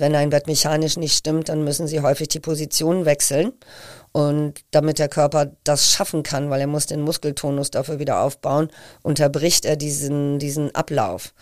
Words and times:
Wenn 0.00 0.14
ein 0.14 0.30
Bett 0.30 0.46
mechanisch 0.46 0.96
nicht 0.96 1.16
stimmt, 1.16 1.48
dann 1.48 1.62
müssen 1.62 1.86
sie 1.86 2.00
häufig 2.00 2.28
die 2.28 2.40
Position 2.40 3.04
wechseln. 3.04 3.52
Und 4.12 4.60
damit 4.72 4.98
der 4.98 5.08
Körper 5.08 5.52
das 5.62 5.92
schaffen 5.92 6.24
kann, 6.24 6.50
weil 6.50 6.60
er 6.60 6.66
muss 6.66 6.86
den 6.86 7.02
Muskeltonus 7.02 7.70
dafür 7.70 8.00
wieder 8.00 8.20
aufbauen, 8.20 8.68
unterbricht 9.02 9.64
er 9.64 9.76
diesen, 9.76 10.40
diesen 10.40 10.74
Ablauf. 10.74 11.32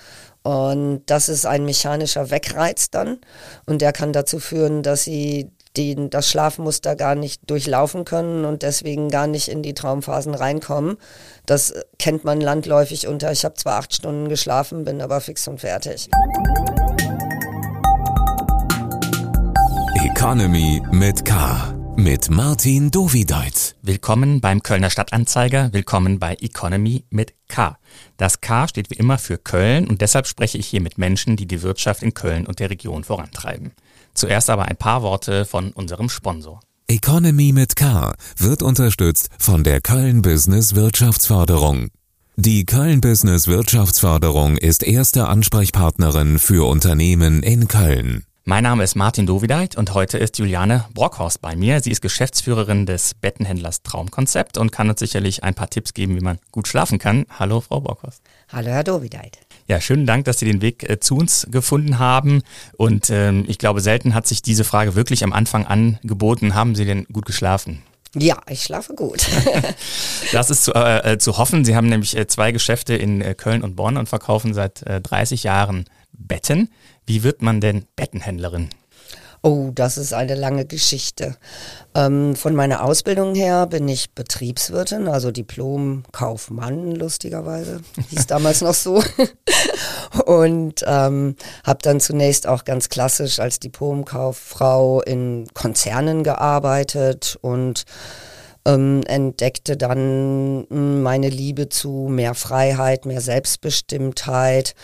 Und 0.43 1.03
das 1.07 1.29
ist 1.29 1.47
ein 1.47 1.65
mechanischer 1.65 2.31
Wegreiz 2.31 2.91
dann. 2.91 3.19
Und 3.67 3.81
der 3.81 3.93
kann 3.93 4.13
dazu 4.13 4.39
führen, 4.39 4.83
dass 4.83 5.05
sie 5.05 5.51
den, 5.77 6.11
das 6.11 6.29
Schlafmuster 6.29 6.97
gar 6.97 7.15
nicht 7.15 7.49
durchlaufen 7.49 8.05
können 8.05 8.45
und 8.45 8.63
deswegen 8.63 9.09
gar 9.11 9.27
nicht 9.27 9.49
in 9.49 9.63
die 9.63 9.75
Traumphasen 9.75 10.35
reinkommen. 10.35 10.97
Das 11.47 11.73
kennt 11.99 12.25
man 12.25 12.41
landläufig 12.41 13.07
unter, 13.07 13.33
ich 13.33 13.45
habe 13.45 13.55
zwar 13.55 13.79
acht 13.79 13.95
Stunden 13.95 14.29
geschlafen, 14.29 14.85
bin 14.85 15.01
aber 15.01 15.21
fix 15.21 15.47
und 15.49 15.61
fertig. 15.61 16.09
Economy 20.19 20.83
mit 20.91 21.25
K. 21.25 21.95
Mit 21.97 22.29
Martin 22.29 22.91
Dovideit. 22.91 23.77
Willkommen 23.83 24.41
beim 24.41 24.65
Kölner 24.65 24.91
Stadtanzeiger. 24.91 25.73
Willkommen 25.73 26.19
bei 26.19 26.35
Economy 26.41 27.05
mit 27.09 27.35
K. 27.47 27.79
Das 28.17 28.41
K 28.41 28.67
steht 28.67 28.91
wie 28.91 28.97
immer 28.97 29.19
für 29.19 29.39
Köln 29.39 29.87
und 29.87 30.01
deshalb 30.01 30.27
spreche 30.27 30.59
ich 30.59 30.67
hier 30.67 30.81
mit 30.81 30.99
Menschen, 30.99 31.37
die 31.37 31.47
die 31.47 31.63
Wirtschaft 31.63 32.03
in 32.03 32.15
Köln 32.15 32.49
und 32.49 32.59
der 32.59 32.69
Region 32.69 33.05
vorantreiben. 33.05 33.71
Zuerst 34.13 34.51
aber 34.51 34.65
ein 34.65 34.77
paar 34.77 35.03
Worte 35.03 35.45
von 35.45 35.71
unserem 35.71 36.09
Sponsor. 36.09 36.59
Economy 36.89 37.53
mit 37.53 37.77
K 37.77 38.13
wird 38.39 38.65
unterstützt 38.65 39.29
von 39.39 39.63
der 39.63 39.81
Köln 39.81 40.23
Business 40.23 40.75
Wirtschaftsförderung. 40.75 41.91
Die 42.35 42.67
Köln 42.67 43.01
Business 43.01 43.47
Wirtschaftsförderung 43.47 44.57
ist 44.57 44.83
erste 44.83 45.29
Ansprechpartnerin 45.29 46.41
für 46.41 46.69
Unternehmen 46.69 47.45
in 47.45 47.69
Köln. 47.69 48.25
Mein 48.49 48.63
Name 48.63 48.83
ist 48.83 48.95
Martin 48.95 49.27
Dovideit 49.27 49.77
und 49.77 49.93
heute 49.93 50.17
ist 50.17 50.39
Juliane 50.39 50.87
Brockhorst 50.95 51.43
bei 51.43 51.55
mir. 51.55 51.83
Sie 51.83 51.91
ist 51.91 52.01
Geschäftsführerin 52.01 52.87
des 52.87 53.13
Bettenhändlers 53.13 53.83
Traumkonzept 53.83 54.57
und 54.57 54.73
kann 54.73 54.89
uns 54.89 55.01
sicherlich 55.01 55.45
ein 55.45 55.53
paar 55.53 55.69
Tipps 55.69 55.93
geben, 55.93 56.17
wie 56.17 56.25
man 56.25 56.39
gut 56.51 56.67
schlafen 56.67 56.99
kann. 56.99 57.27
Hallo, 57.39 57.61
Frau 57.61 57.83
Brockhorst. 57.83 58.23
Hallo, 58.51 58.71
Herr 58.71 58.85
Dovideit. 58.85 59.41
Ja, 59.67 59.83
schönen 59.83 60.07
Dank, 60.07 60.25
dass 60.25 60.39
Sie 60.39 60.47
den 60.47 60.63
Weg 60.63 60.89
äh, 60.89 60.99
zu 60.99 61.19
uns 61.19 61.47
gefunden 61.51 61.99
haben. 61.99 62.41
Und 62.79 63.11
ähm, 63.11 63.45
ich 63.49 63.59
glaube, 63.59 63.83
selten 63.83 64.15
hat 64.15 64.27
sich 64.27 64.41
diese 64.41 64.65
Frage 64.65 64.95
wirklich 64.95 65.25
am 65.25 65.35
Anfang 65.35 65.67
angeboten. 65.67 66.55
Haben 66.55 66.75
Sie 66.75 66.87
denn 66.87 67.05
gut 67.13 67.27
geschlafen? 67.27 67.83
Ja, 68.15 68.41
ich 68.49 68.63
schlafe 68.63 68.95
gut. 68.95 69.27
das 70.33 70.49
ist 70.49 70.65
zu, 70.65 70.73
äh, 70.73 71.13
äh, 71.13 71.19
zu 71.19 71.37
hoffen. 71.37 71.67
Sie 71.67 71.77
haben 71.77 71.91
nämlich 71.91 72.17
äh, 72.17 72.27
zwei 72.27 72.53
Geschäfte 72.53 72.95
in 72.97 73.21
äh, 73.21 73.35
Köln 73.35 73.63
und 73.63 73.77
Bonn 73.77 73.99
und 73.99 74.09
verkaufen 74.09 74.55
seit 74.55 74.85
äh, 74.85 75.03
30 75.03 75.43
Jahren 75.43 75.85
Betten. 76.13 76.71
Wie 77.09 77.23
wird 77.23 77.41
man 77.41 77.63
denn 77.63 77.87
Bettenhändlerin? 77.97 78.69
Oh, 79.41 79.71
das 79.75 79.97
ist 79.97 80.13
eine 80.13 80.35
lange 80.35 80.67
Geschichte. 80.67 81.37
Ähm, 81.95 82.37
von 82.37 82.55
meiner 82.55 82.85
Ausbildung 82.85 83.35
her 83.35 83.67
bin 83.67 83.89
ich 83.89 84.13
Betriebswirtin, 84.13 85.09
also 85.09 85.31
Diplom-Kaufmann, 85.31 86.95
lustigerweise, 86.95 87.81
hieß 88.11 88.27
damals 88.27 88.61
noch 88.61 88.75
so. 88.75 89.03
Und 90.27 90.85
ähm, 90.87 91.37
habe 91.65 91.79
dann 91.81 92.01
zunächst 92.01 92.47
auch 92.47 92.67
ganz 92.67 92.91
klassisch 92.91 93.39
als 93.39 93.59
Diplomkauffrau 93.59 95.01
in 95.01 95.47
Konzernen 95.55 96.25
gearbeitet 96.25 97.39
und 97.41 97.87
ähm, 98.69 99.03
entdeckte 99.07 99.77
dann 99.77 100.67
hm, 100.69 101.03
meine 101.03 101.31
Liebe 101.31 101.71
zu 101.71 102.09
mehr 102.11 102.35
Freiheit, 102.35 103.07
mehr 103.07 103.23
Selbstbestimmtheit 103.23 104.75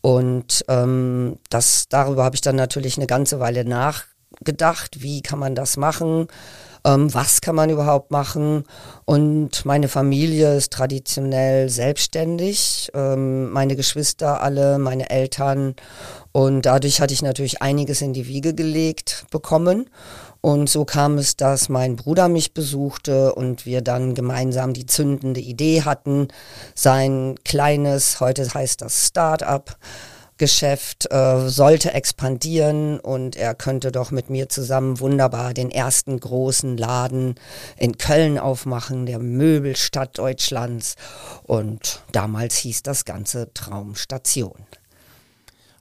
und 0.00 0.64
ähm, 0.68 1.38
das, 1.50 1.86
darüber 1.88 2.24
habe 2.24 2.34
ich 2.34 2.40
dann 2.40 2.56
natürlich 2.56 2.96
eine 2.96 3.06
ganze 3.06 3.40
Weile 3.40 3.64
nachgedacht, 3.64 5.02
wie 5.02 5.20
kann 5.20 5.38
man 5.38 5.54
das 5.54 5.76
machen, 5.76 6.28
ähm, 6.84 7.12
was 7.12 7.42
kann 7.42 7.54
man 7.54 7.68
überhaupt 7.68 8.10
machen. 8.10 8.64
Und 9.04 9.64
meine 9.66 9.88
Familie 9.88 10.56
ist 10.56 10.72
traditionell 10.72 11.68
selbstständig, 11.68 12.90
ähm, 12.94 13.50
meine 13.50 13.76
Geschwister 13.76 14.40
alle, 14.40 14.78
meine 14.78 15.10
Eltern. 15.10 15.74
Und 16.32 16.62
dadurch 16.62 17.00
hatte 17.00 17.12
ich 17.12 17.22
natürlich 17.22 17.60
einiges 17.60 18.00
in 18.00 18.14
die 18.14 18.26
Wiege 18.26 18.54
gelegt 18.54 19.26
bekommen. 19.30 19.90
Und 20.40 20.70
so 20.70 20.84
kam 20.84 21.18
es, 21.18 21.36
dass 21.36 21.68
mein 21.68 21.96
Bruder 21.96 22.28
mich 22.28 22.54
besuchte 22.54 23.34
und 23.34 23.66
wir 23.66 23.82
dann 23.82 24.14
gemeinsam 24.14 24.72
die 24.72 24.86
zündende 24.86 25.40
Idee 25.40 25.82
hatten, 25.82 26.28
sein 26.74 27.36
kleines, 27.44 28.20
heute 28.20 28.48
heißt 28.52 28.80
das 28.80 29.06
Start-up, 29.06 29.76
Geschäft 30.40 31.12
äh, 31.12 31.50
sollte 31.50 31.92
expandieren 31.92 32.98
und 32.98 33.36
er 33.36 33.54
könnte 33.54 33.92
doch 33.92 34.10
mit 34.10 34.30
mir 34.30 34.48
zusammen 34.48 34.98
wunderbar 34.98 35.52
den 35.52 35.70
ersten 35.70 36.18
großen 36.18 36.78
Laden 36.78 37.34
in 37.76 37.98
Köln 37.98 38.38
aufmachen, 38.38 39.04
der 39.04 39.18
Möbelstadt 39.18 40.16
Deutschlands. 40.16 40.94
Und 41.42 42.02
damals 42.12 42.56
hieß 42.56 42.82
das 42.82 43.04
Ganze 43.04 43.52
Traumstation. 43.52 44.64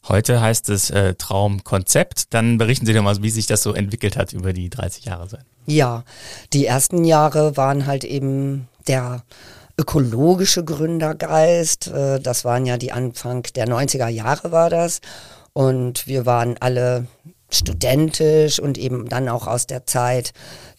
Heute 0.09 0.41
heißt 0.41 0.69
es 0.69 0.89
äh, 0.89 1.13
Traumkonzept. 1.13 2.33
Dann 2.33 2.57
berichten 2.57 2.87
Sie 2.87 2.93
doch 2.93 3.03
mal, 3.03 3.21
wie 3.21 3.29
sich 3.29 3.45
das 3.45 3.61
so 3.61 3.73
entwickelt 3.73 4.17
hat 4.17 4.33
über 4.33 4.53
die 4.53 4.69
30 4.69 5.05
Jahre. 5.05 5.39
Ja, 5.67 6.03
die 6.51 6.65
ersten 6.65 7.03
Jahre 7.03 7.55
waren 7.57 7.85
halt 7.85 8.03
eben 8.03 8.67
der 8.87 9.23
ökologische 9.79 10.65
Gründergeist. 10.65 11.87
Äh, 11.87 12.19
das 12.19 12.43
waren 12.43 12.65
ja 12.65 12.77
die 12.77 12.91
Anfang 12.91 13.43
der 13.55 13.67
90er 13.67 14.07
Jahre 14.07 14.51
war 14.51 14.71
das. 14.71 14.99
Und 15.53 16.07
wir 16.07 16.25
waren 16.25 16.55
alle 16.59 17.05
studentisch 17.49 18.59
und 18.59 18.77
eben 18.77 19.07
dann 19.09 19.29
auch 19.29 19.47
aus 19.47 19.67
der 19.67 19.85
Zeit 19.85 20.33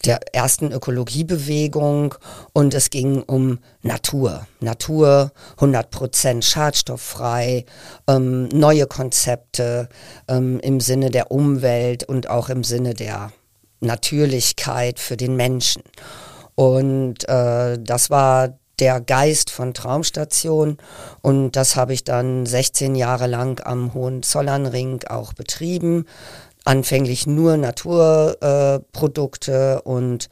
der 0.05 0.19
ersten 0.33 0.71
Ökologiebewegung 0.71 2.15
und 2.53 2.73
es 2.73 2.89
ging 2.89 3.21
um 3.23 3.59
Natur. 3.81 4.47
Natur 4.59 5.31
100% 5.57 6.43
schadstofffrei, 6.43 7.65
ähm, 8.07 8.47
neue 8.49 8.87
Konzepte 8.87 9.89
ähm, 10.27 10.59
im 10.61 10.79
Sinne 10.79 11.11
der 11.11 11.31
Umwelt 11.31 12.03
und 12.03 12.29
auch 12.29 12.49
im 12.49 12.63
Sinne 12.63 12.93
der 12.93 13.31
Natürlichkeit 13.79 14.99
für 14.99 15.17
den 15.17 15.35
Menschen. 15.35 15.83
Und 16.55 17.27
äh, 17.27 17.77
das 17.79 18.09
war 18.09 18.57
der 18.79 18.99
Geist 18.99 19.51
von 19.51 19.75
Traumstation 19.75 20.77
und 21.21 21.55
das 21.55 21.75
habe 21.75 21.93
ich 21.93 22.03
dann 22.03 22.47
16 22.47 22.95
Jahre 22.95 23.27
lang 23.27 23.61
am 23.63 23.93
Hohenzollernring 23.93 25.03
auch 25.07 25.33
betrieben 25.33 26.05
anfänglich 26.65 27.27
nur 27.27 27.57
Naturprodukte 27.57 29.81
äh, 29.83 29.87
und 29.87 30.29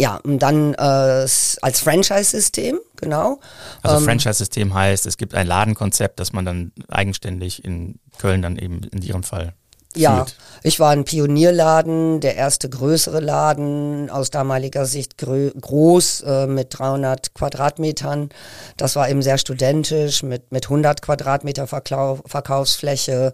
ja, 0.00 0.20
und 0.22 0.38
dann 0.38 0.74
äh, 0.74 0.76
als 0.78 1.80
Franchise-System, 1.80 2.78
genau. 2.96 3.40
Also 3.82 3.96
ähm, 3.96 4.04
Franchise-System 4.04 4.72
heißt, 4.72 5.06
es 5.06 5.16
gibt 5.16 5.34
ein 5.34 5.48
Ladenkonzept, 5.48 6.20
das 6.20 6.32
man 6.32 6.44
dann 6.44 6.70
eigenständig 6.88 7.64
in 7.64 7.98
Köln 8.16 8.40
dann 8.40 8.58
eben 8.58 8.84
in 8.92 9.02
Ihrem 9.02 9.24
Fall 9.24 9.54
ja, 9.98 10.26
ich 10.62 10.80
war 10.80 10.90
ein 10.90 11.04
Pionierladen, 11.04 12.20
der 12.20 12.36
erste 12.36 12.68
größere 12.68 13.20
Laden 13.20 14.10
aus 14.10 14.30
damaliger 14.30 14.86
Sicht 14.86 15.16
groß 15.16 16.22
äh, 16.22 16.46
mit 16.46 16.78
300 16.78 17.34
Quadratmetern. 17.34 18.30
Das 18.76 18.96
war 18.96 19.08
eben 19.08 19.22
sehr 19.22 19.38
studentisch 19.38 20.22
mit, 20.22 20.50
mit 20.50 20.66
100 20.66 21.02
Quadratmeter 21.02 21.66
Verklau 21.66 22.18
Verkaufsfläche. 22.26 23.32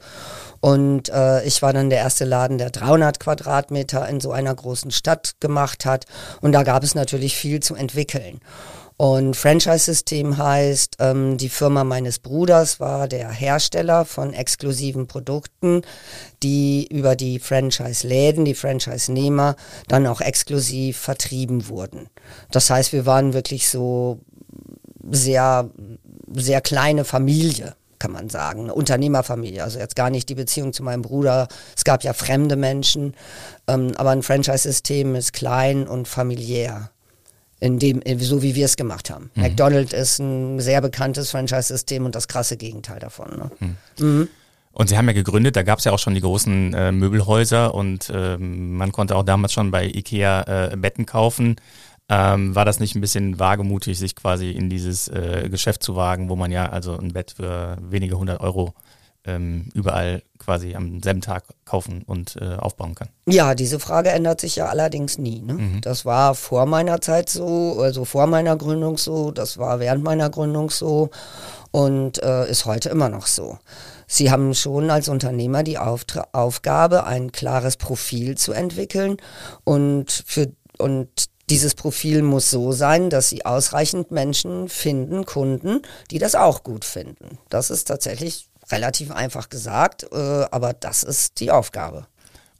Und 0.60 1.08
äh, 1.08 1.44
ich 1.44 1.62
war 1.62 1.72
dann 1.72 1.90
der 1.90 2.00
erste 2.00 2.24
Laden, 2.24 2.58
der 2.58 2.70
300 2.70 3.20
Quadratmeter 3.20 4.08
in 4.08 4.20
so 4.20 4.32
einer 4.32 4.54
großen 4.54 4.90
Stadt 4.90 5.34
gemacht 5.40 5.86
hat. 5.86 6.04
Und 6.40 6.52
da 6.52 6.62
gab 6.62 6.82
es 6.84 6.94
natürlich 6.94 7.36
viel 7.36 7.60
zu 7.60 7.74
entwickeln. 7.74 8.40
Und 8.96 9.34
Franchise-System 9.34 10.38
heißt, 10.38 10.96
ähm, 11.00 11.36
die 11.36 11.48
Firma 11.48 11.82
meines 11.82 12.20
Bruders 12.20 12.78
war 12.78 13.08
der 13.08 13.28
Hersteller 13.28 14.04
von 14.04 14.32
exklusiven 14.32 15.08
Produkten, 15.08 15.82
die 16.44 16.86
über 16.86 17.16
die 17.16 17.40
Franchise-Läden, 17.40 18.44
die 18.44 18.54
Franchise-Nehmer 18.54 19.56
dann 19.88 20.06
auch 20.06 20.20
exklusiv 20.20 20.98
vertrieben 20.98 21.68
wurden. 21.68 22.08
Das 22.52 22.70
heißt, 22.70 22.92
wir 22.92 23.04
waren 23.04 23.32
wirklich 23.32 23.68
so 23.68 24.20
sehr, 25.10 25.70
sehr 26.32 26.60
kleine 26.60 27.04
Familie 27.04 27.74
kann 28.00 28.12
man 28.12 28.28
sagen, 28.28 28.64
eine 28.64 28.74
Unternehmerfamilie. 28.74 29.64
Also 29.64 29.78
jetzt 29.78 29.96
gar 29.96 30.10
nicht 30.10 30.28
die 30.28 30.34
Beziehung 30.34 30.74
zu 30.74 30.82
meinem 30.82 31.00
Bruder. 31.00 31.48
Es 31.74 31.84
gab 31.84 32.04
ja 32.04 32.12
fremde 32.12 32.54
Menschen, 32.54 33.14
ähm, 33.66 33.92
aber 33.96 34.10
ein 34.10 34.22
Franchise-System 34.22 35.14
ist 35.14 35.32
klein 35.32 35.88
und 35.88 36.06
familiär 36.06 36.90
in 37.64 37.78
dem, 37.78 38.02
so 38.18 38.42
wie 38.42 38.54
wir 38.54 38.66
es 38.66 38.76
gemacht 38.76 39.08
haben. 39.08 39.30
Mhm. 39.34 39.42
McDonald's 39.42 39.94
ist 39.94 40.18
ein 40.18 40.60
sehr 40.60 40.82
bekanntes 40.82 41.30
Franchise-System 41.30 42.04
und 42.04 42.14
das 42.14 42.28
krasse 42.28 42.58
Gegenteil 42.58 42.98
davon. 42.98 43.30
Ne? 43.38 43.50
Mhm. 43.98 44.06
Mhm. 44.06 44.28
Und 44.72 44.88
Sie 44.88 44.98
haben 44.98 45.06
ja 45.06 45.14
gegründet, 45.14 45.56
da 45.56 45.62
gab 45.62 45.78
es 45.78 45.86
ja 45.86 45.92
auch 45.92 45.98
schon 45.98 46.14
die 46.14 46.20
großen 46.20 46.74
äh, 46.74 46.92
Möbelhäuser 46.92 47.72
und 47.74 48.12
ähm, 48.14 48.76
man 48.76 48.92
konnte 48.92 49.16
auch 49.16 49.22
damals 49.22 49.54
schon 49.54 49.70
bei 49.70 49.86
Ikea 49.86 50.72
äh, 50.72 50.76
Betten 50.76 51.06
kaufen. 51.06 51.56
Ähm, 52.10 52.54
war 52.54 52.66
das 52.66 52.80
nicht 52.80 52.96
ein 52.96 53.00
bisschen 53.00 53.38
wagemutig, 53.38 53.98
sich 53.98 54.14
quasi 54.14 54.50
in 54.50 54.68
dieses 54.68 55.08
äh, 55.08 55.48
Geschäft 55.48 55.82
zu 55.82 55.96
wagen, 55.96 56.28
wo 56.28 56.36
man 56.36 56.52
ja 56.52 56.68
also 56.68 56.98
ein 56.98 57.14
Bett 57.14 57.32
für 57.36 57.78
wenige 57.80 58.18
hundert 58.18 58.40
Euro 58.42 58.74
ähm, 59.26 59.70
überall 59.74 60.22
quasi 60.38 60.74
am 60.74 61.02
selben 61.02 61.20
Tag 61.20 61.44
kaufen 61.64 62.02
und 62.06 62.36
äh, 62.40 62.56
aufbauen 62.56 62.94
kann. 62.94 63.08
Ja, 63.26 63.54
diese 63.54 63.80
Frage 63.80 64.10
ändert 64.10 64.40
sich 64.40 64.56
ja 64.56 64.66
allerdings 64.66 65.18
nie. 65.18 65.40
Ne? 65.40 65.54
Mhm. 65.54 65.80
Das 65.80 66.04
war 66.04 66.34
vor 66.34 66.66
meiner 66.66 67.00
Zeit 67.00 67.30
so, 67.30 67.78
also 67.80 68.04
vor 68.04 68.26
meiner 68.26 68.56
Gründung 68.56 68.98
so, 68.98 69.30
das 69.30 69.58
war 69.58 69.80
während 69.80 70.04
meiner 70.04 70.28
Gründung 70.28 70.70
so 70.70 71.10
und 71.70 72.22
äh, 72.22 72.48
ist 72.50 72.66
heute 72.66 72.90
immer 72.90 73.08
noch 73.08 73.26
so. 73.26 73.58
Sie 74.06 74.30
haben 74.30 74.54
schon 74.54 74.90
als 74.90 75.08
Unternehmer 75.08 75.62
die 75.62 75.78
Auftra 75.78 76.28
Aufgabe, 76.32 77.04
ein 77.04 77.32
klares 77.32 77.76
Profil 77.76 78.36
zu 78.36 78.52
entwickeln 78.52 79.16
und 79.64 80.24
für 80.26 80.52
und 80.76 81.08
dieses 81.50 81.74
Profil 81.74 82.22
muss 82.22 82.50
so 82.50 82.72
sein, 82.72 83.10
dass 83.10 83.28
sie 83.28 83.44
ausreichend 83.44 84.10
Menschen 84.10 84.68
finden, 84.68 85.26
Kunden, 85.26 85.82
die 86.10 86.18
das 86.18 86.34
auch 86.34 86.62
gut 86.62 86.84
finden. 86.84 87.38
Das 87.50 87.70
ist 87.70 87.84
tatsächlich 87.84 88.48
relativ 88.70 89.10
einfach 89.10 89.48
gesagt, 89.48 90.06
äh, 90.12 90.46
aber 90.50 90.72
das 90.72 91.02
ist 91.02 91.40
die 91.40 91.50
Aufgabe. 91.50 92.06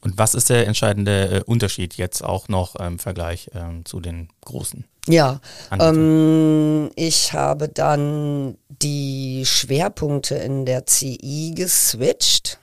Und 0.01 0.19
was 0.19 0.35
ist 0.35 0.51
der 0.51 0.67
entscheidende 0.67 1.29
äh, 1.29 1.43
Unterschied 1.45 1.95
jetzt 1.95 2.23
auch 2.23 2.49
noch 2.49 2.77
im 2.77 2.99
Vergleich 2.99 3.51
ähm, 3.55 3.87
zu 3.87 4.01
den 4.01 4.29
großen? 4.43 4.85
Ja, 5.09 5.41
ähm, 5.79 6.91
ich 6.95 7.33
habe 7.33 7.69
dann 7.69 8.59
die 8.69 9.45
Schwerpunkte 9.47 10.35
in 10.35 10.67
der 10.67 10.87
CI 10.87 11.53
geswitcht, 11.55 12.59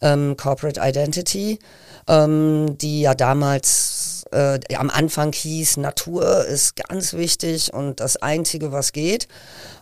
ähm, 0.00 0.36
Corporate 0.36 0.80
Identity, 0.82 1.58
ähm, 2.06 2.76
die 2.78 3.02
ja 3.02 3.14
damals 3.14 4.24
äh, 4.30 4.58
am 4.74 4.90
Anfang 4.90 5.32
hieß, 5.32 5.78
Natur 5.78 6.44
ist 6.44 6.76
ganz 6.76 7.12
wichtig 7.12 7.72
und 7.72 8.00
das 8.00 8.16
Einzige, 8.16 8.72
was 8.72 8.92
geht 8.92 9.28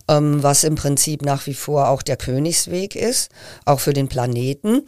ähm, 0.09 0.43
was 0.43 0.65
im 0.65 0.75
Prinzip 0.75 1.23
nach 1.23 1.47
wie 1.47 1.55
vor 1.55 1.89
auch 1.89 2.03
der 2.03 2.17
Königsweg 2.17 2.97
ist, 2.97 3.31
auch 3.65 3.81
für 3.81 3.93
den 3.93 4.09
Planeten. 4.09 4.83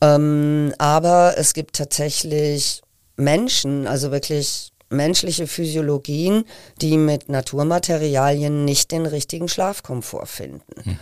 Ähm, 0.00 0.74
aber 0.78 1.34
es 1.36 1.54
gibt 1.54 1.76
tatsächlich 1.76 2.82
Menschen, 3.16 3.86
also 3.86 4.10
wirklich 4.10 4.72
menschliche 4.90 5.46
Physiologien, 5.46 6.44
die 6.80 6.98
mit 6.98 7.28
Naturmaterialien 7.28 8.64
nicht 8.64 8.90
den 8.90 9.06
richtigen 9.06 9.48
Schlafkomfort 9.48 10.26
finden. 10.26 10.64
Mhm. 10.84 10.98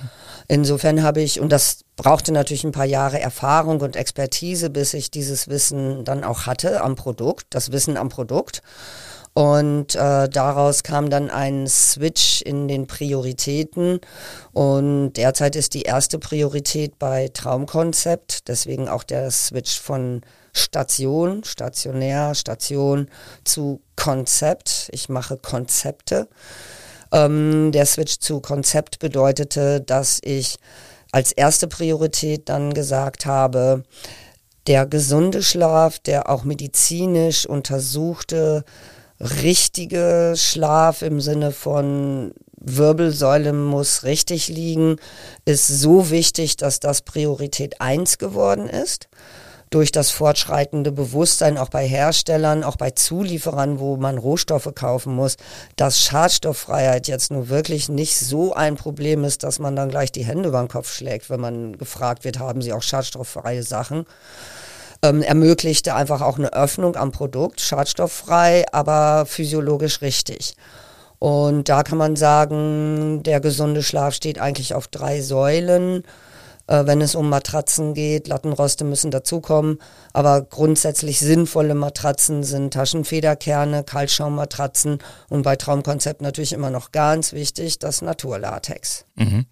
Insofern 0.47 1.03
habe 1.03 1.23
ich, 1.23 1.41
und 1.41 1.50
das 1.50 1.81
brauchte 1.97 2.32
natürlich 2.32 2.65
ein 2.65 2.73
paar 2.73 2.85
Jahre 2.85 3.19
Erfahrung 3.19 3.81
und 3.81 3.97
Expertise, 3.97 4.69
bis 4.69 4.93
ich 4.93 5.11
dieses 5.11 5.49
Wissen 5.49 6.05
dann 6.05 6.23
auch 6.23 6.44
hatte 6.44 6.82
am 6.82 6.97
Produkt, 6.97 7.47
das 7.50 7.73
Wissen 7.73 7.97
am 7.97 8.11
Produkt. 8.11 8.62
Und 9.38 9.94
äh, 9.94 10.29
daraus 10.29 10.82
kam 10.82 11.11
dann 11.11 11.31
ein 11.31 11.69
Switch 11.69 12.43
in 12.43 12.67
den 12.67 12.88
Prioritäten. 12.88 14.00
Und 14.52 15.12
derzeit 15.12 15.55
ist 15.55 15.75
die 15.75 15.82
erste 15.82 16.19
Priorität 16.19 16.99
bei 16.99 17.29
Traumkonzept, 17.32 18.49
deswegen 18.49 18.88
auch 18.88 19.05
der 19.05 19.31
Switch 19.31 19.79
von 19.79 20.23
Station, 20.52 21.44
stationär, 21.44 22.35
Station 22.35 23.08
zu 23.44 23.81
Konzept. 23.94 24.88
Ich 24.90 25.08
mache 25.08 25.37
Konzepte. 25.37 26.26
Ähm, 27.12 27.70
der 27.70 27.87
Switch 27.87 28.19
zu 28.19 28.41
Konzept 28.41 28.99
bedeutete, 28.99 29.81
dass 29.81 30.19
ich 30.25 30.56
als 31.12 31.31
erste 31.31 31.69
Priorität 31.69 32.49
dann 32.49 32.75
gesagt 32.75 33.25
habe, 33.25 33.84
der 34.67 34.84
gesunde 34.84 35.44
Schlaf, 35.44 36.00
der 36.00 36.29
auch 36.29 36.43
medizinisch 36.43 37.46
untersuchte 37.46 38.64
richtige 39.20 40.35
Schlaf 40.37 41.03
im 41.03 41.20
Sinne 41.20 41.53
von 41.53 42.32
Wirbelsäule 42.61 43.53
muss 43.53 44.05
richtig 44.05 44.49
liegen, 44.49 44.97
ist 45.44 45.67
so 45.67 46.11
wichtig, 46.11 46.56
dass 46.56 46.81
das 46.81 47.03
Priorität 47.03 47.81
1 47.81 48.19
geworden 48.19 48.69
ist. 48.69 49.09
Durch 49.70 49.93
das 49.93 50.11
fortschreitende 50.11 50.91
Bewusstsein 50.91 51.59
auch 51.59 51.69
bei 51.69 51.87
Herstellern, 51.87 52.65
auch 52.65 52.76
bei 52.76 52.91
Zulieferern, 52.91 53.79
wo 53.79 53.99
man 53.99 54.17
Rohstoffe 54.17 54.73
kaufen 54.75 55.15
muss, 55.15 55.37
dass 55.76 56.00
Schadstofffreiheit 56.00 57.06
jetzt 57.06 57.31
nur 57.31 57.50
wirklich 57.50 57.91
nicht 57.91 58.19
so 58.19 58.55
ein 58.55 58.76
Problem 58.76 59.25
ist, 59.25 59.43
dass 59.43 59.59
man 59.59 59.76
dann 59.76 59.91
gleich 59.91 60.11
die 60.11 60.25
Hände 60.25 60.49
über 60.49 60.61
den 60.61 60.69
Kopf 60.69 60.91
schlägt, 60.91 61.29
wenn 61.29 61.41
man 61.41 61.76
gefragt 61.76 62.25
wird, 62.25 62.38
haben 62.38 62.62
Sie 62.62 62.73
auch 62.73 62.81
schadstofffreie 62.81 63.62
Sachen 63.62 64.06
ähm, 65.03 65.23
ermöglichte 65.23 65.95
einfach 65.95 66.21
auch 66.21 66.39
eine 66.39 66.53
Öffnung 66.53 66.97
am 66.97 67.12
Produkt, 67.12 67.61
schadstofffrei, 67.61 68.65
aber 68.73 69.27
physiologisch 69.27 70.03
richtig. 70.03 70.55
Und 71.19 71.69
da 71.69 71.83
kann 71.83 71.99
man 71.99 72.17
sagen, 72.17 73.23
der 73.23 73.41
gesunde 73.41 73.83
Schlaf 73.83 74.15
steht 74.15 74.39
eigentlich 74.39 74.75
auf 74.75 74.89
drei 74.89 75.21
Säulen. 75.21 76.05
Äh, 76.69 76.87
wenn 76.87 77.00
es 77.00 77.15
um 77.15 77.29
Matratzen 77.29 77.95
geht, 77.95 78.29
Lattenroste 78.29 78.85
müssen 78.85 79.11
dazukommen, 79.11 79.79
aber 80.12 80.43
grundsätzlich 80.43 81.19
sinnvolle 81.19 81.75
Matratzen 81.75 82.44
sind 82.44 82.73
Taschenfederkerne, 82.73 83.83
Kaltschaummatratzen 83.83 84.99
und 85.29 85.43
bei 85.43 85.56
Traumkonzept 85.56 86.21
natürlich 86.23 86.53
immer 86.53 86.71
noch 86.71 86.93
ganz 86.93 87.33
wichtig 87.33 87.79
das 87.79 88.03
Naturlatex. 88.03 89.05
Mhm. 89.17 89.47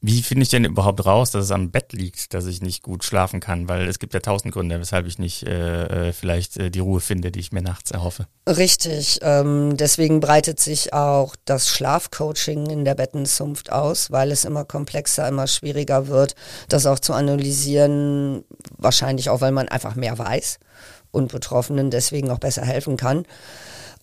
Wie 0.00 0.22
finde 0.22 0.42
ich 0.42 0.50
denn 0.50 0.64
überhaupt 0.64 1.04
raus, 1.06 1.30
dass 1.30 1.44
es 1.44 1.50
am 1.50 1.70
Bett 1.70 1.92
liegt, 1.92 2.34
dass 2.34 2.46
ich 2.46 2.62
nicht 2.62 2.82
gut 2.82 3.04
schlafen 3.04 3.40
kann? 3.40 3.68
Weil 3.68 3.88
es 3.88 3.98
gibt 3.98 4.14
ja 4.14 4.20
tausend 4.20 4.52
Gründe, 4.52 4.78
weshalb 4.78 5.06
ich 5.06 5.18
nicht 5.18 5.44
äh, 5.44 6.08
äh, 6.08 6.12
vielleicht 6.12 6.56
äh, 6.58 6.70
die 6.70 6.80
Ruhe 6.80 7.00
finde, 7.00 7.30
die 7.30 7.40
ich 7.40 7.52
mir 7.52 7.62
nachts 7.62 7.90
erhoffe. 7.90 8.26
Richtig. 8.48 9.20
Ähm, 9.22 9.76
deswegen 9.76 10.20
breitet 10.20 10.60
sich 10.60 10.92
auch 10.92 11.34
das 11.44 11.68
Schlafcoaching 11.68 12.66
in 12.70 12.84
der 12.84 12.94
Bettenzunft 12.94 13.72
aus, 13.72 14.10
weil 14.10 14.32
es 14.32 14.44
immer 14.44 14.64
komplexer, 14.64 15.26
immer 15.28 15.46
schwieriger 15.46 16.08
wird, 16.08 16.34
das 16.68 16.86
auch 16.86 16.98
zu 16.98 17.12
analysieren. 17.12 18.44
Wahrscheinlich 18.76 19.30
auch, 19.30 19.40
weil 19.40 19.52
man 19.52 19.68
einfach 19.68 19.94
mehr 19.94 20.18
weiß 20.18 20.58
und 21.10 21.32
Betroffenen 21.32 21.90
deswegen 21.90 22.30
auch 22.30 22.38
besser 22.38 22.64
helfen 22.64 22.96
kann. 22.96 23.24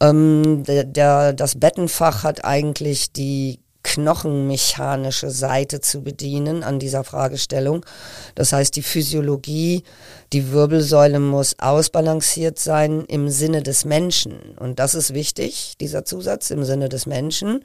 Ähm, 0.02 0.64
der, 0.66 0.84
der, 0.84 1.34
das 1.34 1.60
Bettenfach 1.60 2.24
hat 2.24 2.44
eigentlich 2.44 3.14
die 3.14 3.60
knochenmechanische 3.94 5.30
Seite 5.30 5.80
zu 5.80 6.02
bedienen 6.02 6.64
an 6.64 6.80
dieser 6.80 7.04
Fragestellung. 7.04 7.86
Das 8.34 8.52
heißt, 8.52 8.76
die 8.76 8.82
Physiologie, 8.82 9.84
die 10.32 10.52
Wirbelsäule 10.52 11.20
muss 11.20 11.60
ausbalanciert 11.60 12.58
sein 12.58 13.06
im 13.08 13.30
Sinne 13.30 13.62
des 13.62 13.86
Menschen. 13.86 14.58
Und 14.58 14.80
das 14.80 14.96
ist 14.96 15.14
wichtig, 15.14 15.76
dieser 15.80 16.06
Zusatz 16.06 16.50
im 16.50 16.64
Sinne 16.64 16.90
des 16.90 17.06
Menschen, 17.06 17.64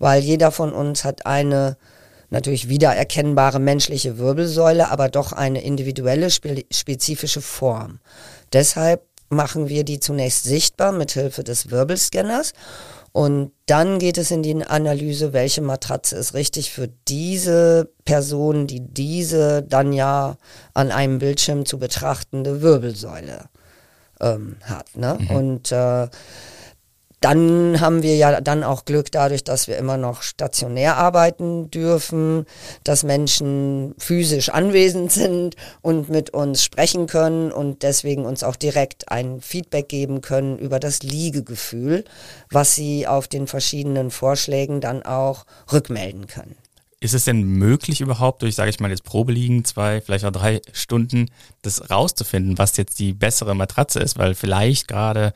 weil 0.00 0.20
jeder 0.20 0.50
von 0.50 0.72
uns 0.72 1.04
hat 1.04 1.26
eine 1.26 1.76
natürlich 2.30 2.68
wiedererkennbare 2.68 3.60
menschliche 3.60 4.18
Wirbelsäule, 4.18 4.90
aber 4.90 5.08
doch 5.08 5.32
eine 5.32 5.62
individuelle, 5.62 6.28
spezifische 6.30 7.40
Form. 7.40 8.00
Deshalb 8.52 9.02
machen 9.30 9.68
wir 9.68 9.84
die 9.84 10.00
zunächst 10.00 10.44
sichtbar 10.44 10.92
mit 10.92 11.12
Hilfe 11.12 11.44
des 11.44 11.70
Wirbelscanners 11.70 12.52
und 13.12 13.52
dann 13.66 13.98
geht 13.98 14.18
es 14.18 14.30
in 14.30 14.42
die 14.42 14.54
Analyse, 14.64 15.32
welche 15.32 15.62
Matratze 15.62 16.16
ist 16.16 16.34
richtig 16.34 16.70
für 16.72 16.88
diese 17.08 17.90
Person, 18.04 18.66
die 18.66 18.80
diese 18.80 19.62
dann 19.62 19.92
ja 19.92 20.36
an 20.74 20.90
einem 20.90 21.18
Bildschirm 21.18 21.66
zu 21.66 21.78
betrachtende 21.78 22.62
Wirbelsäule 22.62 23.46
ähm, 24.20 24.56
hat. 24.62 24.96
Ne? 24.96 25.18
Mhm. 25.20 25.30
Und 25.30 25.72
äh, 25.72 26.08
dann 27.20 27.80
haben 27.80 28.02
wir 28.02 28.16
ja 28.16 28.40
dann 28.40 28.62
auch 28.62 28.84
Glück 28.84 29.10
dadurch, 29.10 29.42
dass 29.42 29.66
wir 29.66 29.76
immer 29.76 29.96
noch 29.96 30.22
stationär 30.22 30.96
arbeiten 30.96 31.70
dürfen, 31.70 32.46
dass 32.84 33.02
Menschen 33.02 33.94
physisch 33.98 34.50
anwesend 34.50 35.10
sind 35.10 35.56
und 35.82 36.08
mit 36.08 36.30
uns 36.30 36.62
sprechen 36.62 37.06
können 37.06 37.50
und 37.50 37.82
deswegen 37.82 38.24
uns 38.24 38.44
auch 38.44 38.56
direkt 38.56 39.10
ein 39.10 39.40
Feedback 39.40 39.88
geben 39.88 40.20
können 40.20 40.58
über 40.58 40.78
das 40.78 41.02
Liegegefühl, 41.02 42.04
was 42.50 42.76
sie 42.76 43.06
auf 43.06 43.26
den 43.26 43.48
verschiedenen 43.48 44.10
Vorschlägen 44.10 44.80
dann 44.80 45.02
auch 45.02 45.44
rückmelden 45.72 46.28
können. 46.28 46.56
Ist 47.00 47.14
es 47.14 47.24
denn 47.24 47.42
möglich 47.42 48.00
überhaupt 48.00 48.42
durch, 48.42 48.56
sage 48.56 48.70
ich 48.70 48.80
mal, 48.80 48.90
jetzt 48.90 49.04
Probeliegen, 49.04 49.64
zwei, 49.64 50.00
vielleicht 50.00 50.24
auch 50.24 50.32
drei 50.32 50.60
Stunden, 50.72 51.30
das 51.62 51.90
rauszufinden, 51.90 52.58
was 52.58 52.76
jetzt 52.76 52.98
die 52.98 53.12
bessere 53.12 53.54
Matratze 53.54 54.00
ist? 54.00 54.18
Weil 54.18 54.34
vielleicht 54.34 54.88
gerade 54.88 55.32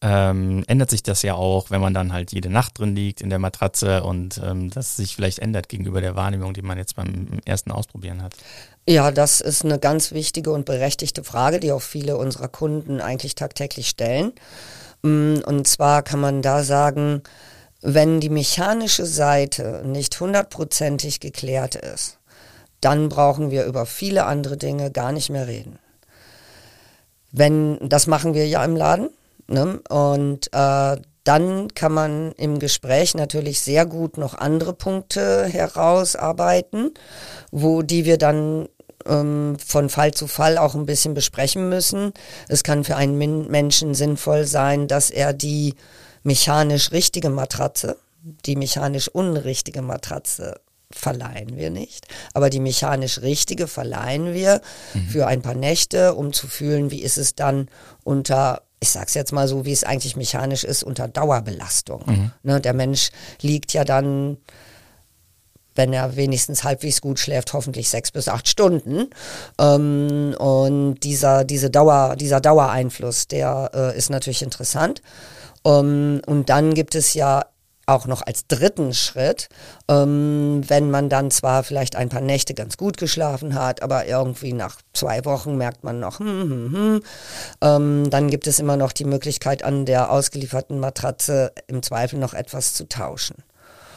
ähm, 0.00 0.62
ändert 0.68 0.90
sich 0.90 1.02
das 1.02 1.22
ja 1.22 1.34
auch, 1.34 1.70
wenn 1.70 1.80
man 1.80 1.92
dann 1.92 2.12
halt 2.12 2.32
jede 2.32 2.50
Nacht 2.50 2.78
drin 2.78 2.94
liegt 2.94 3.20
in 3.20 3.30
der 3.30 3.40
Matratze 3.40 4.04
und 4.04 4.40
ähm, 4.44 4.70
das 4.70 4.96
sich 4.96 5.16
vielleicht 5.16 5.40
ändert 5.40 5.68
gegenüber 5.68 6.00
der 6.00 6.14
Wahrnehmung, 6.14 6.54
die 6.54 6.62
man 6.62 6.78
jetzt 6.78 6.94
beim 6.94 7.40
ersten 7.44 7.72
Ausprobieren 7.72 8.22
hat. 8.22 8.34
Ja, 8.88 9.10
das 9.10 9.40
ist 9.40 9.64
eine 9.64 9.78
ganz 9.78 10.12
wichtige 10.12 10.52
und 10.52 10.66
berechtigte 10.66 11.24
Frage, 11.24 11.58
die 11.58 11.72
auch 11.72 11.82
viele 11.82 12.16
unserer 12.16 12.48
Kunden 12.48 13.00
eigentlich 13.00 13.34
tagtäglich 13.34 13.88
stellen. 13.88 14.32
Mm, 15.02 15.38
und 15.44 15.66
zwar 15.66 16.02
kann 16.02 16.20
man 16.20 16.42
da 16.42 16.62
sagen, 16.62 17.22
wenn 17.80 18.20
die 18.20 18.30
mechanische 18.30 19.04
Seite 19.04 19.82
nicht 19.84 20.18
hundertprozentig 20.20 21.18
geklärt 21.18 21.74
ist, 21.74 22.18
dann 22.80 23.08
brauchen 23.08 23.50
wir 23.50 23.64
über 23.64 23.84
viele 23.84 24.26
andere 24.26 24.56
Dinge 24.56 24.92
gar 24.92 25.10
nicht 25.10 25.30
mehr 25.30 25.48
reden. 25.48 25.78
Wenn, 27.32 27.78
das 27.88 28.06
machen 28.06 28.34
wir 28.34 28.46
ja 28.46 28.64
im 28.64 28.76
Laden, 28.76 29.10
Ne? 29.48 29.80
Und 29.88 30.52
äh, 30.52 30.96
dann 31.24 31.74
kann 31.74 31.92
man 31.92 32.32
im 32.32 32.58
Gespräch 32.58 33.14
natürlich 33.14 33.60
sehr 33.60 33.84
gut 33.86 34.16
noch 34.16 34.34
andere 34.34 34.72
Punkte 34.72 35.44
herausarbeiten, 35.44 36.92
wo 37.50 37.82
die 37.82 38.04
wir 38.04 38.18
dann 38.18 38.68
ähm, 39.06 39.56
von 39.64 39.88
Fall 39.88 40.12
zu 40.12 40.26
Fall 40.26 40.58
auch 40.58 40.74
ein 40.74 40.86
bisschen 40.86 41.14
besprechen 41.14 41.68
müssen. 41.68 42.12
Es 42.48 42.62
kann 42.62 42.84
für 42.84 42.96
einen 42.96 43.18
Menschen 43.50 43.94
sinnvoll 43.94 44.44
sein, 44.46 44.88
dass 44.88 45.10
er 45.10 45.32
die 45.32 45.74
mechanisch 46.22 46.92
richtige 46.92 47.30
Matratze, 47.30 47.96
die 48.46 48.56
mechanisch 48.56 49.08
unrichtige 49.08 49.82
Matratze 49.82 50.60
verleihen 50.90 51.56
wir 51.56 51.68
nicht, 51.70 52.06
aber 52.32 52.48
die 52.48 52.60
mechanisch 52.60 53.20
richtige 53.20 53.66
verleihen 53.66 54.32
wir 54.32 54.62
mhm. 54.94 55.08
für 55.08 55.26
ein 55.26 55.42
paar 55.42 55.54
Nächte, 55.54 56.14
um 56.14 56.32
zu 56.32 56.46
fühlen, 56.46 56.90
wie 56.90 57.02
ist 57.02 57.18
es 57.18 57.34
dann 57.34 57.68
unter 58.04 58.62
ich 58.80 58.90
sag's 58.90 59.14
jetzt 59.14 59.32
mal 59.32 59.48
so, 59.48 59.64
wie 59.64 59.72
es 59.72 59.84
eigentlich 59.84 60.16
mechanisch 60.16 60.64
ist, 60.64 60.82
unter 60.82 61.08
Dauerbelastung. 61.08 62.02
Mhm. 62.06 62.32
Ne, 62.42 62.60
der 62.60 62.74
Mensch 62.74 63.10
liegt 63.40 63.72
ja 63.72 63.84
dann, 63.84 64.36
wenn 65.74 65.92
er 65.92 66.16
wenigstens 66.16 66.64
halbwegs 66.64 67.00
gut 67.00 67.18
schläft, 67.18 67.52
hoffentlich 67.52 67.88
sechs 67.88 68.10
bis 68.10 68.28
acht 68.28 68.48
Stunden. 68.48 69.10
Ähm, 69.58 70.34
und 70.38 71.00
dieser, 71.00 71.44
diese 71.44 71.70
Dauer, 71.70 72.16
dieser 72.16 72.40
Dauereinfluss, 72.40 73.28
der 73.28 73.70
äh, 73.74 73.96
ist 73.96 74.10
natürlich 74.10 74.42
interessant. 74.42 75.02
Ähm, 75.64 76.20
und 76.26 76.48
dann 76.48 76.74
gibt 76.74 76.94
es 76.94 77.14
ja 77.14 77.46
auch 77.88 78.06
noch 78.06 78.22
als 78.22 78.46
dritten 78.46 78.92
Schritt, 78.92 79.48
ähm, 79.88 80.62
wenn 80.66 80.90
man 80.90 81.08
dann 81.08 81.30
zwar 81.30 81.62
vielleicht 81.62 81.96
ein 81.96 82.08
paar 82.08 82.20
Nächte 82.20 82.54
ganz 82.54 82.76
gut 82.76 82.96
geschlafen 82.96 83.54
hat, 83.54 83.82
aber 83.82 84.06
irgendwie 84.06 84.52
nach 84.52 84.76
zwei 84.92 85.24
Wochen 85.24 85.56
merkt 85.56 85.84
man 85.84 86.00
noch, 86.00 86.18
hm, 86.18 86.26
hm, 86.26 86.72
hm, 86.72 87.02
ähm, 87.62 88.10
dann 88.10 88.28
gibt 88.28 88.46
es 88.46 88.58
immer 88.58 88.76
noch 88.76 88.92
die 88.92 89.04
Möglichkeit, 89.04 89.62
an 89.64 89.86
der 89.86 90.10
ausgelieferten 90.10 90.78
Matratze 90.78 91.52
im 91.66 91.82
Zweifel 91.82 92.18
noch 92.18 92.34
etwas 92.34 92.74
zu 92.74 92.88
tauschen. 92.88 93.36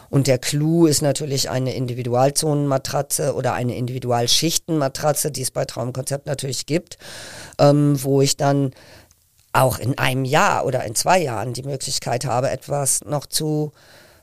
Und 0.10 0.27
der 0.27 0.39
Clou 0.39 0.88
ist 0.88 1.01
natürlich 1.01 1.50
eine 1.50 1.74
Individualzonenmatratze 1.74 3.33
oder 3.33 3.53
eine 3.53 3.77
Individualschichtenmatratze, 3.77 5.31
die 5.31 5.41
es 5.41 5.51
bei 5.51 5.63
Traumkonzept 5.63 6.27
natürlich 6.27 6.65
gibt, 6.65 6.98
ähm, 7.60 8.01
wo 8.03 8.21
ich 8.21 8.36
dann 8.36 8.71
auch 9.53 9.79
in 9.79 9.98
einem 9.98 10.25
Jahr 10.25 10.65
oder 10.65 10.84
in 10.86 10.96
zwei 10.96 11.20
Jahren 11.20 11.53
die 11.53 11.63
Möglichkeit 11.63 12.25
habe, 12.25 12.50
etwas 12.50 13.01
noch 13.05 13.25
zu 13.25 13.72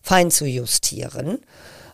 fein 0.03 0.31
zu 0.31 0.47
justieren. 0.47 1.39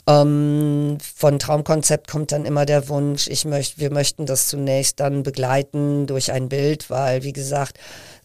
Ähm, 0.06 0.98
von 1.14 1.38
Traumkonzept 1.38 2.10
kommt 2.10 2.30
dann 2.30 2.44
immer 2.44 2.66
der 2.66 2.88
Wunsch, 2.88 3.26
ich 3.26 3.44
möchte, 3.44 3.80
wir 3.80 3.90
möchten 3.90 4.26
das 4.26 4.48
zunächst 4.48 5.00
dann 5.00 5.22
begleiten 5.22 6.06
durch 6.06 6.30
ein 6.30 6.48
Bild, 6.48 6.90
weil, 6.90 7.22
wie 7.22 7.32
gesagt, 7.32 7.78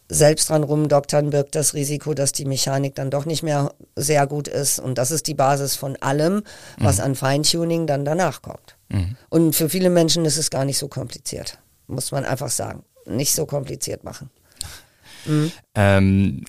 selbst 0.10 0.50
dran 0.50 0.64
rumdoktern 0.64 1.30
birgt 1.30 1.56
das 1.56 1.76
Risiko, 1.76 2.14
dass 2.14 2.32
die 2.32 2.46
Mechanik 2.46 2.96
dann 2.96 3.12
doch 3.12 3.26
nicht 3.26 3.44
mehr 3.44 3.72
sehr 3.96 4.26
gut 4.26 4.48
ist. 4.48 4.80
Und 4.80 4.98
das 4.98 5.12
ist 5.12 5.28
die 5.28 5.36
Basis 5.36 5.76
von 5.76 5.96
allem, 5.98 6.44
was 6.80 6.98
mhm. 6.98 7.04
an 7.04 7.16
Feintuning 7.16 7.88
dann 7.88 8.06
danach 8.06 8.42
kommt. 8.42 8.76
Mhm. 8.90 9.16
Und 9.30 9.56
für 9.56 9.70
viele 9.70 9.92
Menschen 9.92 10.26
ist 10.26 10.38
es 10.38 10.50
gar 10.50 10.66
nicht 10.66 10.80
so 10.80 10.88
kompliziert, 10.88 11.60
muss 11.88 12.12
man 12.12 12.26
einfach 12.26 12.50
sagen. 12.50 12.84
Nicht 13.06 13.34
so 13.34 13.46
kompliziert 13.46 14.04
machen. 14.04 14.32
Mhm. 15.26 15.52
Ähm, 15.76 16.46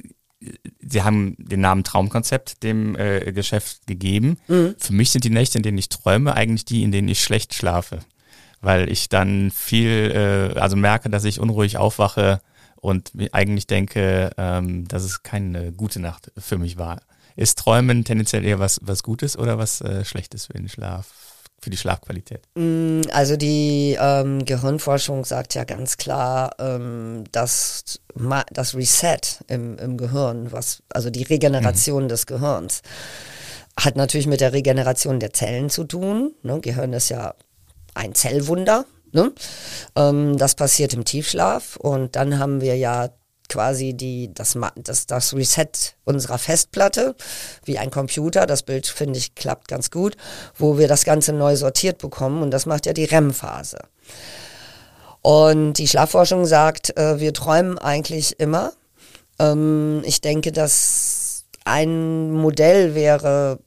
Sie 0.80 1.02
haben 1.02 1.36
den 1.38 1.60
Namen 1.60 1.84
Traumkonzept 1.84 2.62
dem 2.62 2.96
äh, 2.96 3.32
Geschäft 3.32 3.86
gegeben. 3.86 4.38
Mhm. 4.48 4.74
Für 4.78 4.92
mich 4.94 5.10
sind 5.10 5.24
die 5.24 5.30
Nächte, 5.30 5.58
in 5.58 5.62
denen 5.62 5.78
ich 5.78 5.90
träume, 5.90 6.34
eigentlich 6.34 6.64
die, 6.64 6.82
in 6.82 6.92
denen 6.92 7.08
ich 7.08 7.22
schlecht 7.22 7.54
schlafe. 7.54 7.98
Weil 8.62 8.90
ich 8.90 9.08
dann 9.08 9.50
viel, 9.50 10.52
äh, 10.54 10.58
also 10.58 10.76
merke, 10.76 11.10
dass 11.10 11.24
ich 11.24 11.40
unruhig 11.40 11.76
aufwache 11.76 12.40
und 12.76 13.12
eigentlich 13.32 13.66
denke, 13.66 14.30
ähm, 14.38 14.88
dass 14.88 15.04
es 15.04 15.22
keine 15.22 15.72
gute 15.72 16.00
Nacht 16.00 16.32
für 16.38 16.56
mich 16.56 16.78
war. 16.78 17.02
Ist 17.36 17.58
Träumen 17.58 18.04
tendenziell 18.04 18.44
eher 18.44 18.58
was, 18.58 18.80
was 18.82 19.02
Gutes 19.02 19.38
oder 19.38 19.58
was 19.58 19.82
äh, 19.82 20.04
Schlechtes 20.04 20.46
für 20.46 20.54
den 20.54 20.68
Schlaf? 20.68 21.29
Für 21.60 21.70
die 21.70 21.76
Schlafqualität? 21.76 22.42
Mm, 22.54 23.02
also 23.12 23.36
die 23.36 23.96
ähm, 24.00 24.44
Gehirnforschung 24.44 25.24
sagt 25.24 25.54
ja 25.54 25.64
ganz 25.64 25.96
klar, 25.96 26.52
ähm, 26.58 27.24
dass 27.32 28.00
das 28.52 28.74
Reset 28.74 29.20
im, 29.48 29.78
im 29.78 29.96
Gehirn, 29.96 30.52
was 30.52 30.82
also 30.88 31.10
die 31.10 31.22
Regeneration 31.22 32.04
mhm. 32.04 32.08
des 32.08 32.26
Gehirns, 32.26 32.82
hat 33.78 33.96
natürlich 33.96 34.26
mit 34.26 34.40
der 34.40 34.52
Regeneration 34.52 35.20
der 35.20 35.32
Zellen 35.32 35.70
zu 35.70 35.84
tun. 35.84 36.34
Ne? 36.42 36.60
Gehirn 36.60 36.92
ist 36.92 37.08
ja 37.08 37.34
ein 37.94 38.14
Zellwunder. 38.14 38.84
Ne? 39.12 39.32
Ähm, 39.96 40.36
das 40.38 40.54
passiert 40.54 40.94
im 40.94 41.04
Tiefschlaf 41.04 41.76
und 41.76 42.16
dann 42.16 42.38
haben 42.38 42.60
wir 42.60 42.76
ja 42.76 43.10
quasi 43.50 43.92
die, 43.92 44.32
das, 44.32 44.56
das, 44.76 45.06
das 45.06 45.34
Reset 45.34 45.68
unserer 46.04 46.38
Festplatte, 46.38 47.14
wie 47.64 47.78
ein 47.78 47.90
Computer. 47.90 48.46
Das 48.46 48.62
Bild, 48.62 48.86
finde 48.86 49.18
ich, 49.18 49.34
klappt 49.34 49.68
ganz 49.68 49.90
gut, 49.90 50.16
wo 50.56 50.78
wir 50.78 50.88
das 50.88 51.04
Ganze 51.04 51.34
neu 51.34 51.56
sortiert 51.56 51.98
bekommen 51.98 52.42
und 52.42 52.50
das 52.50 52.64
macht 52.64 52.86
ja 52.86 52.94
die 52.94 53.04
REM-Phase. 53.04 53.78
Und 55.22 55.74
die 55.74 55.88
Schlafforschung 55.88 56.46
sagt, 56.46 56.96
äh, 56.96 57.20
wir 57.20 57.34
träumen 57.34 57.78
eigentlich 57.78 58.40
immer. 58.40 58.72
Ähm, 59.38 60.00
ich 60.04 60.22
denke, 60.22 60.52
dass 60.52 61.44
ein 61.64 62.30
Modell 62.32 62.94
wäre, 62.94 63.58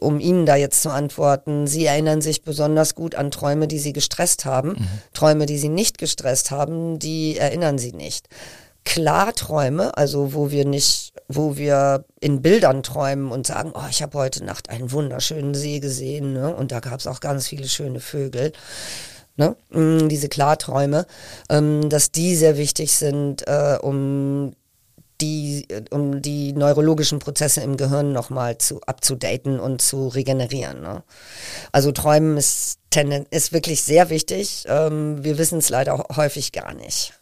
um 0.00 0.20
Ihnen 0.20 0.46
da 0.46 0.56
jetzt 0.56 0.82
zu 0.82 0.90
antworten, 0.90 1.66
Sie 1.66 1.84
erinnern 1.86 2.20
sich 2.20 2.42
besonders 2.42 2.94
gut 2.94 3.14
an 3.14 3.30
Träume, 3.30 3.68
die 3.68 3.78
Sie 3.78 3.92
gestresst 3.92 4.44
haben. 4.44 4.70
Mhm. 4.70 4.88
Träume, 5.12 5.46
die 5.46 5.58
Sie 5.58 5.68
nicht 5.68 5.98
gestresst 5.98 6.50
haben, 6.50 6.98
die 6.98 7.36
erinnern 7.36 7.78
Sie 7.78 7.92
nicht. 7.92 8.28
Klarträume, 8.86 9.96
also 9.96 10.32
wo 10.32 10.50
wir 10.52 10.64
nicht, 10.64 11.12
wo 11.28 11.56
wir 11.56 12.04
in 12.20 12.40
Bildern 12.40 12.84
träumen 12.84 13.32
und 13.32 13.46
sagen, 13.46 13.72
oh, 13.74 13.88
ich 13.90 14.00
habe 14.00 14.16
heute 14.16 14.44
Nacht 14.44 14.70
einen 14.70 14.92
wunderschönen 14.92 15.54
See 15.54 15.80
gesehen 15.80 16.32
ne? 16.32 16.54
und 16.54 16.70
da 16.70 16.78
gab 16.78 17.00
es 17.00 17.08
auch 17.08 17.18
ganz 17.18 17.48
viele 17.48 17.68
schöne 17.68 17.98
Vögel. 17.98 18.52
Ne? 19.36 19.56
Mm, 19.70 20.08
diese 20.08 20.28
Klarträume, 20.28 21.04
ähm, 21.50 21.90
dass 21.90 22.12
die 22.12 22.36
sehr 22.36 22.56
wichtig 22.56 22.92
sind, 22.92 23.46
äh, 23.48 23.76
um 23.82 24.54
die, 25.20 25.66
um 25.90 26.22
die 26.22 26.52
neurologischen 26.52 27.18
Prozesse 27.18 27.62
im 27.62 27.76
Gehirn 27.76 28.12
nochmal 28.12 28.56
zu 28.58 28.80
abzudaten 28.82 29.58
und 29.58 29.82
zu 29.82 30.06
regenerieren. 30.06 30.80
Ne? 30.82 31.02
Also 31.72 31.90
Träumen 31.90 32.36
ist, 32.36 32.78
ist 33.30 33.52
wirklich 33.52 33.82
sehr 33.82 34.10
wichtig. 34.10 34.64
Ähm, 34.68 35.24
wir 35.24 35.38
wissen 35.38 35.58
es 35.58 35.70
leider 35.70 36.06
häufig 36.14 36.52
gar 36.52 36.72
nicht 36.72 37.14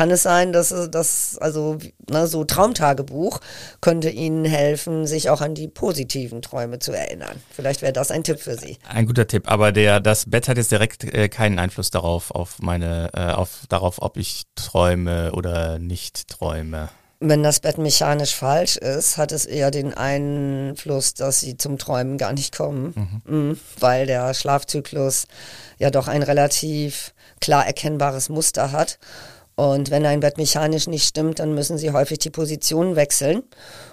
kann 0.00 0.10
es 0.10 0.22
sein, 0.22 0.54
dass 0.54 0.74
das, 0.90 1.36
also 1.42 1.76
ne, 2.08 2.26
so 2.26 2.44
Traumtagebuch 2.44 3.40
könnte 3.82 4.08
Ihnen 4.08 4.46
helfen, 4.46 5.06
sich 5.06 5.28
auch 5.28 5.42
an 5.42 5.54
die 5.54 5.68
positiven 5.68 6.40
Träume 6.40 6.78
zu 6.78 6.92
erinnern. 6.92 7.36
Vielleicht 7.50 7.82
wäre 7.82 7.92
das 7.92 8.10
ein 8.10 8.24
Tipp 8.24 8.40
für 8.40 8.56
Sie. 8.56 8.78
Ein 8.88 9.04
guter 9.04 9.26
Tipp, 9.26 9.42
aber 9.44 9.72
der, 9.72 10.00
das 10.00 10.30
Bett 10.30 10.48
hat 10.48 10.56
jetzt 10.56 10.72
direkt 10.72 11.04
äh, 11.04 11.28
keinen 11.28 11.58
Einfluss 11.58 11.90
darauf, 11.90 12.30
auf 12.30 12.60
meine, 12.62 13.10
äh, 13.12 13.32
auf, 13.32 13.64
darauf, 13.68 14.00
ob 14.00 14.16
ich 14.16 14.44
träume 14.54 15.32
oder 15.32 15.78
nicht 15.78 16.28
träume. 16.28 16.88
Wenn 17.18 17.42
das 17.42 17.60
Bett 17.60 17.76
mechanisch 17.76 18.34
falsch 18.34 18.78
ist, 18.78 19.18
hat 19.18 19.32
es 19.32 19.44
eher 19.44 19.70
den 19.70 19.92
Einfluss, 19.92 21.12
dass 21.12 21.40
sie 21.40 21.58
zum 21.58 21.76
Träumen 21.76 22.16
gar 22.16 22.32
nicht 22.32 22.56
kommen, 22.56 23.20
mhm. 23.26 23.36
Mhm, 23.36 23.60
weil 23.78 24.06
der 24.06 24.32
Schlafzyklus 24.32 25.26
ja 25.76 25.90
doch 25.90 26.08
ein 26.08 26.22
relativ 26.22 27.12
klar 27.38 27.66
erkennbares 27.66 28.30
Muster 28.30 28.72
hat. 28.72 28.98
Und 29.60 29.90
wenn 29.90 30.06
ein 30.06 30.20
Bett 30.20 30.38
mechanisch 30.38 30.86
nicht 30.86 31.06
stimmt, 31.06 31.38
dann 31.38 31.54
müssen 31.54 31.76
sie 31.76 31.90
häufig 31.90 32.18
die 32.18 32.30
Position 32.30 32.96
wechseln. 32.96 33.42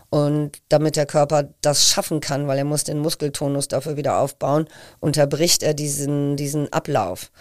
Und 0.09 0.59
damit 0.69 0.95
der 0.95 1.05
Körper 1.05 1.50
das 1.59 1.89
schaffen 1.89 2.21
kann, 2.21 2.47
weil 2.47 2.57
er 2.57 2.63
muss 2.63 2.86
den 2.86 3.00
Muskeltonus 3.00 3.67
dafür 3.67 3.97
wieder 3.97 4.19
aufbauen, 4.19 4.69
unterbricht 5.01 5.63
er 5.63 5.74
diesen, 5.74 6.38
diesen 6.38 6.71
Ablauf. 6.71 7.31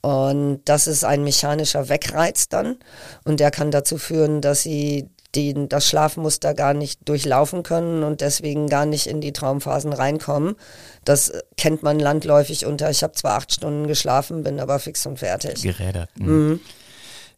Und 0.00 0.62
das 0.64 0.88
ist 0.88 1.04
ein 1.04 1.22
mechanischer 1.22 1.88
Wegreiz 1.88 2.48
dann. 2.48 2.80
Und 3.22 3.38
der 3.38 3.52
kann 3.52 3.70
dazu 3.70 3.98
führen, 3.98 4.40
dass 4.40 4.62
sie 4.62 5.08
die, 5.36 5.68
das 5.68 5.86
Schlafmuster 5.86 6.54
gar 6.54 6.74
nicht 6.74 7.08
durchlaufen 7.08 7.62
können 7.62 8.02
und 8.02 8.20
deswegen 8.20 8.68
gar 8.68 8.86
nicht 8.86 9.06
in 9.06 9.20
die 9.20 9.32
Traumphasen 9.32 9.92
reinkommen. 9.92 10.56
Das 11.04 11.32
kennt 11.56 11.84
man 11.84 12.00
landläufig 12.00 12.66
unter, 12.66 12.90
ich 12.90 13.04
habe 13.04 13.12
zwar 13.12 13.36
acht 13.36 13.52
Stunden 13.52 13.86
geschlafen, 13.86 14.42
bin 14.42 14.58
aber 14.58 14.80
fix 14.80 15.06
und 15.06 15.20
fertig. 15.20 15.62
Gerädert. 15.62 16.10
Mhm. 16.18 16.58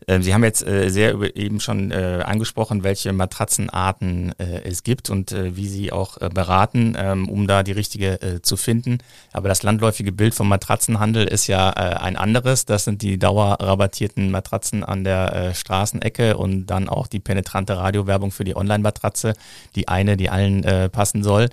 Ähm, 0.07 0.23
Sie 0.23 0.33
haben 0.33 0.45
jetzt 0.45 0.67
äh, 0.67 0.89
sehr 0.91 1.15
eben 1.37 1.61
schon 1.61 1.91
äh, 1.91 2.23
angesprochen, 2.25 2.85
welche 2.85 3.13
Matratzenarten 3.13 4.33
äh, 4.39 4.63
es 4.63 4.85
gibt 4.85 5.11
und 5.11 5.33
wie 5.33 5.69
Sie 5.69 5.93
auch 5.93 6.19
beraten, 6.19 6.95
ähm, 6.97 7.29
um 7.29 7.47
da 7.47 7.63
die 7.63 7.73
richtige 7.73 8.41
zu 8.43 8.57
finden. 8.57 8.99
Aber 9.33 9.49
das 9.49 9.63
landläufige 9.63 10.13
Bild 10.13 10.35
vom 10.35 10.49
Matratzenhandel 10.49 11.27
ist 11.27 11.47
ja 11.47 11.71
ein 11.71 12.17
anderes. 12.17 12.65
Das 12.65 12.85
sind 12.85 13.03
die 13.03 13.19
dauerrabattierten 13.19 14.31
Matratzen 14.31 14.85
an 14.85 15.05
der 15.05 15.55
Straßenecke 15.55 16.37
und 16.37 16.67
dann 16.67 16.89
auch 16.89 17.07
die 17.07 17.21
penetrante 17.21 17.77
Radiowerbung 17.77 18.31
für 18.31 18.45
die 18.45 18.57
Online-Matratze, 18.57 19.35
die 19.75 19.89
eine, 19.89 20.17
die 20.17 20.31
allen 20.31 20.91
passen 20.91 21.23
soll. 21.23 21.49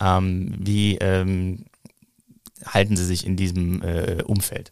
Ähm, 0.00 0.54
wie 0.58 0.98
halten 0.98 2.96
Sie 2.96 3.04
sich 3.04 3.26
in 3.26 3.36
diesem 3.36 3.82
Umfeld? 4.24 4.70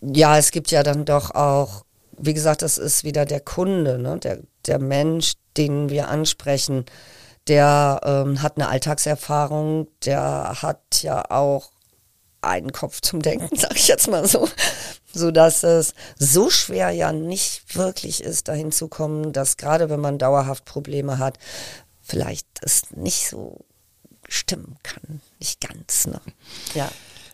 Ja, 0.00 0.38
es 0.38 0.50
gibt 0.50 0.70
ja 0.70 0.82
dann 0.82 1.04
doch 1.04 1.30
auch 1.32 1.84
wie 2.18 2.34
gesagt, 2.34 2.62
das 2.62 2.78
ist 2.78 3.04
wieder 3.04 3.24
der 3.24 3.40
Kunde, 3.40 3.98
ne? 3.98 4.18
der, 4.18 4.38
der 4.66 4.78
Mensch, 4.78 5.34
den 5.56 5.88
wir 5.88 6.08
ansprechen, 6.08 6.84
der 7.48 8.00
ähm, 8.04 8.42
hat 8.42 8.56
eine 8.56 8.68
Alltagserfahrung, 8.68 9.88
der 10.04 10.62
hat 10.62 11.02
ja 11.02 11.30
auch 11.30 11.72
einen 12.40 12.72
Kopf 12.72 13.00
zum 13.00 13.22
Denken, 13.22 13.56
sag 13.56 13.76
ich 13.76 13.88
jetzt 13.88 14.08
mal 14.08 14.26
so. 14.26 14.48
sodass 15.14 15.62
es 15.62 15.94
so 16.18 16.50
schwer 16.50 16.90
ja 16.90 17.12
nicht 17.12 17.76
wirklich 17.76 18.22
ist, 18.22 18.48
dahin 18.48 18.72
zu 18.72 18.88
kommen, 18.88 19.32
dass 19.32 19.56
gerade 19.56 19.90
wenn 19.90 20.00
man 20.00 20.18
dauerhaft 20.18 20.64
Probleme 20.64 21.18
hat, 21.18 21.38
vielleicht 22.00 22.46
es 22.62 22.90
nicht 22.92 23.28
so 23.28 23.64
stimmen 24.28 24.78
kann. 24.82 25.20
Nicht 25.38 25.60
ganz, 25.60 26.06
ne? 26.06 26.20
Ja. 26.74 26.90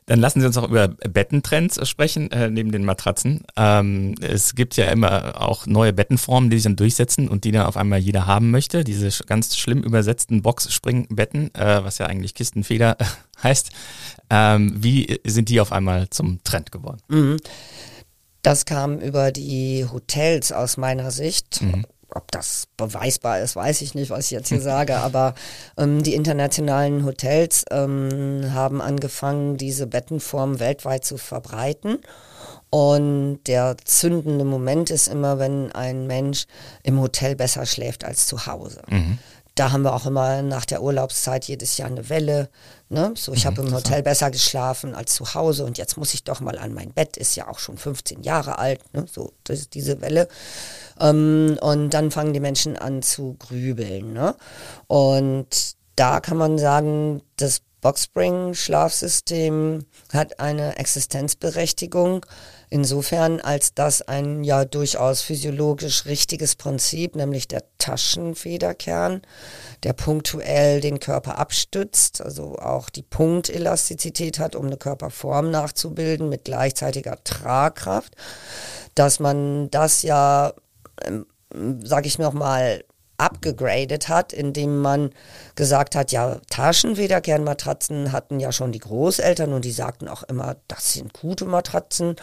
Dann 0.08 0.20
lassen 0.20 0.40
Sie 0.40 0.46
uns 0.46 0.56
auch 0.56 0.68
über 0.68 0.88
Bettentrends 0.88 1.86
sprechen, 1.86 2.32
äh, 2.32 2.48
neben 2.48 2.72
den 2.72 2.84
Matratzen. 2.84 3.44
Ähm, 3.56 4.14
es 4.22 4.54
gibt 4.54 4.76
ja 4.76 4.86
immer 4.86 5.38
auch 5.38 5.66
neue 5.66 5.92
Bettenformen, 5.92 6.48
die 6.48 6.56
sich 6.56 6.64
dann 6.64 6.76
durchsetzen 6.76 7.28
und 7.28 7.44
die 7.44 7.52
dann 7.52 7.66
auf 7.66 7.76
einmal 7.76 7.98
jeder 7.98 8.26
haben 8.26 8.50
möchte. 8.50 8.84
Diese 8.84 9.10
ganz 9.24 9.54
schlimm 9.58 9.82
übersetzten 9.82 10.40
Boxspringbetten, 10.40 11.54
äh, 11.54 11.84
was 11.84 11.98
ja 11.98 12.06
eigentlich 12.06 12.34
Kistenfeder 12.34 12.96
heißt. 13.42 13.70
Ähm, 14.30 14.76
wie 14.82 15.20
sind 15.24 15.50
die 15.50 15.60
auf 15.60 15.72
einmal 15.72 16.08
zum 16.08 16.42
Trend 16.42 16.72
geworden? 16.72 17.02
Mhm. 17.08 17.36
Das 18.40 18.64
kam 18.64 18.98
über 19.00 19.30
die 19.30 19.84
Hotels 19.92 20.52
aus 20.52 20.78
meiner 20.78 21.10
Sicht. 21.10 21.60
Mhm 21.60 21.84
ob 22.14 22.30
das 22.30 22.68
beweisbar 22.76 23.40
ist, 23.40 23.56
weiß 23.56 23.82
ich 23.82 23.94
nicht, 23.94 24.10
was 24.10 24.26
ich 24.26 24.30
jetzt 24.32 24.48
hier 24.48 24.60
sage, 24.60 24.96
aber 24.98 25.34
ähm, 25.76 26.02
die 26.02 26.14
internationalen 26.14 27.04
Hotels 27.04 27.64
ähm, 27.70 28.52
haben 28.52 28.80
angefangen, 28.80 29.56
diese 29.56 29.86
Bettenform 29.86 30.60
weltweit 30.60 31.04
zu 31.04 31.16
verbreiten. 31.16 31.98
Und 32.70 33.40
der 33.46 33.76
zündende 33.82 34.44
Moment 34.44 34.90
ist 34.90 35.08
immer, 35.08 35.38
wenn 35.38 35.72
ein 35.72 36.06
Mensch 36.06 36.44
im 36.82 37.00
Hotel 37.00 37.34
besser 37.34 37.64
schläft 37.64 38.04
als 38.04 38.26
zu 38.26 38.46
Hause. 38.46 38.82
Mhm 38.90 39.18
da 39.58 39.72
haben 39.72 39.82
wir 39.82 39.94
auch 39.94 40.06
immer 40.06 40.42
nach 40.42 40.64
der 40.64 40.82
Urlaubszeit 40.82 41.44
jedes 41.46 41.78
Jahr 41.78 41.88
eine 41.88 42.08
Welle. 42.08 42.48
Ne? 42.90 43.12
So, 43.16 43.34
ich 43.34 43.44
mhm, 43.44 43.48
habe 43.48 43.60
im 43.62 43.74
Hotel 43.74 44.02
besser 44.02 44.30
geschlafen 44.30 44.94
als 44.94 45.14
zu 45.14 45.34
Hause 45.34 45.66
und 45.66 45.76
jetzt 45.76 45.98
muss 45.98 46.14
ich 46.14 46.24
doch 46.24 46.40
mal 46.40 46.58
an 46.58 46.72
mein 46.72 46.90
Bett, 46.90 47.18
ist 47.18 47.36
ja 47.36 47.48
auch 47.48 47.58
schon 47.58 47.76
15 47.76 48.22
Jahre 48.22 48.58
alt, 48.58 48.80
ne? 48.94 49.04
so 49.10 49.34
das, 49.44 49.68
diese 49.68 50.00
Welle. 50.00 50.26
Ähm, 50.98 51.58
und 51.60 51.90
dann 51.90 52.10
fangen 52.10 52.32
die 52.32 52.40
Menschen 52.40 52.78
an 52.78 53.02
zu 53.02 53.36
grübeln. 53.38 54.14
Ne? 54.14 54.34
Und 54.86 55.76
da 55.96 56.20
kann 56.20 56.38
man 56.38 56.56
sagen, 56.58 57.20
das 57.36 57.60
Boxspring-Schlafsystem 57.82 59.84
hat 60.12 60.40
eine 60.40 60.78
Existenzberechtigung 60.78 62.24
insofern, 62.70 63.40
als 63.40 63.74
dass 63.74 64.02
ein 64.02 64.44
ja 64.44 64.64
durchaus 64.64 65.22
physiologisch 65.22 66.06
richtiges 66.06 66.56
Prinzip, 66.56 67.16
nämlich 67.16 67.48
der 67.48 67.64
Taschenfederkern, 67.78 69.22
der 69.82 69.92
punktuell 69.92 70.80
den 70.80 71.00
Körper 71.00 71.38
abstützt, 71.38 72.20
also 72.20 72.56
auch 72.56 72.90
die 72.90 73.02
Punktelastizität 73.02 74.38
hat, 74.38 74.56
um 74.56 74.66
eine 74.66 74.76
Körperform 74.76 75.50
nachzubilden 75.50 76.28
mit 76.28 76.44
gleichzeitiger 76.44 77.22
Tragkraft, 77.24 78.14
dass 78.94 79.20
man 79.20 79.70
das 79.70 80.02
ja, 80.02 80.52
ähm, 81.04 81.26
sage 81.82 82.08
ich 82.08 82.18
noch 82.18 82.32
mal, 82.32 82.84
abgegradet 83.18 84.08
hat, 84.08 84.32
indem 84.32 84.80
man 84.80 85.10
gesagt 85.56 85.94
hat, 85.94 86.12
ja, 86.12 86.40
Taschenfederkernmatratzen 86.50 88.12
hatten 88.12 88.40
ja 88.40 88.52
schon 88.52 88.72
die 88.72 88.78
Großeltern 88.78 89.52
und 89.52 89.64
die 89.64 89.72
sagten 89.72 90.08
auch 90.08 90.22
immer, 90.22 90.56
das 90.68 90.94
sind 90.94 91.12
gute 91.12 91.44
Matratzen. 91.44 92.16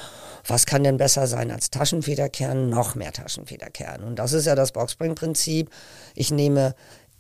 Was 0.47 0.65
kann 0.65 0.83
denn 0.83 0.97
besser 0.97 1.27
sein 1.27 1.51
als 1.51 1.69
Taschenfederkern? 1.69 2.69
Noch 2.69 2.95
mehr 2.95 3.11
Taschenfederkern. 3.11 4.03
Und 4.03 4.17
das 4.17 4.33
ist 4.33 4.45
ja 4.45 4.55
das 4.55 4.71
Boxspring-Prinzip. 4.71 5.69
Ich 6.15 6.31
nehme 6.31 6.75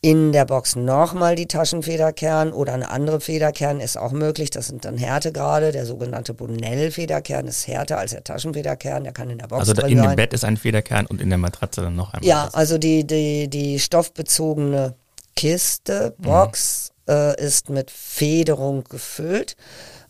in 0.05 0.33
der 0.33 0.45
Box 0.45 0.75
nochmal 0.75 1.35
die 1.35 1.47
Taschenfederkern 1.47 2.53
oder 2.53 2.75
eine 2.75 2.91
andere 2.91 3.19
Federkern 3.19 3.79
ist 3.79 3.97
auch 3.97 4.11
möglich. 4.11 4.51
Das 4.51 4.67
sind 4.67 4.85
dann 4.85 4.99
Härtegrade. 4.99 5.71
Der 5.71 5.87
sogenannte 5.87 6.35
Bonell-Federkern 6.35 7.47
ist 7.47 7.65
härter 7.65 7.97
als 7.97 8.11
der 8.11 8.23
Taschenfederkern. 8.23 9.03
Der 9.03 9.13
kann 9.13 9.31
in 9.31 9.39
der 9.39 9.47
Box 9.47 9.67
Also 9.67 9.81
in 9.81 9.99
dem 9.99 10.15
Bett 10.15 10.31
ist 10.31 10.45
ein 10.45 10.57
Federkern 10.57 11.07
und 11.07 11.19
in 11.19 11.29
der 11.29 11.39
Matratze 11.39 11.81
dann 11.81 11.95
noch 11.95 12.13
einmal. 12.13 12.29
Ja, 12.29 12.49
also 12.53 12.77
die, 12.77 13.07
die, 13.07 13.47
die 13.47 13.79
stoffbezogene 13.79 14.93
Kiste, 15.35 16.13
mhm. 16.19 16.23
Box 16.23 16.91
mhm. 17.07 17.13
äh, 17.15 17.43
ist 17.43 17.71
mit 17.71 17.89
Federung 17.89 18.83
gefüllt. 18.83 19.55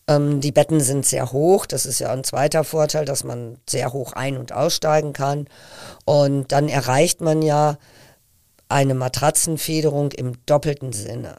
Ähm, 0.09 0.41
die 0.41 0.51
Betten 0.51 0.81
sind 0.81 1.05
sehr 1.05 1.31
hoch. 1.31 1.65
Das 1.65 1.85
ist 1.85 1.99
ja 1.99 2.11
ein 2.11 2.25
zweiter 2.25 2.65
Vorteil, 2.65 3.05
dass 3.05 3.23
man 3.23 3.59
sehr 3.65 3.93
hoch 3.93 4.11
ein- 4.11 4.35
und 4.35 4.51
aussteigen 4.51 5.13
kann. 5.13 5.47
Und 6.03 6.51
dann 6.51 6.67
erreicht 6.67 7.21
man 7.21 7.41
ja 7.41 7.77
eine 8.69 8.93
Matratzenfederung 8.93 10.11
im 10.11 10.33
doppelten 10.45 10.93
Sinne. 10.93 11.37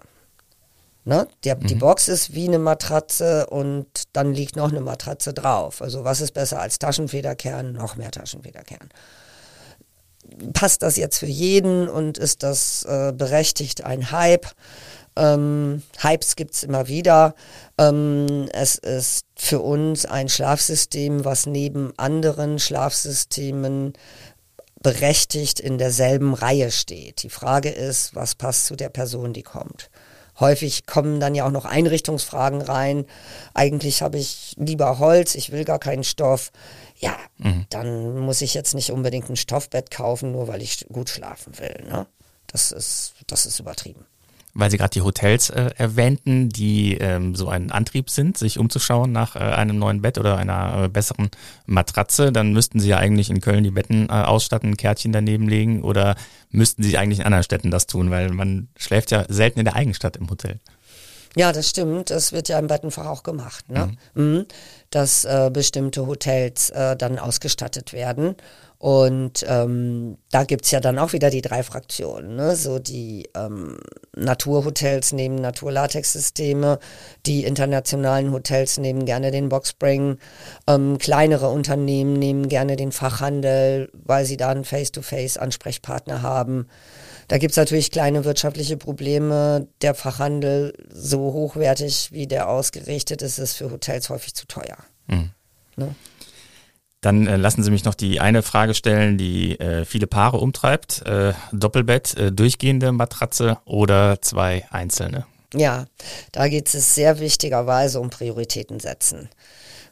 Ne? 1.05 1.29
Der, 1.45 1.57
mhm. 1.57 1.67
Die 1.69 1.75
Box 1.77 2.09
ist 2.09 2.35
wie 2.35 2.49
eine 2.49 2.59
Matratze 2.59 3.47
und 3.47 3.87
dann 4.13 4.35
liegt 4.35 4.57
noch 4.57 4.71
eine 4.71 4.81
Matratze 4.81 5.33
drauf. 5.33 5.81
Also 5.81 6.05
was 6.05 6.21
ist 6.21 6.33
besser 6.33 6.61
als 6.61 6.81
Taschenfederkern? 6.81 7.73
Noch 7.73 7.95
mehr 7.95 8.11
Taschenfederkern. 8.11 8.89
Passt 10.53 10.83
das 10.83 10.97
jetzt 10.97 11.19
für 11.19 11.27
jeden 11.27 11.89
und 11.89 12.19
ist 12.19 12.43
das 12.43 12.83
äh, 12.85 13.13
berechtigt 13.13 13.85
ein 13.85 14.11
Hype? 14.11 14.49
Ähm, 15.15 15.83
Hypes 15.99 16.37
gibt 16.37 16.55
es 16.55 16.63
immer 16.63 16.89
wieder. 16.89 17.35
Ähm, 17.79 18.49
es 18.53 18.77
ist 18.77 19.27
für 19.37 19.61
uns 19.61 20.07
ein 20.07 20.29
Schlafsystem, 20.29 21.25
was 21.25 21.47
neben 21.47 21.93
anderen 21.97 22.59
Schlafsystemen 22.59 23.95
berechtigt 24.83 25.61
in 25.61 25.79
derselben 25.79 26.35
Reihe 26.35 26.71
steht. 26.71 27.23
Die 27.23 27.31
Frage 27.31 27.71
ist, 27.71 28.15
was 28.15 28.35
passt 28.35 28.67
zu 28.67 28.77
der 28.77 28.89
Person, 28.89 29.33
die 29.33 29.43
kommt. 29.43 29.91
Häufig 30.39 30.87
kommen 30.87 31.19
dann 31.19 31.35
ja 31.35 31.47
auch 31.47 31.51
noch 31.51 31.65
Einrichtungsfragen 31.65 32.61
rein. 32.61 33.07
Eigentlich 33.55 34.03
habe 34.03 34.19
ich 34.19 34.55
lieber 34.59 34.99
Holz, 34.99 35.35
ich 35.35 35.51
will 35.51 35.65
gar 35.65 35.79
keinen 35.79 36.05
Stoff. 36.05 36.53
Ja, 36.99 37.17
mhm. 37.39 37.65
dann 37.71 38.19
muss 38.19 38.43
ich 38.43 38.53
jetzt 38.53 38.75
nicht 38.75 38.91
unbedingt 38.93 39.31
ein 39.31 39.37
Stoffbett 39.37 39.91
kaufen, 39.91 40.33
nur 40.33 40.47
weil 40.49 40.61
ich 40.61 40.87
gut 40.93 41.09
schlafen 41.09 41.59
will. 41.59 41.85
Ne? 41.89 42.07
Das, 42.47 42.71
ist, 42.71 43.15
das 43.27 43.47
ist 43.47 43.61
übertrieben 43.61 44.07
weil 44.57 44.71
Sie 44.71 44.79
gerade 44.79 44.91
die 44.91 45.03
Hotels 45.03 45.51
äh, 45.51 45.71
erwähnten, 45.77 46.49
die 46.49 46.95
ähm, 46.95 47.35
so 47.35 47.49
ein 47.49 47.71
Antrieb 47.71 48.11
sind, 48.11 48.39
sich 48.39 48.59
umzuschauen 48.59 49.13
nach 49.13 49.37
äh, 49.37 49.41
einem 49.41 49.79
neuen 49.79 50.03
Bett 50.03 50.19
oder 50.19 50.39
einer 50.39 50.85
äh, 50.85 50.89
besseren 50.89 51.31
Matratze, 51.67 52.33
dann 52.33 52.53
müssten 52.53 52.81
Sie 52.81 52.89
ja 52.89 52.97
eigentlich 52.97 53.31
in 53.31 53.41
Köln 53.41 53.65
die 53.65 53.71
Betten 53.71 54.09
äh, 54.09 54.13
ausstatten, 54.13 54.71
ein 54.71 54.77
Kärtchen 54.77 55.13
daneben 55.13 55.49
legen 55.49 55.83
oder 55.83 56.17
müssten 56.51 56.83
Sie 56.83 56.97
eigentlich 56.97 57.21
in 57.21 57.27
anderen 57.27 57.45
Städten 57.45 57.71
das 57.71 57.87
tun, 57.87 58.11
weil 58.11 58.31
man 58.31 58.69
schläft 58.77 59.11
ja 59.11 59.25
selten 59.29 59.59
in 59.59 59.67
der 59.67 59.77
Eigenstadt 59.77 60.17
im 60.17 60.31
Hotel. 60.31 60.59
Ja, 61.37 61.53
das 61.53 61.69
stimmt. 61.69 62.09
Das 62.11 62.33
wird 62.33 62.49
ja 62.49 62.59
im 62.59 62.67
Bettenfach 62.67 63.05
auch 63.05 63.23
gemacht, 63.23 63.71
ne? 63.71 63.93
Mhm. 64.15 64.25
Mhm. 64.25 64.47
dass 64.91 65.27
äh, 65.27 65.51
bestimmte 65.53 66.07
Hotels 66.07 66.71
äh, 66.71 66.97
dann 66.97 67.19
ausgestattet 67.19 67.93
werden. 67.93 68.37
Und 68.79 69.45
ähm, 69.49 70.19
da 70.31 70.45
gibt's 70.45 70.71
ja 70.71 70.81
dann 70.81 70.99
auch 70.99 71.13
wieder 71.13 71.31
die 71.31 71.41
drei 71.41 71.63
Fraktionen. 71.63 72.37
Ne? 72.37 72.57
So 72.57 72.79
die 72.79 73.29
ähm, 73.35 73.79
Naturhotels 74.15 75.13
nehmen 75.13 75.37
Naturlatex-Systeme, 75.37 76.79
die 77.25 77.45
internationalen 77.45 78.33
Hotels 78.33 78.79
nehmen 78.79 79.07
gerne 79.07 79.31
den 79.31 79.49
Boxspring, 79.49 80.19
ähm, 80.67 80.99
kleinere 80.99 81.49
Unternehmen 81.49 82.15
nehmen 82.15 82.49
gerne 82.49 82.77
den 82.77 82.93
Fachhandel, 82.93 83.91
weil 83.93 84.27
sie 84.27 84.37
da 84.37 84.51
einen 84.51 84.65
Face-to-Face-Ansprechpartner 84.65 86.21
haben. 86.21 86.67
Da 87.29 87.39
gibt's 87.39 87.57
natürlich 87.57 87.91
kleine 87.91 88.25
wirtschaftliche 88.25 88.77
Probleme. 88.77 89.67
Der 89.81 89.95
Fachhandel, 89.95 90.75
so 90.93 91.33
hochwertig 91.33 92.13
wie 92.13 92.27
der 92.27 92.49
ausgerichtet 92.49 93.23
ist, 93.23 93.39
ist 93.39 93.55
für 93.55 93.71
Hotels 93.71 94.11
häufig 94.11 94.35
zu 94.35 94.47
teuer. 94.47 94.77
Mhm. 95.07 95.31
Ne? 95.77 95.95
Dann 97.07 97.29
äh, 97.29 97.37
lassen 97.37 97.63
Sie 97.63 97.71
mich 97.71 97.85
noch 97.85 97.95
die 97.95 98.19
eine 98.19 98.43
Frage 98.43 98.75
stellen, 98.75 99.17
die 99.17 99.61
äh, 99.61 99.85
viele 99.85 100.09
Paare 100.09 100.39
umtreibt. 100.39 101.07
Äh, 101.07 101.35
Doppelbett, 101.53 102.17
äh, 102.17 102.33
durchgehende 102.33 102.91
Matratze 102.91 103.59
oder 103.65 104.21
zwei 104.23 104.67
einzelne? 104.73 105.25
Ja, 105.55 105.85
da 106.33 106.49
geht 106.49 106.75
es 106.75 106.97
sehr 106.97 107.21
wichtigerweise 107.21 108.01
um 108.01 108.11
Prioritäten 108.11 108.81
setzen. 108.81 109.29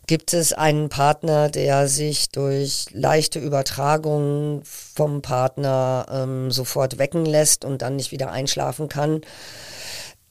Gibt 0.08 0.34
es 0.34 0.52
einen 0.52 0.88
Partner, 0.88 1.50
der 1.50 1.86
sich 1.86 2.30
durch 2.30 2.86
leichte 2.90 3.38
Übertragung 3.38 4.62
vom 4.64 5.22
Partner 5.22 6.06
ähm, 6.10 6.50
sofort 6.50 6.98
wecken 6.98 7.26
lässt 7.26 7.64
und 7.64 7.82
dann 7.82 7.94
nicht 7.94 8.10
wieder 8.10 8.32
einschlafen 8.32 8.88
kann? 8.88 9.20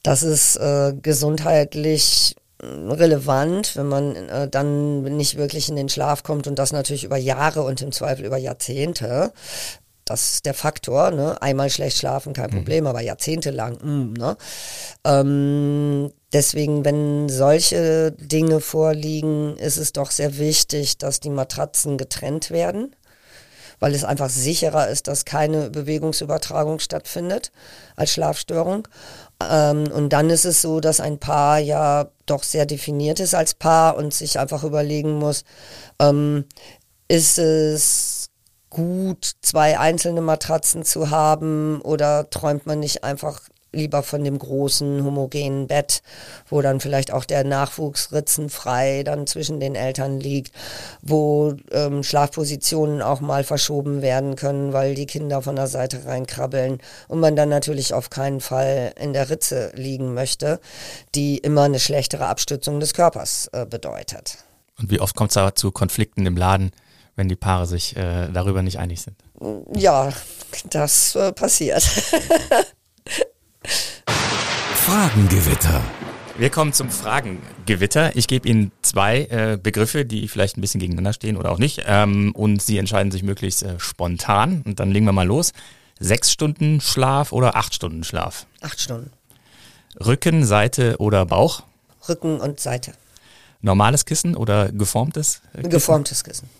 Das 0.02 0.22
ist 0.22 0.56
äh, 0.56 0.92
gesundheitlich 1.00 2.36
relevant, 2.90 3.76
wenn 3.76 3.88
man 3.88 4.16
äh, 4.16 4.48
dann 4.48 5.02
nicht 5.02 5.36
wirklich 5.36 5.68
in 5.68 5.76
den 5.76 5.88
Schlaf 5.88 6.22
kommt 6.22 6.46
und 6.46 6.58
das 6.58 6.72
natürlich 6.72 7.04
über 7.04 7.16
Jahre 7.16 7.62
und 7.62 7.80
im 7.82 7.92
Zweifel 7.92 8.24
über 8.24 8.36
Jahrzehnte. 8.36 9.32
Das 10.04 10.34
ist 10.34 10.46
der 10.46 10.52
Faktor, 10.52 11.10
ne? 11.12 11.40
Einmal 11.40 11.70
schlecht 11.70 11.96
schlafen, 11.96 12.34
kein 12.34 12.50
mhm. 12.50 12.56
Problem, 12.56 12.86
aber 12.86 13.00
jahrzehntelang, 13.00 13.78
mh, 13.80 13.86
mm, 13.86 14.12
ne? 14.12 14.36
Ähm, 15.04 16.12
deswegen, 16.32 16.84
wenn 16.84 17.30
solche 17.30 18.12
Dinge 18.12 18.60
vorliegen, 18.60 19.56
ist 19.56 19.78
es 19.78 19.92
doch 19.92 20.10
sehr 20.10 20.36
wichtig, 20.36 20.98
dass 20.98 21.20
die 21.20 21.30
Matratzen 21.30 21.96
getrennt 21.96 22.50
werden 22.50 22.94
weil 23.84 23.94
es 23.94 24.04
einfach 24.04 24.30
sicherer 24.30 24.88
ist, 24.88 25.08
dass 25.08 25.24
keine 25.26 25.68
Bewegungsübertragung 25.68 26.78
stattfindet 26.78 27.52
als 27.96 28.12
Schlafstörung. 28.12 28.88
Ähm, 29.40 29.90
und 29.92 30.10
dann 30.10 30.30
ist 30.30 30.44
es 30.44 30.62
so, 30.62 30.80
dass 30.80 31.00
ein 31.00 31.18
Paar 31.18 31.58
ja 31.58 32.08
doch 32.26 32.42
sehr 32.42 32.66
definiert 32.66 33.20
ist 33.20 33.34
als 33.34 33.54
Paar 33.54 33.96
und 33.96 34.14
sich 34.14 34.38
einfach 34.38 34.64
überlegen 34.64 35.18
muss, 35.18 35.44
ähm, 36.00 36.44
ist 37.08 37.38
es 37.38 38.30
gut, 38.70 39.32
zwei 39.42 39.78
einzelne 39.78 40.20
Matratzen 40.20 40.84
zu 40.84 41.10
haben 41.10 41.80
oder 41.82 42.28
träumt 42.30 42.66
man 42.66 42.80
nicht 42.80 43.04
einfach 43.04 43.40
lieber 43.74 44.02
von 44.02 44.24
dem 44.24 44.38
großen 44.38 45.04
homogenen 45.04 45.66
Bett, 45.66 46.02
wo 46.48 46.62
dann 46.62 46.80
vielleicht 46.80 47.12
auch 47.12 47.24
der 47.24 47.44
Nachwuchs 47.44 48.12
ritzenfrei 48.12 49.02
dann 49.04 49.26
zwischen 49.26 49.60
den 49.60 49.74
Eltern 49.74 50.20
liegt, 50.20 50.54
wo 51.02 51.54
ähm, 51.70 52.02
Schlafpositionen 52.02 53.02
auch 53.02 53.20
mal 53.20 53.44
verschoben 53.44 54.02
werden 54.02 54.36
können, 54.36 54.72
weil 54.72 54.94
die 54.94 55.06
Kinder 55.06 55.42
von 55.42 55.56
der 55.56 55.66
Seite 55.66 56.06
reinkrabbeln 56.06 56.78
und 57.08 57.20
man 57.20 57.36
dann 57.36 57.48
natürlich 57.48 57.94
auf 57.94 58.10
keinen 58.10 58.40
Fall 58.40 58.94
in 59.00 59.12
der 59.12 59.30
Ritze 59.30 59.72
liegen 59.74 60.14
möchte, 60.14 60.60
die 61.14 61.38
immer 61.38 61.62
eine 61.62 61.80
schlechtere 61.80 62.26
Abstützung 62.26 62.80
des 62.80 62.94
Körpers 62.94 63.48
äh, 63.52 63.66
bedeutet. 63.66 64.38
Und 64.78 64.90
wie 64.90 65.00
oft 65.00 65.14
kommt 65.14 65.30
es 65.30 65.36
aber 65.36 65.54
zu 65.54 65.70
Konflikten 65.70 66.26
im 66.26 66.36
Laden, 66.36 66.72
wenn 67.16 67.28
die 67.28 67.36
Paare 67.36 67.66
sich 67.66 67.96
äh, 67.96 68.28
darüber 68.32 68.62
nicht 68.62 68.78
einig 68.78 69.02
sind? 69.02 69.16
Ja, 69.74 70.12
das 70.70 71.14
äh, 71.14 71.32
passiert. 71.32 71.84
Fragengewitter. 74.86 75.82
Wir 76.36 76.50
kommen 76.50 76.74
zum 76.74 76.90
Fragengewitter. 76.90 78.14
Ich 78.16 78.26
gebe 78.26 78.46
Ihnen 78.46 78.70
zwei 78.82 79.22
äh, 79.30 79.58
Begriffe, 79.60 80.04
die 80.04 80.28
vielleicht 80.28 80.58
ein 80.58 80.60
bisschen 80.60 80.78
gegeneinander 80.78 81.14
stehen 81.14 81.38
oder 81.38 81.52
auch 81.52 81.58
nicht. 81.58 81.84
Ähm, 81.86 82.34
und 82.34 82.60
Sie 82.60 82.76
entscheiden 82.76 83.10
sich 83.10 83.22
möglichst 83.22 83.62
äh, 83.62 83.80
spontan. 83.80 84.60
Und 84.66 84.80
dann 84.80 84.90
legen 84.90 85.06
wir 85.06 85.12
mal 85.12 85.26
los. 85.26 85.54
Sechs 85.98 86.30
Stunden 86.30 86.82
Schlaf 86.82 87.32
oder 87.32 87.56
acht 87.56 87.74
Stunden 87.74 88.04
Schlaf? 88.04 88.46
Acht 88.60 88.78
Stunden. 88.78 89.10
Rücken, 90.04 90.44
Seite 90.44 90.96
oder 90.98 91.24
Bauch? 91.24 91.62
Rücken 92.06 92.38
und 92.38 92.60
Seite. 92.60 92.92
Normales 93.62 94.04
Kissen 94.04 94.36
oder 94.36 94.70
geformtes? 94.70 95.40
Äh, 95.54 95.56
Kissen? 95.56 95.70
Geformtes 95.70 96.24
Kissen. 96.24 96.50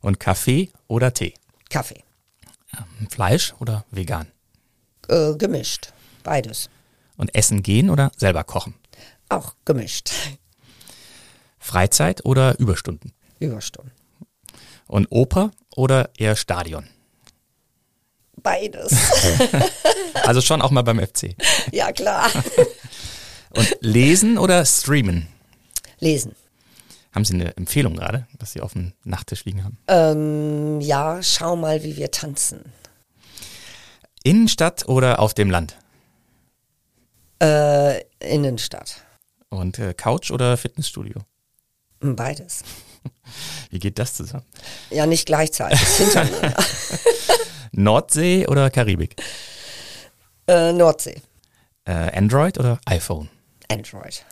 Und 0.00 0.18
Kaffee 0.18 0.70
oder 0.88 1.14
Tee? 1.14 1.34
Kaffee. 1.70 2.02
Ähm, 2.76 3.08
Fleisch 3.08 3.54
oder 3.60 3.84
vegan? 3.92 4.26
Äh, 5.06 5.34
gemischt. 5.34 5.92
Beides. 6.24 6.68
Und 7.22 7.36
essen 7.36 7.62
gehen 7.62 7.88
oder 7.88 8.10
selber 8.16 8.42
kochen? 8.42 8.74
Auch 9.28 9.54
gemischt. 9.64 10.10
Freizeit 11.60 12.24
oder 12.24 12.58
Überstunden? 12.58 13.12
Überstunden. 13.38 13.92
Und 14.88 15.06
Oper 15.10 15.52
oder 15.76 16.10
eher 16.18 16.34
Stadion? 16.34 16.88
Beides. 18.38 18.96
also 20.24 20.40
schon 20.40 20.60
auch 20.62 20.72
mal 20.72 20.82
beim 20.82 20.98
FC. 20.98 21.36
Ja, 21.70 21.92
klar. 21.92 22.28
Und 23.50 23.76
lesen 23.78 24.36
oder 24.36 24.64
streamen? 24.64 25.28
Lesen. 26.00 26.34
Haben 27.12 27.24
Sie 27.24 27.34
eine 27.34 27.56
Empfehlung 27.56 27.94
gerade, 27.94 28.26
was 28.40 28.50
Sie 28.50 28.60
auf 28.60 28.72
dem 28.72 28.94
Nachttisch 29.04 29.44
liegen 29.44 29.62
haben? 29.62 29.78
Ähm, 29.86 30.80
ja, 30.80 31.22
schau 31.22 31.54
mal, 31.54 31.84
wie 31.84 31.96
wir 31.96 32.10
tanzen. 32.10 32.64
Innenstadt 34.24 34.88
oder 34.88 35.20
auf 35.20 35.34
dem 35.34 35.52
Land? 35.52 35.76
Äh, 37.42 38.04
Innenstadt. 38.20 39.02
Und 39.48 39.78
äh, 39.78 39.94
Couch 39.94 40.30
oder 40.30 40.56
Fitnessstudio? 40.56 41.22
Beides. 42.00 42.62
Wie 43.70 43.80
geht 43.80 43.98
das 43.98 44.14
zusammen? 44.14 44.44
Ja, 44.90 45.06
nicht 45.06 45.26
gleichzeitig, 45.26 45.80
hintereinander. 45.80 46.54
Nordsee 47.72 48.46
oder 48.46 48.70
Karibik? 48.70 49.16
Äh, 50.46 50.72
Nordsee. 50.72 51.20
Äh, 51.84 52.16
Android 52.16 52.58
oder 52.58 52.78
iPhone? 52.86 53.28
Android. 53.68 54.24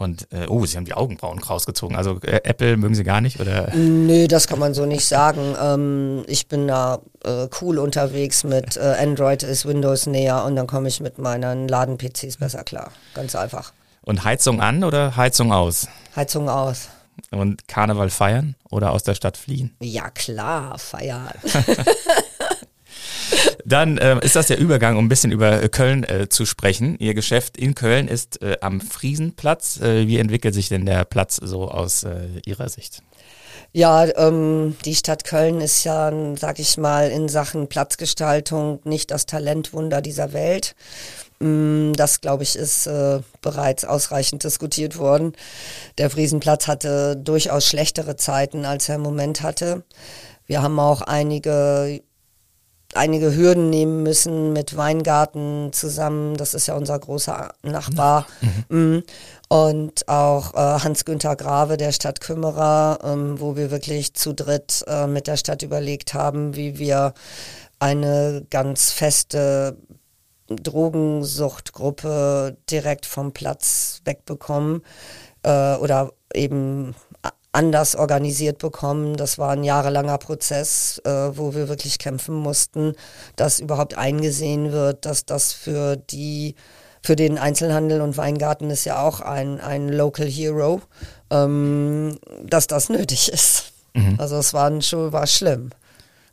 Und, 0.00 0.28
äh, 0.32 0.46
oh, 0.48 0.64
Sie 0.64 0.78
haben 0.78 0.86
die 0.86 0.94
Augenbrauen 0.94 1.38
rausgezogen. 1.40 1.94
Also 1.94 2.18
äh, 2.22 2.40
Apple 2.44 2.78
mögen 2.78 2.94
Sie 2.94 3.04
gar 3.04 3.20
nicht, 3.20 3.38
oder? 3.38 3.70
Nö, 3.74 4.28
das 4.28 4.48
kann 4.48 4.58
man 4.58 4.72
so 4.72 4.86
nicht 4.86 5.04
sagen. 5.04 5.54
Ähm, 5.62 6.24
ich 6.26 6.48
bin 6.48 6.66
da 6.66 7.00
äh, 7.22 7.48
cool 7.60 7.78
unterwegs 7.78 8.42
mit 8.42 8.78
äh, 8.78 8.94
Android 8.98 9.42
ist 9.42 9.66
Windows 9.66 10.06
näher 10.06 10.42
und 10.46 10.56
dann 10.56 10.66
komme 10.66 10.88
ich 10.88 11.00
mit 11.00 11.18
meinen 11.18 11.68
Laden-PCs 11.68 12.38
besser 12.38 12.64
klar. 12.64 12.92
Ganz 13.12 13.34
einfach. 13.34 13.74
Und 14.00 14.24
Heizung 14.24 14.62
an 14.62 14.84
oder 14.84 15.18
Heizung 15.18 15.52
aus? 15.52 15.86
Heizung 16.16 16.48
aus. 16.48 16.88
Und 17.30 17.68
Karneval 17.68 18.08
feiern 18.08 18.54
oder 18.70 18.92
aus 18.92 19.02
der 19.02 19.14
Stadt 19.14 19.36
fliehen? 19.36 19.76
Ja 19.80 20.08
klar, 20.08 20.78
feiern. 20.78 21.34
Dann 23.64 23.98
äh, 23.98 24.18
ist 24.24 24.36
das 24.36 24.48
der 24.48 24.58
Übergang, 24.58 24.96
um 24.96 25.06
ein 25.06 25.08
bisschen 25.08 25.32
über 25.32 25.62
äh, 25.62 25.68
Köln 25.68 26.04
äh, 26.04 26.28
zu 26.28 26.46
sprechen. 26.46 26.96
Ihr 26.98 27.14
Geschäft 27.14 27.56
in 27.56 27.74
Köln 27.74 28.08
ist 28.08 28.42
äh, 28.42 28.56
am 28.60 28.80
Friesenplatz. 28.80 29.80
Äh, 29.80 30.06
wie 30.06 30.18
entwickelt 30.18 30.54
sich 30.54 30.68
denn 30.68 30.86
der 30.86 31.04
Platz 31.04 31.36
so 31.36 31.68
aus 31.68 32.04
äh, 32.04 32.26
Ihrer 32.44 32.68
Sicht? 32.68 33.02
Ja, 33.72 34.04
ähm, 34.16 34.76
die 34.84 34.96
Stadt 34.96 35.24
Köln 35.24 35.60
ist 35.60 35.84
ja, 35.84 36.12
sag 36.36 36.58
ich 36.58 36.76
mal, 36.76 37.10
in 37.10 37.28
Sachen 37.28 37.68
Platzgestaltung 37.68 38.80
nicht 38.84 39.12
das 39.12 39.26
Talentwunder 39.26 40.00
dieser 40.02 40.32
Welt. 40.32 40.74
Mm, 41.38 41.92
das, 41.92 42.20
glaube 42.20 42.42
ich, 42.42 42.56
ist 42.56 42.86
äh, 42.86 43.20
bereits 43.40 43.84
ausreichend 43.84 44.42
diskutiert 44.42 44.98
worden. 44.98 45.34
Der 45.98 46.10
Friesenplatz 46.10 46.66
hatte 46.66 47.16
durchaus 47.16 47.66
schlechtere 47.66 48.16
Zeiten, 48.16 48.64
als 48.64 48.88
er 48.88 48.96
im 48.96 49.02
Moment 49.02 49.42
hatte. 49.42 49.84
Wir 50.46 50.62
haben 50.62 50.78
auch 50.80 51.00
einige 51.02 52.02
einige 52.94 53.34
Hürden 53.34 53.70
nehmen 53.70 54.02
müssen 54.02 54.52
mit 54.52 54.76
Weingarten 54.76 55.72
zusammen. 55.72 56.36
Das 56.36 56.54
ist 56.54 56.66
ja 56.66 56.74
unser 56.74 56.98
großer 56.98 57.52
Nachbar. 57.62 58.26
Mhm. 58.68 58.96
Mm. 58.96 59.02
Und 59.48 60.08
auch 60.08 60.54
äh, 60.54 60.82
Hans-Günther 60.82 61.36
Grave, 61.36 61.76
der 61.76 61.92
Stadtkümmerer, 61.92 62.98
ähm, 63.02 63.40
wo 63.40 63.56
wir 63.56 63.70
wirklich 63.70 64.14
zu 64.14 64.32
dritt 64.32 64.84
äh, 64.86 65.06
mit 65.06 65.26
der 65.26 65.36
Stadt 65.36 65.62
überlegt 65.62 66.14
haben, 66.14 66.54
wie 66.54 66.78
wir 66.78 67.14
eine 67.80 68.46
ganz 68.50 68.92
feste 68.92 69.76
Drogensuchtgruppe 70.48 72.56
direkt 72.70 73.06
vom 73.06 73.32
Platz 73.32 74.02
wegbekommen 74.04 74.82
äh, 75.42 75.76
oder 75.76 76.12
eben 76.34 76.94
anders 77.52 77.96
organisiert 77.96 78.58
bekommen. 78.58 79.16
Das 79.16 79.38
war 79.38 79.50
ein 79.50 79.64
jahrelanger 79.64 80.18
Prozess, 80.18 81.00
äh, 81.04 81.10
wo 81.10 81.54
wir 81.54 81.68
wirklich 81.68 81.98
kämpfen 81.98 82.34
mussten, 82.34 82.94
dass 83.36 83.60
überhaupt 83.60 83.96
eingesehen 83.96 84.72
wird, 84.72 85.06
dass 85.06 85.24
das 85.24 85.52
für 85.52 85.96
die 85.96 86.54
für 87.02 87.16
den 87.16 87.38
Einzelhandel 87.38 88.02
und 88.02 88.18
Weingarten 88.18 88.68
ist 88.70 88.84
ja 88.84 89.02
auch 89.02 89.20
ein, 89.20 89.58
ein 89.58 89.88
Local 89.88 90.26
Hero, 90.26 90.82
ähm, 91.30 92.18
dass 92.44 92.66
das 92.66 92.90
nötig 92.90 93.32
ist. 93.32 93.72
Mhm. 93.94 94.16
Also 94.18 94.36
es 94.36 94.52
war, 94.52 94.82
schon, 94.82 95.10
war 95.10 95.26
schlimm. 95.26 95.70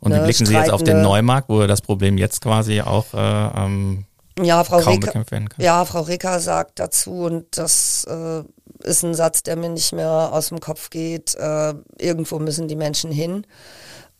Und 0.00 0.12
wie 0.12 0.18
ne, 0.18 0.24
blicken 0.24 0.46
Sie 0.46 0.54
jetzt 0.54 0.70
auf 0.70 0.82
den 0.82 1.02
Neumarkt, 1.02 1.48
wo 1.48 1.66
das 1.66 1.80
Problem 1.80 2.18
jetzt 2.18 2.42
quasi 2.42 2.82
auch 2.82 3.06
äh, 3.14 3.18
ähm, 3.18 4.04
ja, 4.44 4.64
Frau 4.64 4.80
kaum 4.80 5.00
bekämpft 5.00 5.30
werden 5.30 5.48
kann? 5.48 5.64
Ja, 5.64 5.84
Frau 5.84 6.02
Ricker 6.02 6.40
sagt 6.40 6.78
dazu 6.78 7.24
und 7.24 7.56
das 7.56 8.04
äh, 8.04 8.42
ist 8.84 9.02
ein 9.02 9.14
Satz, 9.14 9.42
der 9.42 9.56
mir 9.56 9.68
nicht 9.68 9.92
mehr 9.92 10.10
aus 10.32 10.48
dem 10.48 10.60
Kopf 10.60 10.90
geht. 10.90 11.34
Äh, 11.34 11.74
irgendwo 11.98 12.38
müssen 12.38 12.68
die 12.68 12.76
Menschen 12.76 13.10
hin. 13.10 13.46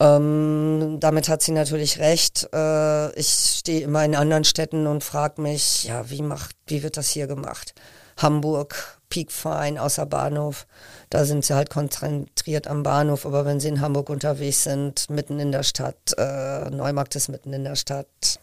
Ähm, 0.01 0.99
damit 1.01 1.29
hat 1.29 1.43
sie 1.43 1.53
natürlich 1.53 1.99
recht. 1.99 2.49
Äh, 2.53 3.13
ich 3.19 3.29
stehe 3.29 3.81
immer 3.81 4.05
in 4.05 4.15
anderen 4.15 4.45
Städten 4.45 4.87
und 4.87 5.03
frage 5.03 5.43
mich, 5.43 5.85
ja, 5.85 6.09
wie 6.11 6.23
macht, 6.23 6.55
wie 6.67 6.83
wird 6.83 6.97
das 6.97 7.09
hier 7.09 7.27
gemacht? 7.27 7.75
Hamburg, 8.17 8.99
Peak 9.09 9.33
Fine 9.33 9.81
außer 9.81 10.07
Bahnhof. 10.07 10.67
Da 11.11 11.25
sind 11.25 11.45
sie 11.45 11.55
halt 11.55 11.71
konzentriert 11.71 12.67
am 12.69 12.83
Bahnhof, 12.83 13.27
aber 13.27 13.45
wenn 13.45 13.61
sie 13.61 13.69
in 13.69 13.81
Hamburg 13.81 14.11
unterwegs 14.11 14.65
sind, 14.65 15.09
mitten 15.11 15.41
in 15.41 15.53
der 15.53 15.63
Stadt, 15.63 16.15
äh, 16.17 16.71
Neumarkt 16.71 17.17
ist 17.17 17.29
mitten 17.29 17.53
in 17.53 17.65
der 17.65 17.77
Stadt, 17.77 18.39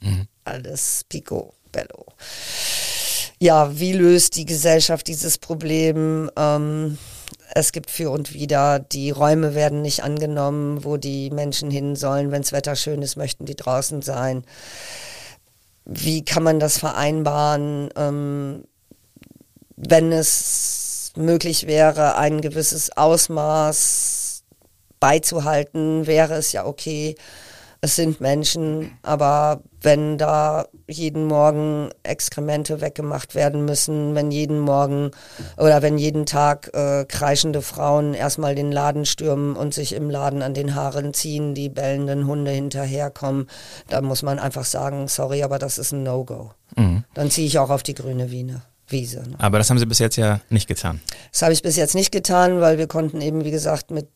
mhm. 0.00 0.26
Alles 0.44 1.04
Pico, 1.08 1.54
Bello 1.70 2.06
ja, 3.42 3.76
wie 3.76 3.92
löst 3.92 4.36
die 4.36 4.44
Gesellschaft 4.44 5.08
dieses 5.08 5.36
Problem? 5.36 6.30
Ähm, 6.36 6.96
es 7.56 7.72
gibt 7.72 7.90
für 7.90 8.10
und 8.10 8.32
wieder, 8.32 8.78
die 8.78 9.10
Räume 9.10 9.56
werden 9.56 9.82
nicht 9.82 10.04
angenommen, 10.04 10.84
wo 10.84 10.96
die 10.96 11.28
Menschen 11.30 11.68
hin 11.68 11.96
sollen. 11.96 12.30
Wenn 12.30 12.42
das 12.42 12.52
Wetter 12.52 12.76
schön 12.76 13.02
ist, 13.02 13.16
möchten 13.16 13.44
die 13.44 13.56
draußen 13.56 14.00
sein. 14.00 14.44
Wie 15.84 16.24
kann 16.24 16.44
man 16.44 16.60
das 16.60 16.78
vereinbaren, 16.78 17.88
ähm, 17.96 18.62
wenn 19.74 20.12
es 20.12 21.10
möglich 21.16 21.66
wäre, 21.66 22.16
ein 22.16 22.42
gewisses 22.42 22.96
Ausmaß 22.96 24.44
beizuhalten, 25.00 26.06
wäre 26.06 26.34
es 26.34 26.52
ja 26.52 26.64
okay. 26.64 27.16
Es 27.84 27.96
sind 27.96 28.20
Menschen, 28.20 28.92
aber 29.02 29.60
wenn 29.80 30.16
da 30.16 30.66
jeden 30.86 31.26
Morgen 31.26 31.90
Exkremente 32.04 32.80
weggemacht 32.80 33.34
werden 33.34 33.64
müssen, 33.64 34.14
wenn 34.14 34.30
jeden 34.30 34.60
Morgen 34.60 35.10
oder 35.56 35.82
wenn 35.82 35.98
jeden 35.98 36.24
Tag 36.24 36.70
äh, 36.74 37.04
kreischende 37.04 37.60
Frauen 37.60 38.14
erstmal 38.14 38.54
den 38.54 38.70
Laden 38.70 39.04
stürmen 39.04 39.56
und 39.56 39.74
sich 39.74 39.96
im 39.96 40.10
Laden 40.10 40.42
an 40.42 40.54
den 40.54 40.76
Haaren 40.76 41.12
ziehen, 41.12 41.56
die 41.56 41.68
bellenden 41.68 42.28
Hunde 42.28 42.52
hinterherkommen, 42.52 43.48
da 43.88 44.00
muss 44.00 44.22
man 44.22 44.38
einfach 44.38 44.64
sagen, 44.64 45.08
sorry, 45.08 45.42
aber 45.42 45.58
das 45.58 45.78
ist 45.78 45.90
ein 45.90 46.04
No-Go. 46.04 46.52
Mhm. 46.76 47.02
Dann 47.14 47.32
ziehe 47.32 47.48
ich 47.48 47.58
auch 47.58 47.70
auf 47.70 47.82
die 47.82 47.94
grüne 47.94 48.30
Wiene. 48.30 48.62
Wiese. 48.92 49.22
Ne? 49.28 49.36
Aber 49.38 49.58
das 49.58 49.70
haben 49.70 49.78
Sie 49.78 49.86
bis 49.86 49.98
jetzt 49.98 50.16
ja 50.16 50.40
nicht 50.50 50.68
getan. 50.68 51.00
Das 51.32 51.42
habe 51.42 51.52
ich 51.52 51.62
bis 51.62 51.76
jetzt 51.76 51.94
nicht 51.94 52.12
getan, 52.12 52.60
weil 52.60 52.78
wir 52.78 52.86
konnten 52.86 53.20
eben, 53.20 53.44
wie 53.44 53.50
gesagt, 53.50 53.90
mit 53.90 54.08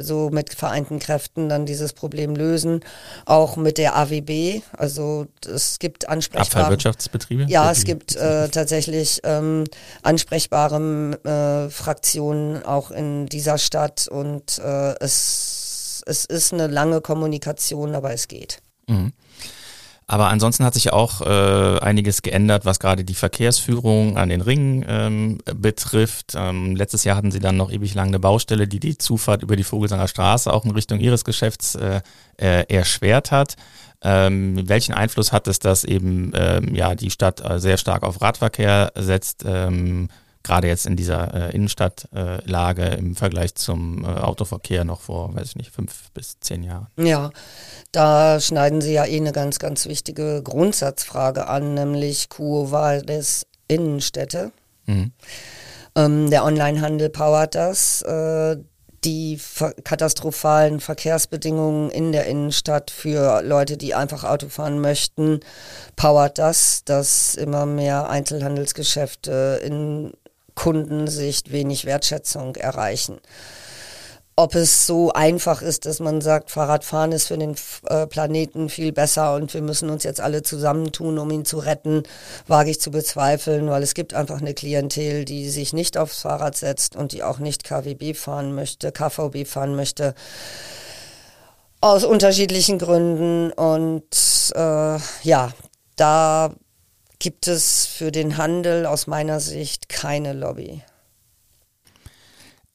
so 0.00 0.30
mit 0.30 0.54
vereinten 0.54 0.98
Kräften 0.98 1.48
dann 1.48 1.66
dieses 1.66 1.92
Problem 1.92 2.34
lösen. 2.34 2.80
Auch 3.26 3.56
mit 3.56 3.78
der 3.78 3.96
AWB. 3.96 4.62
Also 4.76 5.26
es 5.46 5.78
gibt 5.78 6.08
ansprechbare 6.08 6.62
Abfallwirtschaftsbetriebe. 6.62 7.44
Ja, 7.48 7.70
es 7.70 7.84
gibt 7.84 8.16
äh, 8.16 8.48
tatsächlich 8.48 9.20
ähm, 9.24 9.64
ansprechbare 10.02 11.68
äh, 11.68 11.70
Fraktionen 11.70 12.64
auch 12.64 12.90
in 12.90 13.26
dieser 13.26 13.58
Stadt 13.58 14.08
und 14.08 14.58
äh, 14.58 14.94
es 15.00 15.60
es 16.06 16.24
ist 16.24 16.52
eine 16.52 16.66
lange 16.66 17.00
Kommunikation, 17.00 17.94
aber 17.94 18.12
es 18.12 18.28
geht. 18.28 18.62
Mhm. 18.88 19.12
Aber 20.10 20.26
ansonsten 20.26 20.64
hat 20.64 20.74
sich 20.74 20.92
auch 20.92 21.20
äh, 21.20 21.78
einiges 21.78 22.22
geändert, 22.22 22.64
was 22.64 22.80
gerade 22.80 23.04
die 23.04 23.14
Verkehrsführung 23.14 24.16
an 24.16 24.28
den 24.28 24.40
Ringen 24.40 24.84
ähm, 24.88 25.38
betrifft. 25.54 26.32
Ähm, 26.34 26.74
letztes 26.74 27.04
Jahr 27.04 27.16
hatten 27.16 27.30
sie 27.30 27.38
dann 27.38 27.56
noch 27.56 27.70
ewig 27.70 27.94
lang 27.94 28.08
eine 28.08 28.18
Baustelle, 28.18 28.66
die 28.66 28.80
die 28.80 28.98
Zufahrt 28.98 29.44
über 29.44 29.54
die 29.54 29.62
Vogelsanger 29.62 30.08
Straße 30.08 30.52
auch 30.52 30.64
in 30.64 30.72
Richtung 30.72 30.98
ihres 30.98 31.24
Geschäfts 31.24 31.76
äh, 31.76 32.00
äh, 32.38 32.64
erschwert 32.64 33.30
hat. 33.30 33.54
Ähm, 34.02 34.68
welchen 34.68 34.94
Einfluss 34.94 35.30
hat 35.30 35.46
es, 35.46 35.60
dass 35.60 35.84
eben 35.84 36.32
ähm, 36.34 36.74
ja 36.74 36.96
die 36.96 37.12
Stadt 37.12 37.40
äh, 37.48 37.60
sehr 37.60 37.76
stark 37.76 38.02
auf 38.02 38.20
Radverkehr 38.20 38.90
setzt? 38.96 39.44
Ähm, 39.46 40.08
gerade 40.42 40.68
jetzt 40.68 40.86
in 40.86 40.96
dieser 40.96 41.34
äh, 41.34 41.54
Innenstadtlage 41.54 42.82
äh, 42.82 42.98
im 42.98 43.14
Vergleich 43.14 43.54
zum 43.54 44.04
äh, 44.04 44.08
Autoverkehr 44.08 44.84
noch 44.84 45.00
vor, 45.00 45.34
weiß 45.34 45.48
ich 45.48 45.56
nicht, 45.56 45.74
fünf 45.74 46.10
bis 46.12 46.38
zehn 46.40 46.62
Jahren. 46.62 46.88
Ja, 46.96 47.30
da 47.92 48.40
schneiden 48.40 48.80
Sie 48.80 48.92
ja 48.92 49.04
eh 49.04 49.16
eine 49.16 49.32
ganz, 49.32 49.58
ganz 49.58 49.86
wichtige 49.86 50.42
Grundsatzfrage 50.42 51.46
an, 51.46 51.74
nämlich 51.74 52.28
Quo 52.28 52.70
Vadis 52.70 53.46
Innenstädte. 53.68 54.52
Mhm. 54.86 55.12
Ähm, 55.94 56.30
der 56.30 56.44
Onlinehandel 56.44 57.10
powert 57.10 57.54
das. 57.54 58.02
Äh, 58.02 58.56
die 59.04 59.38
ver 59.38 59.72
katastrophalen 59.82 60.80
Verkehrsbedingungen 60.80 61.90
in 61.90 62.12
der 62.12 62.26
Innenstadt 62.26 62.90
für 62.90 63.42
Leute, 63.42 63.78
die 63.78 63.94
einfach 63.94 64.24
Auto 64.24 64.48
fahren 64.48 64.78
möchten, 64.78 65.40
powert 65.96 66.38
das, 66.38 66.84
dass 66.84 67.34
immer 67.34 67.64
mehr 67.64 68.10
Einzelhandelsgeschäfte 68.10 69.62
in 69.64 70.12
Kundensicht 70.54 71.52
wenig 71.52 71.84
Wertschätzung 71.84 72.56
erreichen. 72.56 73.20
Ob 74.36 74.54
es 74.54 74.86
so 74.86 75.12
einfach 75.12 75.60
ist, 75.60 75.84
dass 75.84 76.00
man 76.00 76.22
sagt, 76.22 76.50
Fahrradfahren 76.50 77.12
ist 77.12 77.26
für 77.26 77.36
den 77.36 77.56
äh, 77.86 78.06
Planeten 78.06 78.70
viel 78.70 78.90
besser 78.90 79.34
und 79.34 79.52
wir 79.52 79.60
müssen 79.60 79.90
uns 79.90 80.02
jetzt 80.02 80.20
alle 80.20 80.42
zusammentun, 80.42 81.18
um 81.18 81.30
ihn 81.30 81.44
zu 81.44 81.58
retten, 81.58 82.04
wage 82.46 82.70
ich 82.70 82.80
zu 82.80 82.90
bezweifeln, 82.90 83.68
weil 83.68 83.82
es 83.82 83.92
gibt 83.92 84.14
einfach 84.14 84.40
eine 84.40 84.54
Klientel, 84.54 85.26
die 85.26 85.50
sich 85.50 85.74
nicht 85.74 85.98
aufs 85.98 86.22
Fahrrad 86.22 86.56
setzt 86.56 86.96
und 86.96 87.12
die 87.12 87.22
auch 87.22 87.38
nicht 87.38 87.64
KWB 87.64 88.14
fahren 88.14 88.54
möchte, 88.54 88.92
KVB 88.92 89.46
fahren 89.46 89.76
möchte 89.76 90.14
aus 91.80 92.04
unterschiedlichen 92.04 92.78
Gründen. 92.78 93.52
Und 93.52 94.52
äh, 94.54 94.98
ja, 95.22 95.50
da 95.96 96.52
gibt 97.20 97.46
es 97.46 97.86
für 97.86 98.10
den 98.10 98.36
Handel 98.36 98.86
aus 98.86 99.06
meiner 99.06 99.38
Sicht 99.38 99.88
keine 99.88 100.32
Lobby. 100.32 100.82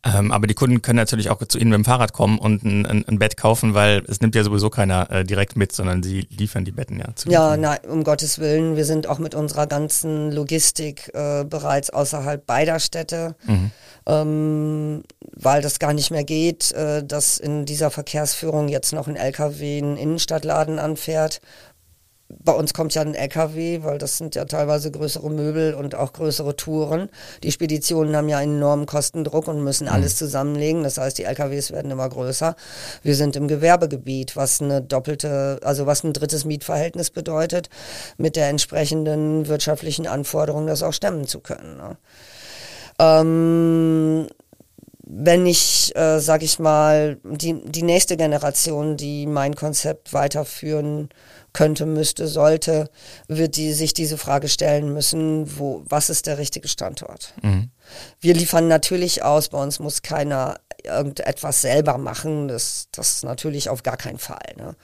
Ähm, 0.06 0.32
aber 0.32 0.46
die 0.46 0.54
Kunden 0.54 0.84
können 0.84 0.98
natürlich 0.98 1.32
auch 1.32 1.44
zu 1.48 1.58
Ihnen 1.58 1.72
mit 1.72 1.78
dem 1.78 1.86
Fahrrad 1.86 2.14
kommen 2.14 2.38
und 2.38 2.64
ein, 2.64 2.86
ein, 2.86 3.06
ein 3.08 3.18
Bett 3.18 3.38
kaufen, 3.38 3.74
weil 3.74 4.04
es 4.08 4.22
nimmt 4.22 4.36
ja 4.36 4.44
sowieso 4.44 4.70
keiner 4.70 5.10
äh, 5.10 5.24
direkt 5.24 5.56
mit, 5.56 5.72
sondern 5.72 6.04
Sie 6.04 6.28
liefern 6.30 6.64
die 6.64 6.72
Betten 6.72 7.00
ja 7.00 7.16
zu. 7.16 7.30
Ja, 7.30 7.58
nein, 7.58 7.80
um 7.90 8.04
Gottes 8.04 8.38
Willen. 8.38 8.76
Wir 8.76 8.86
sind 8.86 9.08
auch 9.08 9.18
mit 9.18 9.34
unserer 9.34 9.66
ganzen 9.66 10.32
Logistik 10.32 11.10
äh, 11.16 11.44
bereits 11.44 11.90
außerhalb 11.90 12.46
beider 12.46 12.80
Städte, 12.80 13.36
mhm. 13.48 13.72
ähm, 14.06 15.04
weil 15.36 15.64
das 15.64 15.80
gar 15.80 15.94
nicht 15.94 16.12
mehr 16.12 16.24
geht, 16.24 16.72
äh, 16.74 17.04
dass 17.04 17.40
in 17.40 17.66
dieser 17.66 17.90
Verkehrsführung 17.90 18.68
jetzt 18.68 18.94
noch 18.94 19.08
ein 19.08 19.16
LKW 19.16 19.80
einen 19.80 19.98
Innenstadtladen 19.98 20.78
anfährt 20.78 21.42
bei 22.28 22.54
uns 22.54 22.74
kommt 22.74 22.96
ja 22.96 23.02
ein 23.02 23.14
LKW, 23.14 23.84
weil 23.84 24.00
das 24.00 24.18
sind 24.18 24.34
ja 24.34 24.46
teilweise 24.46 24.90
größere 24.90 25.30
Möbel 25.30 25.76
und 25.76 25.94
auch 25.94 26.12
größere 26.12 26.56
Touren. 26.56 27.10
Die 27.44 27.52
Speditionen 27.52 28.16
haben 28.16 28.30
ja 28.30 28.40
einen 28.40 28.58
enormen 28.58 28.88
Kostendruck 28.88 29.48
und 29.48 29.64
müssen 29.64 29.88
alles 29.88 30.14
mhm. 30.16 30.18
zusammenlegen. 30.18 30.84
Das 30.84 30.98
heißt, 30.98 31.20
die 31.20 31.26
LKWs 31.26 31.72
werden 31.72 31.92
immer 31.92 32.10
größer. 32.10 32.56
Wir 33.04 33.16
sind 33.16 33.36
im 33.36 33.48
Gewerbegebiet, 33.48 34.36
was 34.36 34.60
eine 34.60 34.82
doppelte, 34.82 35.60
also 35.64 35.86
was 35.86 36.04
ein 36.04 36.14
drittes 36.14 36.46
Mietverhältnis 36.46 37.12
bedeutet, 37.12 37.70
mit 38.18 38.36
der 38.36 38.50
entsprechenden 38.50 39.48
wirtschaftlichen 39.48 40.08
Anforderung, 40.08 40.66
das 40.66 40.82
auch 40.82 40.94
stemmen 40.94 41.28
zu 41.28 41.42
können. 41.42 41.78
Ne? 41.78 41.98
Ähm, 42.98 44.28
wenn 45.08 45.46
ich, 45.46 45.96
äh, 45.96 46.20
sag 46.20 46.42
ich 46.42 46.58
mal, 46.58 47.20
die, 47.24 47.62
die 47.64 47.84
nächste 47.84 48.18
Generation, 48.18 48.98
die 48.98 49.28
mein 49.28 49.56
Konzept 49.56 50.14
weiterführen 50.14 51.10
könnte, 51.56 51.86
müsste, 51.86 52.28
sollte, 52.28 52.90
wird 53.30 53.56
die 53.56 53.72
sich 53.72 53.94
diese 53.94 54.18
Frage 54.18 54.50
stellen 54.50 54.94
müssen, 54.94 55.58
wo, 55.58 55.84
was 55.88 56.10
ist 56.10 56.28
der 56.28 56.38
richtige 56.38 56.68
Standort? 56.68 57.34
Mhm. 57.42 57.70
Wir 58.20 58.34
liefern 58.34 58.68
natürlich 58.68 59.24
aus, 59.24 59.48
bei 59.48 59.58
uns 59.58 59.80
muss 59.80 60.02
keiner 60.02 60.60
irgendetwas 60.84 61.62
selber 61.62 61.98
machen, 61.98 62.50
das, 62.50 62.90
das 62.92 63.24
natürlich 63.24 63.70
auf 63.70 63.84
gar 63.84 63.96
keinen 63.96 64.20
Fall. 64.20 64.54
Ne? 64.58 64.76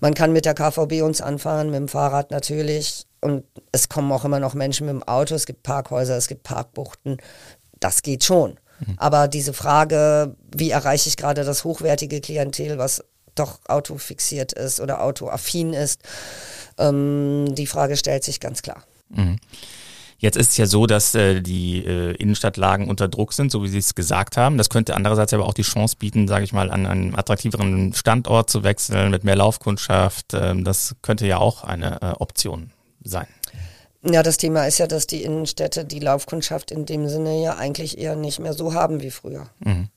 Man 0.00 0.14
kann 0.14 0.32
mit 0.32 0.44
der 0.44 0.54
KVB 0.54 1.02
uns 1.02 1.20
anfahren, 1.20 1.70
mit 1.70 1.76
dem 1.76 1.88
Fahrrad 1.88 2.32
natürlich 2.32 3.06
und 3.20 3.44
es 3.70 3.88
kommen 3.88 4.10
auch 4.10 4.24
immer 4.24 4.40
noch 4.40 4.54
Menschen 4.54 4.86
mit 4.86 4.94
dem 4.96 5.04
Auto, 5.04 5.36
es 5.36 5.46
gibt 5.46 5.62
Parkhäuser, 5.62 6.16
es 6.16 6.26
gibt 6.26 6.42
Parkbuchten, 6.42 7.18
das 7.78 8.02
geht 8.02 8.24
schon. 8.24 8.58
Mhm. 8.80 8.94
Aber 8.96 9.28
diese 9.28 9.52
Frage, 9.52 10.34
wie 10.54 10.70
erreiche 10.70 11.08
ich 11.08 11.16
gerade 11.16 11.44
das 11.44 11.62
hochwertige 11.62 12.20
Klientel, 12.20 12.78
was 12.78 13.04
doch 13.38 13.60
autofixiert 13.68 14.52
ist 14.52 14.80
oder 14.80 15.02
autoaffin 15.02 15.72
ist. 15.72 16.02
Ähm, 16.78 17.54
die 17.54 17.66
Frage 17.66 17.96
stellt 17.96 18.24
sich 18.24 18.40
ganz 18.40 18.62
klar. 18.62 18.82
Mhm. 19.08 19.38
Jetzt 20.18 20.36
ist 20.36 20.52
es 20.52 20.56
ja 20.56 20.66
so, 20.66 20.86
dass 20.86 21.14
äh, 21.14 21.42
die 21.42 21.84
äh, 21.84 22.12
Innenstadtlagen 22.12 22.88
unter 22.88 23.06
Druck 23.06 23.34
sind, 23.34 23.52
so 23.52 23.62
wie 23.62 23.68
Sie 23.68 23.78
es 23.78 23.94
gesagt 23.94 24.38
haben. 24.38 24.56
Das 24.56 24.70
könnte 24.70 24.96
andererseits 24.96 25.34
aber 25.34 25.44
auch 25.44 25.52
die 25.52 25.62
Chance 25.62 25.96
bieten, 25.98 26.26
sage 26.26 26.44
ich 26.44 26.52
mal, 26.54 26.70
an 26.70 26.86
einen 26.86 27.14
attraktiveren 27.14 27.92
Standort 27.92 28.48
zu 28.48 28.64
wechseln 28.64 29.10
mit 29.10 29.24
mehr 29.24 29.36
Laufkundschaft. 29.36 30.32
Ähm, 30.32 30.64
das 30.64 30.96
könnte 31.02 31.26
ja 31.26 31.36
auch 31.36 31.64
eine 31.64 32.00
äh, 32.00 32.06
Option 32.18 32.72
sein. 33.04 33.26
Ja, 34.02 34.22
das 34.22 34.38
Thema 34.38 34.66
ist 34.66 34.78
ja, 34.78 34.86
dass 34.86 35.06
die 35.06 35.22
Innenstädte 35.22 35.84
die 35.84 35.98
Laufkundschaft 35.98 36.70
in 36.70 36.86
dem 36.86 37.08
Sinne 37.08 37.42
ja 37.42 37.56
eigentlich 37.56 37.98
eher 37.98 38.16
nicht 38.16 38.38
mehr 38.38 38.54
so 38.54 38.72
haben 38.72 39.02
wie 39.02 39.10
früher. 39.10 39.48
Mhm. 39.58 39.88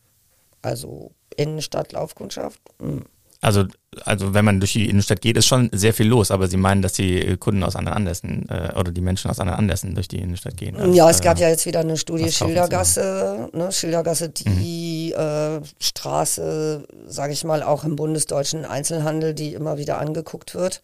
Also 0.61 1.11
Innenstadt-Laufkundschaft. 1.37 2.59
Mhm. 2.79 3.05
Also, 3.41 3.65
also 4.03 4.33
wenn 4.33 4.43
man 4.43 4.59
durch 4.59 4.73
die 4.73 4.89
Innenstadt 4.89 5.21
geht, 5.21 5.37
ist 5.37 5.47
schon 5.47 5.69
sehr 5.71 5.93
viel 5.93 6.07
los, 6.07 6.29
aber 6.29 6.47
Sie 6.49 6.57
meinen, 6.57 6.81
dass 6.81 6.93
die 6.93 7.37
Kunden 7.37 7.63
aus 7.63 7.77
anderen 7.77 7.97
Anlässen 7.97 8.49
äh, 8.49 8.73
oder 8.77 8.91
die 8.91 8.99
Menschen 8.99 9.31
aus 9.31 9.39
anderen 9.39 9.59
Anlässen 9.59 9.95
durch 9.95 10.09
die 10.09 10.19
Innenstadt 10.19 10.57
gehen? 10.57 10.75
Als, 10.75 10.95
ja, 10.95 11.09
es 11.09 11.21
gab 11.21 11.37
äh, 11.37 11.43
ja 11.43 11.49
jetzt 11.49 11.65
wieder 11.65 11.79
eine 11.79 11.95
Studie 11.95 12.31
Schildergasse, 12.31 13.49
ne, 13.53 13.71
Schildergasse, 13.71 14.29
die 14.29 15.13
mhm. 15.15 15.21
äh, 15.21 15.61
Straße, 15.79 16.85
sage 17.07 17.31
ich 17.31 17.45
mal, 17.45 17.63
auch 17.63 17.85
im 17.85 17.95
bundesdeutschen 17.95 18.65
Einzelhandel, 18.65 19.33
die 19.33 19.53
immer 19.53 19.77
wieder 19.77 19.99
angeguckt 19.99 20.53
wird, 20.53 20.81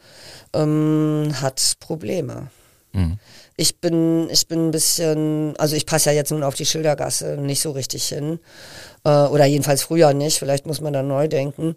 ähm, 0.53 1.33
hat 1.41 1.73
Probleme. 1.81 2.47
Mhm. 2.93 3.17
Ich 3.57 3.79
bin, 3.79 4.29
ich 4.29 4.47
bin 4.47 4.67
ein 4.67 4.71
bisschen, 4.71 5.55
also 5.57 5.75
ich 5.75 5.85
passe 5.85 6.09
ja 6.09 6.15
jetzt 6.15 6.31
nun 6.31 6.43
auf 6.43 6.55
die 6.55 6.65
Schildergasse 6.65 7.37
nicht 7.37 7.61
so 7.61 7.71
richtig 7.71 8.05
hin. 8.07 8.39
Äh, 9.03 9.09
oder 9.09 9.45
jedenfalls 9.45 9.83
früher 9.83 10.13
nicht, 10.13 10.39
vielleicht 10.39 10.65
muss 10.65 10.81
man 10.81 10.93
da 10.93 11.03
neu 11.03 11.27
denken. 11.27 11.75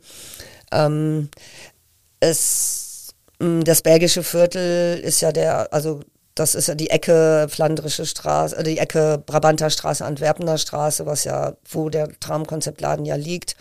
Ähm, 0.73 1.31
es, 2.21 3.15
das 3.39 3.83
belgische 3.83 4.23
Viertel 4.23 4.99
ist 4.99 5.21
ja 5.21 5.33
der, 5.33 5.73
also 5.73 6.01
das 6.39 6.55
ist 6.55 6.69
ja 6.69 6.75
die 6.75 6.91
Ecke 6.91 7.47
Flandrische 7.49 8.07
Straße, 8.07 8.57
äh, 8.57 8.63
die 8.63 8.79
Ecke 8.79 9.23
Brabanter 9.25 9.71
Straße, 9.71 10.05
Antwerpener 10.05 10.59
Straße, 10.59 11.07
was 11.07 11.25
ja, 11.25 11.55
wo 11.69 11.89
der 11.89 12.09
Traumkonzeptladen 12.21 13.05
ja 13.05 13.17
liegt, 13.17 13.57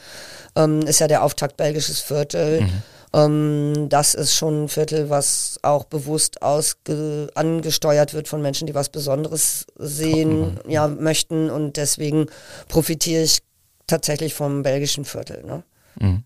ähm, 0.56 0.82
ist 0.82 1.00
ja 1.00 1.08
der 1.08 1.24
Auftakt 1.24 1.58
belgisches 1.58 2.02
Viertel. 2.02 2.62
Mhm. 2.62 2.84
Ähm, 3.14 3.90
das 3.90 4.14
ist 4.14 4.36
schon 4.36 4.66
ein 4.66 4.70
Viertel, 4.70 5.10
was 5.10 5.60
auch 5.64 5.86
bewusst 5.86 6.42
ausge 6.42 7.30
angesteuert 7.36 8.14
wird 8.14 8.28
von 8.28 8.42
Menschen, 8.42 8.68
die 8.68 8.76
was 8.76 8.90
Besonderes 8.90 9.66
sehen, 9.78 10.60
ja, 10.68 10.88
möchten 10.88 11.50
und 11.50 11.78
deswegen 11.78 12.28
profitiere 12.68 13.24
ich 13.24 13.40
tatsächlich 13.88 14.34
vom 14.34 14.64
belgischen 14.64 15.06
Viertel. 15.06 15.44
Ne? 15.46 15.64
Mhm. 16.00 16.24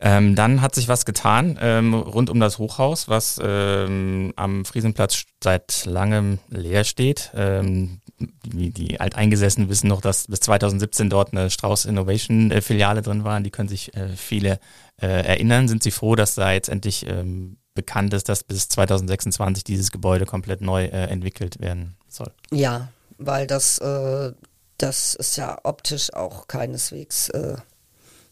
Ähm, 0.00 0.36
dann 0.36 0.60
hat 0.60 0.74
sich 0.74 0.88
was 0.88 1.04
getan 1.04 1.58
ähm, 1.60 1.92
rund 1.94 2.30
um 2.30 2.38
das 2.38 2.58
Hochhaus, 2.58 3.08
was 3.08 3.40
ähm, 3.42 4.32
am 4.36 4.64
Friesenplatz 4.64 5.24
seit 5.42 5.86
langem 5.86 6.38
leer 6.48 6.84
steht. 6.84 7.32
Ähm, 7.34 8.00
die, 8.18 8.70
die 8.70 9.00
Alteingesessenen 9.00 9.68
wissen 9.68 9.88
noch, 9.88 10.00
dass 10.00 10.26
bis 10.26 10.40
2017 10.40 11.10
dort 11.10 11.32
eine 11.32 11.50
Strauß 11.50 11.84
Innovation 11.84 12.50
äh, 12.50 12.60
Filiale 12.60 13.02
drin 13.02 13.24
war. 13.24 13.40
Die 13.40 13.50
können 13.50 13.68
sich 13.68 13.94
äh, 13.96 14.08
viele 14.16 14.60
äh, 15.00 15.06
erinnern. 15.06 15.68
Sind 15.68 15.82
Sie 15.82 15.90
froh, 15.90 16.14
dass 16.14 16.34
da 16.34 16.52
jetzt 16.52 16.68
endlich 16.68 17.06
ähm, 17.06 17.58
bekannt 17.74 18.12
ist, 18.14 18.28
dass 18.28 18.44
bis 18.44 18.68
2026 18.68 19.64
dieses 19.64 19.90
Gebäude 19.90 20.26
komplett 20.26 20.60
neu 20.60 20.84
äh, 20.84 21.06
entwickelt 21.06 21.60
werden 21.60 21.96
soll? 22.08 22.32
Ja, 22.50 22.88
weil 23.18 23.46
das, 23.46 23.78
äh, 23.78 24.32
das 24.78 25.14
ist 25.14 25.36
ja 25.36 25.58
optisch 25.64 26.12
auch 26.12 26.48
keineswegs 26.48 27.28
äh, 27.30 27.56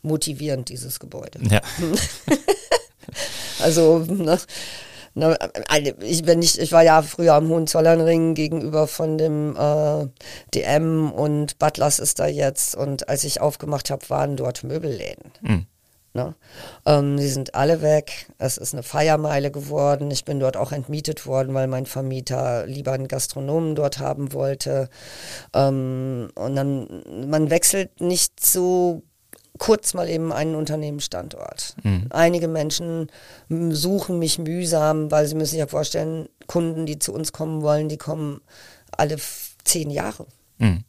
motivierend, 0.07 0.69
dieses 0.69 0.99
Gebäude. 0.99 1.39
Ja. 1.51 1.61
also, 3.61 3.99
ne, 3.99 4.39
ne, 5.15 5.37
ich, 6.01 6.27
wenn 6.27 6.43
ich, 6.43 6.59
ich 6.59 6.73
war 6.73 6.83
ja 6.83 7.03
früher 7.03 7.35
am 7.35 7.49
Hohenzollernring 7.49 8.35
gegenüber 8.35 8.87
von 8.87 9.19
dem 9.19 9.57
äh, 9.57 10.07
DM 10.55 11.11
und 11.11 11.59
Butlers 11.59 11.99
ist 11.99 12.19
da 12.19 12.27
jetzt 12.27 12.75
und 12.75 13.09
als 13.09 13.25
ich 13.25 13.41
aufgemacht 13.41 13.91
habe, 13.91 14.09
waren 14.09 14.37
dort 14.37 14.65
Möbelläden. 14.65 15.33
Mhm. 15.43 15.67
Ne? 16.17 16.35
Ähm, 16.87 17.19
die 17.19 17.29
sind 17.29 17.55
alle 17.55 17.83
weg. 17.83 18.27
Es 18.39 18.57
ist 18.57 18.73
eine 18.73 18.83
Feiermeile 18.83 19.51
geworden. 19.51 20.11
Ich 20.11 20.25
bin 20.25 20.41
dort 20.41 20.57
auch 20.57 20.73
entmietet 20.73 21.27
worden, 21.27 21.53
weil 21.53 21.67
mein 21.67 21.85
Vermieter 21.85 22.67
lieber 22.67 22.93
einen 22.93 23.07
Gastronomen 23.07 23.75
dort 23.75 23.99
haben 23.99 24.33
wollte. 24.33 24.89
Ähm, 25.55 26.31
und 26.35 26.57
dann, 26.57 27.29
man 27.29 27.51
wechselt 27.51 28.01
nicht 28.01 28.45
so 28.45 29.03
kurz 29.59 29.95
mal 29.95 30.09
eben 30.09 30.33
einen 30.33 30.55
Unternehmensstandort. 30.55 31.77
Mhm. 31.83 32.07
Einige 32.11 32.49
Menschen 32.49 33.11
suchen 33.49 34.19
mich 34.19 34.39
mühsam, 34.39 35.11
weil 35.11 35.27
sie 35.27 35.35
müssen 35.35 35.51
sich 35.51 35.59
ja 35.59 35.67
vorstellen, 35.67 36.29
Kunden, 36.47 36.87
die 36.87 36.99
zu 36.99 37.13
uns 37.13 37.33
kommen 37.33 37.63
wollen, 37.63 37.89
die 37.89 37.99
kommen 37.99 38.41
alle 38.97 39.17
zehn 39.65 39.91
Jahre. 39.91 40.27
Mhm. 40.59 40.85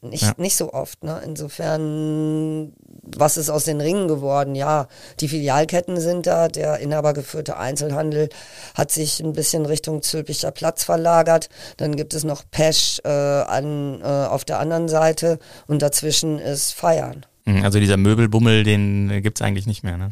Nicht, 0.00 0.22
ja. 0.22 0.34
nicht 0.36 0.56
so 0.56 0.72
oft. 0.72 1.02
Ne? 1.02 1.20
Insofern, 1.24 2.72
was 3.02 3.36
ist 3.36 3.50
aus 3.50 3.64
den 3.64 3.80
Ringen 3.80 4.08
geworden? 4.08 4.54
Ja, 4.54 4.88
die 5.20 5.28
Filialketten 5.28 6.00
sind 6.00 6.26
da. 6.26 6.48
Der 6.48 6.78
inhabergeführte 6.78 7.56
Einzelhandel 7.56 8.28
hat 8.74 8.90
sich 8.90 9.20
ein 9.20 9.32
bisschen 9.32 9.66
Richtung 9.66 10.02
Zülpicher 10.02 10.50
Platz 10.50 10.84
verlagert. 10.84 11.48
Dann 11.76 11.96
gibt 11.96 12.14
es 12.14 12.24
noch 12.24 12.44
Pesch 12.50 13.00
äh, 13.04 13.08
an, 13.08 14.00
äh, 14.02 14.04
auf 14.04 14.44
der 14.44 14.58
anderen 14.58 14.88
Seite 14.88 15.38
und 15.66 15.80
dazwischen 15.80 16.38
ist 16.38 16.72
Feiern. 16.72 17.24
Mhm, 17.44 17.62
also 17.62 17.78
dieser 17.78 17.96
Möbelbummel, 17.96 18.64
den 18.64 19.22
gibt 19.22 19.38
es 19.38 19.42
eigentlich 19.42 19.66
nicht 19.66 19.82
mehr, 19.82 19.96
ne? 19.96 20.10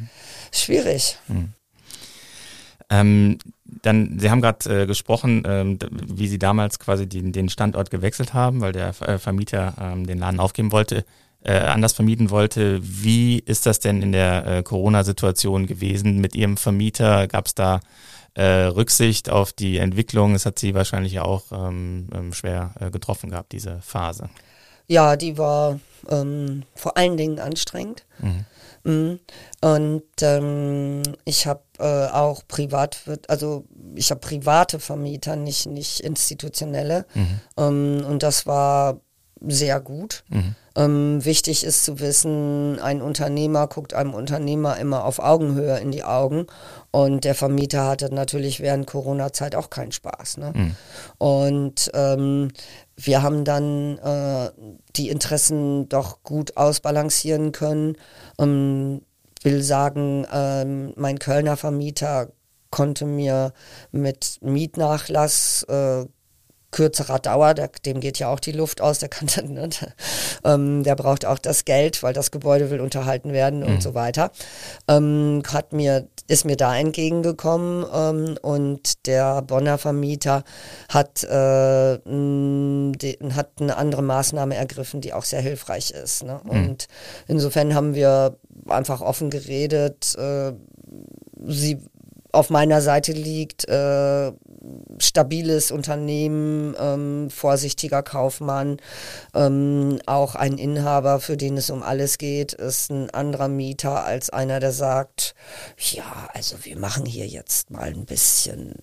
Schwierig. 0.52 1.18
Mhm. 1.28 1.52
Ähm, 2.90 3.38
dann, 3.64 4.18
Sie 4.18 4.30
haben 4.30 4.42
gerade 4.42 4.82
äh, 4.82 4.86
gesprochen, 4.86 5.44
ähm, 5.46 5.78
wie 5.90 6.28
Sie 6.28 6.38
damals 6.38 6.78
quasi 6.78 7.08
den, 7.08 7.32
den 7.32 7.48
Standort 7.48 7.90
gewechselt 7.90 8.34
haben, 8.34 8.60
weil 8.60 8.72
der 8.72 8.88
äh, 9.00 9.18
Vermieter 9.18 9.74
ähm, 9.80 10.06
den 10.06 10.18
Laden 10.18 10.40
aufgeben 10.40 10.72
wollte, 10.72 11.06
äh, 11.42 11.54
anders 11.54 11.94
vermieten 11.94 12.30
wollte. 12.30 12.80
Wie 12.82 13.38
ist 13.38 13.64
das 13.64 13.80
denn 13.80 14.02
in 14.02 14.12
der 14.12 14.46
äh, 14.46 14.62
Corona-Situation 14.62 15.66
gewesen 15.66 16.20
mit 16.20 16.34
Ihrem 16.34 16.58
Vermieter? 16.58 17.26
Gab 17.28 17.46
es 17.46 17.54
da 17.54 17.80
äh, 18.34 18.44
Rücksicht 18.44 19.30
auf 19.30 19.54
die 19.54 19.78
Entwicklung? 19.78 20.34
Es 20.34 20.44
hat 20.44 20.58
Sie 20.58 20.74
wahrscheinlich 20.74 21.20
auch 21.20 21.44
ähm, 21.50 22.08
ähm 22.14 22.34
schwer 22.34 22.74
äh, 22.78 22.90
getroffen 22.90 23.30
gehabt, 23.30 23.52
diese 23.52 23.80
Phase. 23.80 24.28
Ja, 24.92 25.16
die 25.16 25.38
war 25.38 25.80
ähm, 26.10 26.64
vor 26.74 26.98
allen 26.98 27.16
Dingen 27.16 27.38
anstrengend. 27.38 28.04
Mhm. 28.18 28.44
Mhm. 28.84 29.20
Und 29.62 30.02
ähm, 30.20 31.02
ich 31.24 31.46
habe 31.46 31.62
äh, 31.78 32.08
auch 32.08 32.42
privat, 32.46 32.98
also 33.26 33.64
ich 33.94 34.10
habe 34.10 34.20
private 34.20 34.80
Vermieter, 34.80 35.34
nicht, 35.36 35.64
nicht 35.64 36.00
institutionelle. 36.00 37.06
Mhm. 37.14 37.40
Ähm, 37.56 38.04
und 38.06 38.22
das 38.22 38.46
war 38.46 39.00
sehr 39.40 39.80
gut. 39.80 40.24
Mhm. 40.28 40.56
Ähm, 40.76 41.24
wichtig 41.24 41.64
ist 41.64 41.84
zu 41.84 41.98
wissen, 42.00 42.78
ein 42.78 43.00
Unternehmer 43.00 43.68
guckt 43.68 43.94
einem 43.94 44.12
Unternehmer 44.12 44.78
immer 44.78 45.04
auf 45.04 45.18
Augenhöhe 45.18 45.78
in 45.78 45.90
die 45.90 46.04
Augen 46.04 46.46
und 46.90 47.24
der 47.24 47.34
Vermieter 47.34 47.86
hatte 47.86 48.14
natürlich 48.14 48.60
während 48.60 48.86
Corona-Zeit 48.86 49.54
auch 49.54 49.68
keinen 49.68 49.92
Spaß. 49.92 50.38
Ne? 50.38 50.52
Mhm. 50.54 50.76
Und 51.18 51.90
ähm, 51.94 52.52
wir 53.06 53.22
haben 53.22 53.44
dann 53.44 53.98
äh, 53.98 54.50
die 54.96 55.08
Interessen 55.08 55.88
doch 55.88 56.22
gut 56.22 56.56
ausbalancieren 56.56 57.52
können. 57.52 57.96
Ähm, 58.38 59.02
will 59.42 59.62
sagen, 59.62 60.26
ähm, 60.32 60.92
mein 60.96 61.18
Kölner 61.18 61.56
Vermieter 61.56 62.32
konnte 62.70 63.04
mir 63.04 63.52
mit 63.90 64.38
Mietnachlass 64.40 65.64
äh, 65.64 66.06
kürzerer 66.72 67.20
Dauer, 67.20 67.54
der, 67.54 67.70
dem 67.84 68.00
geht 68.00 68.18
ja 68.18 68.28
auch 68.28 68.40
die 68.40 68.52
Luft 68.52 68.80
aus, 68.80 68.98
der 68.98 69.08
kann 69.08 69.28
dann, 69.36 69.52
ne, 69.52 69.70
ähm, 70.44 70.82
der 70.82 70.96
braucht 70.96 71.24
auch 71.24 71.38
das 71.38 71.64
Geld, 71.64 72.02
weil 72.02 72.12
das 72.12 72.30
Gebäude 72.30 72.70
will 72.70 72.80
unterhalten 72.80 73.32
werden 73.32 73.60
mhm. 73.60 73.66
und 73.66 73.82
so 73.82 73.94
weiter. 73.94 74.32
Ähm, 74.88 75.42
hat 75.52 75.72
mir, 75.72 76.08
ist 76.26 76.44
mir 76.44 76.56
da 76.56 76.76
entgegengekommen 76.76 77.86
ähm, 77.94 78.38
und 78.42 79.06
der 79.06 79.42
Bonner 79.42 79.78
Vermieter 79.78 80.42
hat, 80.88 81.22
äh, 81.24 81.98
die, 82.04 83.18
hat 83.34 83.50
eine 83.60 83.76
andere 83.76 84.02
Maßnahme 84.02 84.56
ergriffen, 84.56 85.00
die 85.00 85.12
auch 85.12 85.24
sehr 85.24 85.40
hilfreich 85.40 85.90
ist. 85.90 86.24
Ne? 86.24 86.40
Mhm. 86.44 86.50
Und 86.50 86.88
insofern 87.28 87.74
haben 87.74 87.94
wir 87.94 88.36
einfach 88.66 89.02
offen 89.02 89.30
geredet. 89.30 90.16
Äh, 90.16 90.52
sie 91.46 91.78
auf 92.32 92.48
meiner 92.48 92.80
Seite 92.80 93.12
liegt, 93.12 93.68
äh, 93.68 94.32
stabiles 94.98 95.70
Unternehmen, 95.70 96.74
ähm, 96.78 97.30
vorsichtiger 97.30 98.02
Kaufmann, 98.02 98.78
ähm, 99.34 100.00
auch 100.06 100.34
ein 100.34 100.58
Inhaber, 100.58 101.20
für 101.20 101.36
den 101.36 101.56
es 101.56 101.70
um 101.70 101.82
alles 101.82 102.18
geht, 102.18 102.52
ist 102.52 102.90
ein 102.90 103.10
anderer 103.10 103.48
Mieter 103.48 104.04
als 104.04 104.30
einer, 104.30 104.60
der 104.60 104.72
sagt, 104.72 105.34
ja, 105.78 106.28
also 106.32 106.56
wir 106.64 106.78
machen 106.78 107.06
hier 107.06 107.26
jetzt 107.26 107.70
mal 107.70 107.88
ein 107.88 108.06
bisschen 108.06 108.74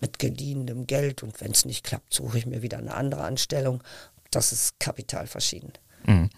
mit 0.00 0.18
geliehenem 0.18 0.86
Geld 0.86 1.22
und 1.22 1.40
wenn 1.40 1.52
es 1.52 1.64
nicht 1.64 1.84
klappt, 1.84 2.12
suche 2.12 2.38
ich 2.38 2.46
mir 2.46 2.62
wieder 2.62 2.78
eine 2.78 2.94
andere 2.94 3.22
Anstellung. 3.22 3.82
Das 4.30 4.52
ist 4.52 4.78
kapital 4.78 5.26
verschieden. 5.26 5.72
Mhm. 6.06 6.30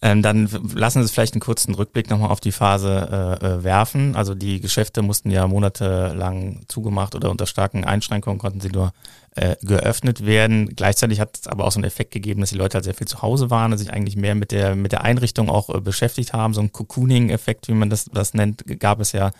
Ähm, 0.00 0.22
dann 0.22 0.48
lassen 0.74 1.00
Sie 1.00 1.06
es 1.06 1.10
vielleicht 1.10 1.34
einen 1.34 1.40
kurzen 1.40 1.74
Rückblick 1.74 2.08
nochmal 2.08 2.30
auf 2.30 2.38
die 2.38 2.52
Phase 2.52 3.38
äh, 3.42 3.46
äh, 3.46 3.64
werfen. 3.64 4.14
Also 4.14 4.36
die 4.36 4.60
Geschäfte 4.60 5.02
mussten 5.02 5.30
ja 5.30 5.48
monatelang 5.48 6.60
zugemacht 6.68 7.16
oder 7.16 7.30
unter 7.30 7.46
starken 7.46 7.84
Einschränkungen 7.84 8.38
konnten 8.38 8.60
sie 8.60 8.68
nur 8.68 8.92
äh, 9.34 9.56
geöffnet 9.60 10.24
werden. 10.24 10.76
Gleichzeitig 10.76 11.18
hat 11.18 11.38
es 11.38 11.46
aber 11.48 11.64
auch 11.64 11.72
so 11.72 11.78
einen 11.78 11.84
Effekt 11.84 12.12
gegeben, 12.12 12.40
dass 12.40 12.50
die 12.50 12.56
Leute 12.56 12.74
halt 12.74 12.84
sehr 12.84 12.94
viel 12.94 13.08
zu 13.08 13.22
Hause 13.22 13.50
waren 13.50 13.72
und 13.72 13.78
sich 13.78 13.92
eigentlich 13.92 14.14
mehr 14.14 14.36
mit 14.36 14.52
der 14.52 14.76
mit 14.76 14.92
der 14.92 15.02
Einrichtung 15.02 15.50
auch 15.50 15.68
äh, 15.68 15.80
beschäftigt 15.80 16.32
haben. 16.32 16.54
So 16.54 16.60
ein 16.60 16.70
Cocooning-Effekt, 16.70 17.66
wie 17.66 17.74
man 17.74 17.90
das, 17.90 18.04
das 18.04 18.34
nennt, 18.34 18.64
gab 18.78 19.00
es 19.00 19.10
ja. 19.10 19.32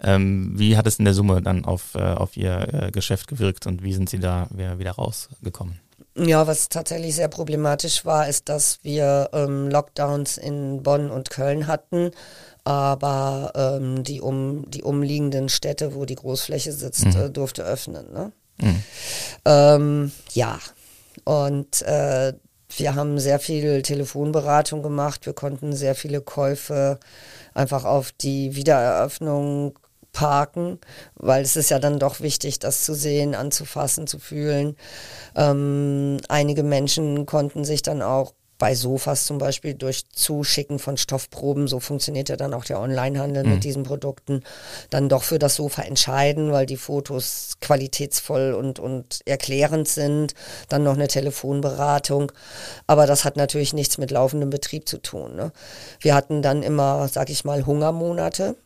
Ähm, 0.00 0.52
wie 0.56 0.78
hat 0.78 0.86
es 0.86 0.98
in 0.98 1.04
der 1.04 1.12
Summe 1.12 1.42
dann 1.42 1.66
auf, 1.66 1.94
äh, 1.94 2.00
auf 2.00 2.38
Ihr 2.38 2.72
äh, 2.72 2.90
Geschäft 2.90 3.28
gewirkt 3.28 3.66
und 3.66 3.82
wie 3.82 3.92
sind 3.92 4.08
Sie 4.08 4.18
da 4.18 4.48
wieder 4.50 4.92
rausgekommen? 4.92 5.85
Ja, 6.18 6.46
was 6.46 6.70
tatsächlich 6.70 7.14
sehr 7.14 7.28
problematisch 7.28 8.06
war, 8.06 8.26
ist, 8.26 8.48
dass 8.48 8.78
wir 8.82 9.28
ähm, 9.32 9.68
Lockdowns 9.68 10.38
in 10.38 10.82
Bonn 10.82 11.10
und 11.10 11.28
Köln 11.28 11.66
hatten, 11.66 12.10
aber 12.64 13.52
ähm, 13.54 14.02
die, 14.02 14.22
um, 14.22 14.64
die 14.70 14.82
umliegenden 14.82 15.50
Städte, 15.50 15.94
wo 15.94 16.06
die 16.06 16.14
Großfläche 16.14 16.72
sitzt, 16.72 17.04
mhm. 17.04 17.16
äh, 17.16 17.30
durfte 17.30 17.64
öffnen. 17.64 18.12
Ne? 18.12 18.32
Mhm. 18.58 18.82
Ähm, 19.44 20.12
ja, 20.32 20.58
und 21.24 21.82
äh, 21.82 22.32
wir 22.76 22.94
haben 22.94 23.18
sehr 23.18 23.38
viel 23.38 23.82
Telefonberatung 23.82 24.82
gemacht. 24.82 25.26
Wir 25.26 25.34
konnten 25.34 25.74
sehr 25.74 25.94
viele 25.94 26.22
Käufe 26.22 26.98
einfach 27.52 27.84
auf 27.84 28.12
die 28.12 28.56
Wiedereröffnung 28.56 29.78
parken, 30.16 30.78
weil 31.14 31.42
es 31.42 31.56
ist 31.56 31.70
ja 31.70 31.78
dann 31.78 31.98
doch 31.98 32.20
wichtig, 32.20 32.58
das 32.58 32.84
zu 32.84 32.94
sehen, 32.94 33.34
anzufassen, 33.34 34.06
zu 34.06 34.18
fühlen. 34.18 34.74
Ähm, 35.36 36.16
einige 36.28 36.62
Menschen 36.62 37.26
konnten 37.26 37.66
sich 37.66 37.82
dann 37.82 38.00
auch 38.00 38.32
bei 38.58 38.74
Sofas 38.74 39.26
zum 39.26 39.36
Beispiel 39.36 39.74
durch 39.74 40.08
Zuschicken 40.08 40.78
von 40.78 40.96
Stoffproben, 40.96 41.68
so 41.68 41.80
funktioniert 41.80 42.30
ja 42.30 42.36
dann 42.36 42.54
auch 42.54 42.64
der 42.64 42.80
Onlinehandel 42.80 43.44
mhm. 43.44 43.50
mit 43.50 43.64
diesen 43.64 43.82
Produkten, 43.82 44.42
dann 44.88 45.10
doch 45.10 45.22
für 45.22 45.38
das 45.38 45.56
Sofa 45.56 45.82
entscheiden, 45.82 46.50
weil 46.50 46.64
die 46.64 46.78
Fotos 46.78 47.56
qualitätsvoll 47.60 48.54
und, 48.54 48.78
und 48.78 49.20
erklärend 49.26 49.88
sind. 49.88 50.32
Dann 50.70 50.84
noch 50.84 50.94
eine 50.94 51.08
Telefonberatung. 51.08 52.32
Aber 52.86 53.06
das 53.06 53.26
hat 53.26 53.36
natürlich 53.36 53.74
nichts 53.74 53.98
mit 53.98 54.10
laufendem 54.10 54.48
Betrieb 54.48 54.88
zu 54.88 54.96
tun. 54.96 55.36
Ne? 55.36 55.52
Wir 56.00 56.14
hatten 56.14 56.40
dann 56.40 56.62
immer, 56.62 57.08
sag 57.08 57.28
ich 57.28 57.44
mal, 57.44 57.66
Hungermonate. 57.66 58.56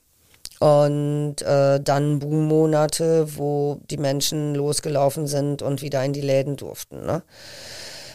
Und 0.60 1.40
äh, 1.40 1.80
dann 1.80 2.18
Boom-Monate, 2.20 3.36
wo 3.36 3.80
die 3.90 3.96
Menschen 3.96 4.54
losgelaufen 4.54 5.26
sind 5.26 5.62
und 5.62 5.82
wieder 5.82 6.04
in 6.04 6.12
die 6.12 6.20
Läden 6.20 6.56
durften. 6.56 7.04
Ne? 7.06 7.22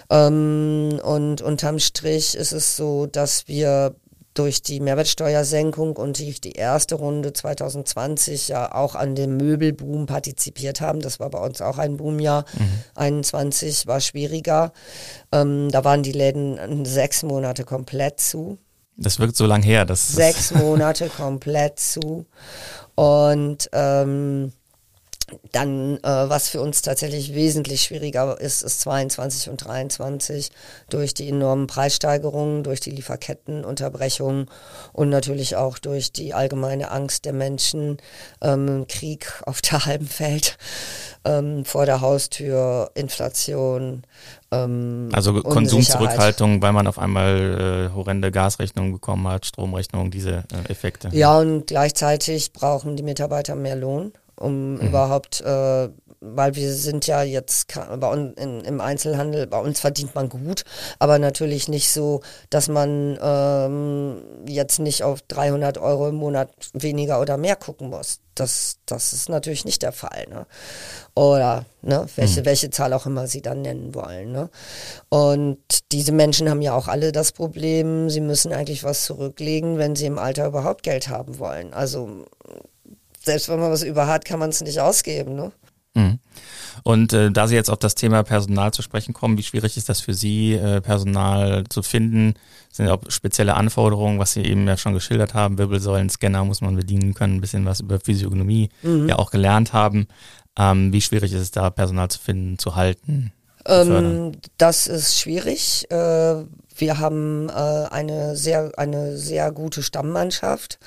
Ähm, 0.10 1.00
und 1.04 1.42
unterm 1.42 1.80
Strich 1.80 2.36
ist 2.36 2.52
es 2.52 2.78
so, 2.78 3.08
dass 3.08 3.48
wir 3.48 3.96
durch 4.36 4.62
die 4.62 4.82
Mehrwertsteuersenkung 4.82 5.96
und 5.96 6.20
die, 6.20 6.40
die 6.40 6.52
erste 6.52 6.96
Runde 6.96 7.34
2020 7.34 8.50
ja 8.50 8.76
auch 8.76 8.94
an 8.94 9.16
dem 9.16 9.38
Möbelboom 9.38 10.06
partizipiert 10.06 10.82
haben. 10.82 11.00
Das 11.00 11.20
war 11.20 11.30
bei 11.30 11.40
uns 11.40 11.62
auch 11.62 11.78
ein 11.78 11.98
Boomjahr. 11.98 12.46
Mhm. 12.54 12.80
21 12.96 13.88
war 13.88 14.02
schwieriger. 14.02 14.74
Ähm, 15.32 15.72
da 15.72 15.84
waren 15.84 16.04
die 16.04 16.12
Läden 16.12 16.86
sechs 16.86 17.24
Monate 17.24 17.64
komplett 17.64 18.20
zu. 18.20 18.58
Das 18.98 19.20
wirkt 19.20 19.36
so 19.36 19.46
lang 19.46 19.62
her. 19.62 19.86
Das 19.86 20.08
sechs 20.08 20.54
Monate 20.54 21.10
komplett 21.10 21.80
zu. 21.80 22.26
Und 22.96 23.70
ähm, 23.74 24.54
dann, 25.52 25.98
äh, 25.98 26.30
was 26.30 26.50
für 26.50 26.62
uns 26.62 26.82
tatsächlich 26.82 27.34
wesentlich 27.34 27.84
schwieriger 27.84 28.40
ist, 28.40 28.62
ist 28.62 28.82
22 28.82 29.50
und 29.50 29.58
23 29.66 30.52
durch 30.90 31.14
die 31.14 31.30
enormen 31.30 31.68
Preissteigerungen, 31.68 32.64
durch 32.64 32.80
die 32.80 32.92
Lieferkettenunterbrechungen 32.92 34.48
und 34.94 35.10
natürlich 35.10 35.56
auch 35.56 35.80
durch 35.80 36.12
die 36.12 36.34
allgemeine 36.34 36.92
Angst 36.92 37.26
der 37.26 37.34
Menschen, 37.34 37.98
ähm, 38.42 38.86
Krieg 38.88 39.42
auf 39.46 39.62
der 39.62 39.86
halben 39.86 40.10
Welt, 40.20 40.58
ähm, 41.24 41.66
vor 41.66 41.88
der 41.88 42.02
Haustür, 42.02 42.92
Inflation. 42.94 44.04
Ähm, 44.52 45.10
also 45.12 45.42
Konsumzurückhaltung, 45.42 46.62
weil 46.62 46.74
man 46.74 46.86
auf 46.86 47.00
einmal 47.00 47.90
äh, 47.90 47.96
horrende 47.96 48.32
Gasrechnungen 48.32 48.92
bekommen 48.92 49.28
hat, 49.28 49.48
Stromrechnungen, 49.48 50.12
diese 50.12 50.44
äh, 50.54 50.72
Effekte. 50.72 51.10
Ja, 51.14 51.40
und 51.40 51.66
gleichzeitig 51.66 52.54
brauchen 52.54 52.96
die 52.96 53.04
Mitarbeiter 53.04 53.56
mehr 53.56 53.76
Lohn 53.76 54.12
um 54.38 54.76
mhm. 54.76 54.82
überhaupt, 54.82 55.42
äh, 55.42 55.90
weil 56.20 56.56
wir 56.56 56.74
sind 56.74 57.08
ja 57.08 57.24
jetzt 57.24 57.68
bei 57.74 58.08
uns 58.08 58.40
in, 58.40 58.62
im 58.62 58.82
Einzelhandel, 58.82 59.48
bei 59.48 59.60
uns 59.60 59.80
verdient 59.80 60.16
man 60.16 60.30
gut, 60.30 60.64
aber 61.00 61.20
natürlich 61.20 61.68
nicht 61.68 61.92
so, 61.92 62.22
dass 62.50 62.68
man 62.68 63.18
ähm, 63.22 64.24
jetzt 64.48 64.80
nicht 64.80 65.04
auf 65.04 65.22
300 65.22 65.78
Euro 65.78 66.10
im 66.10 66.16
Monat 66.16 66.50
weniger 66.74 67.22
oder 67.22 67.38
mehr 67.38 67.56
gucken 67.56 67.90
muss. 67.90 68.20
Das, 68.34 68.80
das 68.86 69.14
ist 69.14 69.30
natürlich 69.30 69.64
nicht 69.64 69.82
der 69.82 69.94
Fall. 69.94 70.26
Ne? 70.30 70.46
Oder 71.16 71.66
ne, 71.82 72.06
welche, 72.18 72.42
mhm. 72.42 72.46
welche 72.46 72.70
Zahl 72.70 72.92
auch 72.92 73.06
immer 73.06 73.28
sie 73.28 73.42
dann 73.42 73.62
nennen 73.62 73.96
wollen. 73.96 74.34
Ne? 74.34 74.50
Und 75.08 75.60
diese 75.94 76.12
Menschen 76.12 76.50
haben 76.50 76.62
ja 76.62 76.76
auch 76.76 76.90
alle 76.90 77.14
das 77.14 77.32
Problem, 77.32 78.10
sie 78.10 78.20
müssen 78.20 78.52
eigentlich 78.52 78.84
was 78.84 79.06
zurücklegen, 79.06 79.78
wenn 79.78 79.96
sie 79.96 80.08
im 80.08 80.20
Alter 80.20 80.48
überhaupt 80.48 80.84
Geld 80.84 81.08
haben 81.08 81.40
wollen. 81.40 81.74
Also 81.74 82.26
selbst 83.26 83.50
wenn 83.50 83.60
man 83.60 83.72
was 83.72 83.84
über 83.84 84.08
hat, 84.08 84.26
kann 84.26 84.40
man 84.40 84.50
es 84.50 84.62
nicht 84.62 84.80
ausgeben. 84.80 85.36
Ne? 85.36 85.52
Mhm. 85.96 86.20
Und 86.84 87.14
äh, 87.14 87.32
da 87.32 87.48
Sie 87.48 87.56
jetzt 87.56 87.70
auf 87.70 87.80
das 87.80 87.96
Thema 87.96 88.24
Personal 88.24 88.72
zu 88.72 88.82
sprechen 88.82 89.14
kommen, 89.14 89.38
wie 89.38 89.44
schwierig 89.44 89.78
ist 89.78 89.90
das 89.90 90.02
für 90.02 90.14
Sie, 90.14 90.54
äh, 90.54 90.82
Personal 90.82 91.64
zu 91.70 91.82
finden? 91.82 92.36
Sind 92.72 92.90
auch 92.90 93.02
spezielle 93.08 93.56
Anforderungen, 93.56 94.20
was 94.20 94.34
Sie 94.34 94.42
eben 94.42 94.68
ja 94.68 94.78
schon 94.78 94.94
geschildert 94.94 95.34
haben? 95.34 95.58
Wirbelsäulen, 95.58 96.10
Scanner 96.10 96.44
muss 96.44 96.62
man 96.62 96.76
bedienen 96.76 97.14
können, 97.14 97.36
ein 97.36 97.42
bisschen 97.42 97.66
was 97.66 97.80
über 97.80 98.00
Physiognomie 98.00 98.70
mhm. 98.84 99.10
ja 99.10 99.18
auch 99.18 99.32
gelernt 99.32 99.74
haben. 99.74 100.08
Ähm, 100.58 100.94
wie 100.94 101.02
schwierig 101.02 101.34
ist 101.34 101.42
es 101.42 101.52
da, 101.52 101.70
Personal 101.70 102.10
zu 102.10 102.20
finden, 102.20 102.60
zu 102.60 102.76
halten? 102.76 103.32
Ähm, 103.68 104.32
das 104.58 104.88
ist 104.88 105.20
schwierig. 105.20 105.90
Äh, 105.92 106.46
wir 106.78 107.00
haben 107.00 107.50
äh, 107.50 107.54
eine 107.54 108.36
sehr 108.36 108.72
eine 108.78 109.18
sehr 109.18 109.52
gute 109.52 109.82
Stammmannschaft, 109.82 110.78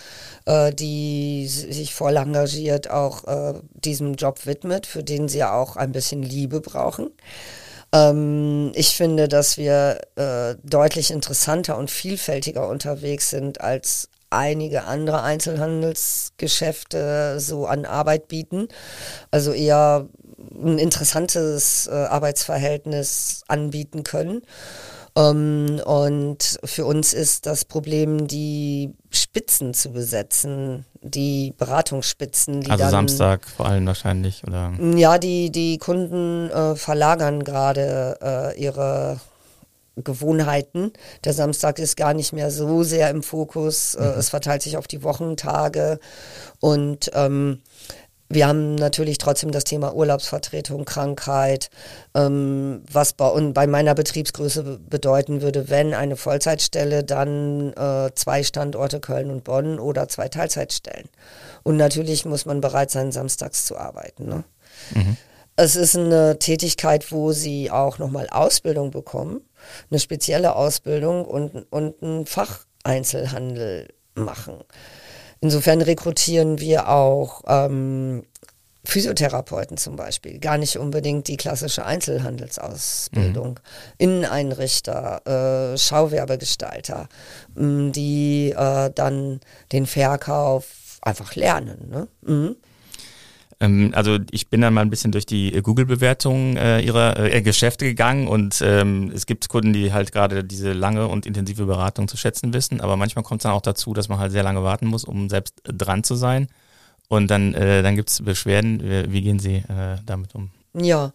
äh, 0.45 0.73
die 0.73 1.49
sich 1.49 1.95
voll 1.95 2.17
engagiert 2.17 2.91
auch 2.91 3.25
äh, 3.25 3.55
diesem 3.73 4.15
Job 4.15 4.47
widmet, 4.47 4.87
für 4.87 5.03
den 5.03 5.29
sie 5.29 5.45
auch 5.45 5.77
ein 5.77 5.93
bisschen 5.93 6.23
Liebe 6.23 6.61
brauchen. 6.61 7.11
Ähm, 7.93 8.73
ich 8.75 8.97
finde, 8.97 9.29
dass 9.29 9.57
wir 9.57 10.01
äh, 10.17 10.57
deutlich 10.63 11.11
interessanter 11.11 11.79
und 11.79 11.91
vielfältiger 11.91 12.69
unterwegs 12.69 13.31
sind 13.31 13.63
als 13.63 14.11
einige 14.31 14.85
andere 14.85 15.23
Einzelhandelsgeschäfte 15.23 17.41
so 17.41 17.67
an 17.67 17.87
Arbeit 17.87 18.29
bieten. 18.29 18.69
Also 19.31 19.53
eher 19.53 20.07
ein 20.39 20.79
interessantes 20.79 21.87
äh, 21.87 21.95
Arbeitsverhältnis 21.95 23.43
anbieten 23.49 24.05
können. 24.05 24.43
Ähm, 25.17 25.81
und 25.85 26.59
für 26.65 26.85
uns 26.85 27.13
ist 27.13 27.47
das 27.47 27.65
Problem, 27.65 28.29
die 28.29 28.95
Spitzen 29.11 29.75
zu 29.75 29.91
besetzen, 29.91 30.85
die 31.03 31.55
Beratungsspitzen. 31.57 32.61
Die 32.61 32.71
also 32.71 32.85
dann, 32.85 32.91
Samstag 32.91 33.47
vor 33.49 33.67
allem 33.67 33.87
wahrscheinlich, 33.87 34.45
oder? 34.47 34.73
Ja, 34.97 35.19
die, 35.19 35.51
die 35.51 35.79
Kunden 35.79 36.51
äh, 36.51 36.77
verlagern 36.77 37.43
gerade 37.43 38.19
äh, 38.23 38.61
ihre 38.61 39.21
Gewohnheiten. 39.97 40.93
Der 41.25 41.33
Samstag 41.33 41.79
ist 41.79 41.97
gar 41.97 42.15
nicht 42.15 42.33
mehr 42.33 42.51
so 42.51 42.83
sehr 42.83 43.11
im 43.11 43.23
Fokus. 43.23 43.95
Äh, 43.95 44.03
mhm. 44.03 44.19
Es 44.19 44.29
verteilt 44.31 44.63
sich 44.63 44.77
auf 44.77 44.87
die 44.87 45.03
Wochentage 45.03 45.99
und 46.61 47.11
ähm, 47.15 47.61
wir 48.29 48.47
haben 48.47 48.75
natürlich 48.75 49.19
trotzdem 49.19 49.53
das 49.53 49.65
Thema 49.65 49.95
Urlaubsvertretung, 49.95 50.85
Krankheit, 50.85 51.71
ähm, 52.15 52.83
was 52.91 53.15
bei, 53.15 53.27
und 53.29 53.55
bei 53.55 53.67
meiner 53.67 53.95
Betriebsgröße 53.95 54.81
bedeuten 54.89 55.41
würde, 55.41 55.71
wenn 55.71 55.95
eine 55.95 56.17
Vollzeitstelle, 56.17 57.05
dann 57.05 57.73
äh, 57.73 58.11
zwei 58.15 58.43
Standorte 58.43 59.01
Köln 59.01 59.31
und 59.31 59.45
Bonn 59.45 59.79
oder 59.79 60.09
zwei 60.09 60.29
Teilzeitstellen. 60.29 61.09
Und 61.63 61.79
natürlich 61.79 62.27
muss 62.27 62.45
man 62.45 62.61
bereit 62.61 62.91
sein, 62.91 63.13
samstags 63.13 63.65
zu 63.65 63.79
arbeiten. 63.79 64.27
Ne? 64.27 64.45
Mhm. 64.95 65.17
Es 65.57 65.75
ist 65.75 65.97
eine 65.97 66.39
Tätigkeit, 66.39 67.11
wo 67.11 67.33
sie 67.33 67.71
auch 67.71 67.99
nochmal 67.99 68.29
Ausbildung 68.31 68.91
bekommen, 68.91 69.41
eine 69.91 69.99
spezielle 69.99 70.55
Ausbildung 70.55 71.25
und, 71.25 71.67
und 71.71 72.03
einen 72.03 72.27
Facheinzelhandel 72.27 73.89
machen. 74.15 74.59
Insofern 75.41 75.83
rekrutieren 75.83 76.59
wir 76.61 76.89
auch 76.89 77.43
ähm, 77.47 78.25
Physiotherapeuten 78.85 79.77
zum 79.77 79.97
Beispiel, 79.97 80.39
gar 80.39 80.57
nicht 80.57 80.79
unbedingt 80.79 81.29
die 81.29 81.37
klassische 81.37 81.85
Einzelhandelsausbildung, 81.85 83.51
mhm. 83.51 83.57
Inneneinrichter, 83.99 85.73
äh, 85.75 85.79
Schauwerbegestalter, 85.79 87.09
mh, 87.55 87.91
die 87.91 88.55
äh, 88.57 88.91
dann 88.95 89.41
den 89.73 89.87
Verkauf 89.87 90.99
einfach 91.03 91.35
lernen. 91.35 91.89
Ne? 91.91 92.09
Mhm. 92.23 92.57
Ähm, 93.61 93.93
also 93.95 94.19
ich 94.31 94.49
bin 94.49 94.61
dann 94.61 94.75
mal 94.75 94.83
ein 94.83 94.91
bisschen 94.91 95.13
durch 95.13 95.27
die 95.27 95.51
Google-Bewertungen 95.63 96.57
äh, 96.57 96.81
ihrer 96.81 97.19
äh, 97.19 97.43
Geschäfte 97.43 97.85
gegangen 97.85 98.29
und 98.29 98.61
ähm, 98.63 99.11
es 99.15 99.27
gibt 99.27 99.49
Kunden, 99.49 99.73
die 99.73 99.93
halt 99.93 100.13
gerade 100.13 100.45
diese 100.45 100.73
lange 100.73 101.09
und 101.09 101.27
intensive 101.27 101.67
Beratung 101.67 102.09
zu 102.09 102.17
schätzen 102.17 102.53
wissen, 102.53 102.81
aber 102.81 102.97
manchmal 102.97 103.25
kommt 103.25 103.41
es 103.41 103.45
dann 103.45 103.53
auch 103.53 103.63
dazu, 103.63 103.95
dass 103.95 104.09
man 104.09 104.19
halt 104.19 104.33
sehr 104.33 104.43
lange 104.43 104.63
warten 104.63 104.87
muss, 104.87 105.05
um 105.05 105.29
selbst 105.29 105.55
dran 105.65 106.05
zu 106.05 106.15
sein. 106.15 106.49
Und 107.09 107.31
dann, 107.31 107.55
äh, 107.55 107.83
dann 107.83 107.97
gibt 107.97 108.11
es 108.11 108.23
Beschwerden. 108.23 108.83
Wie 109.11 109.23
gehen 109.23 109.39
Sie 109.39 109.57
äh, 109.57 109.97
damit 110.05 110.35
um? 110.35 110.51
Ja, 110.75 111.13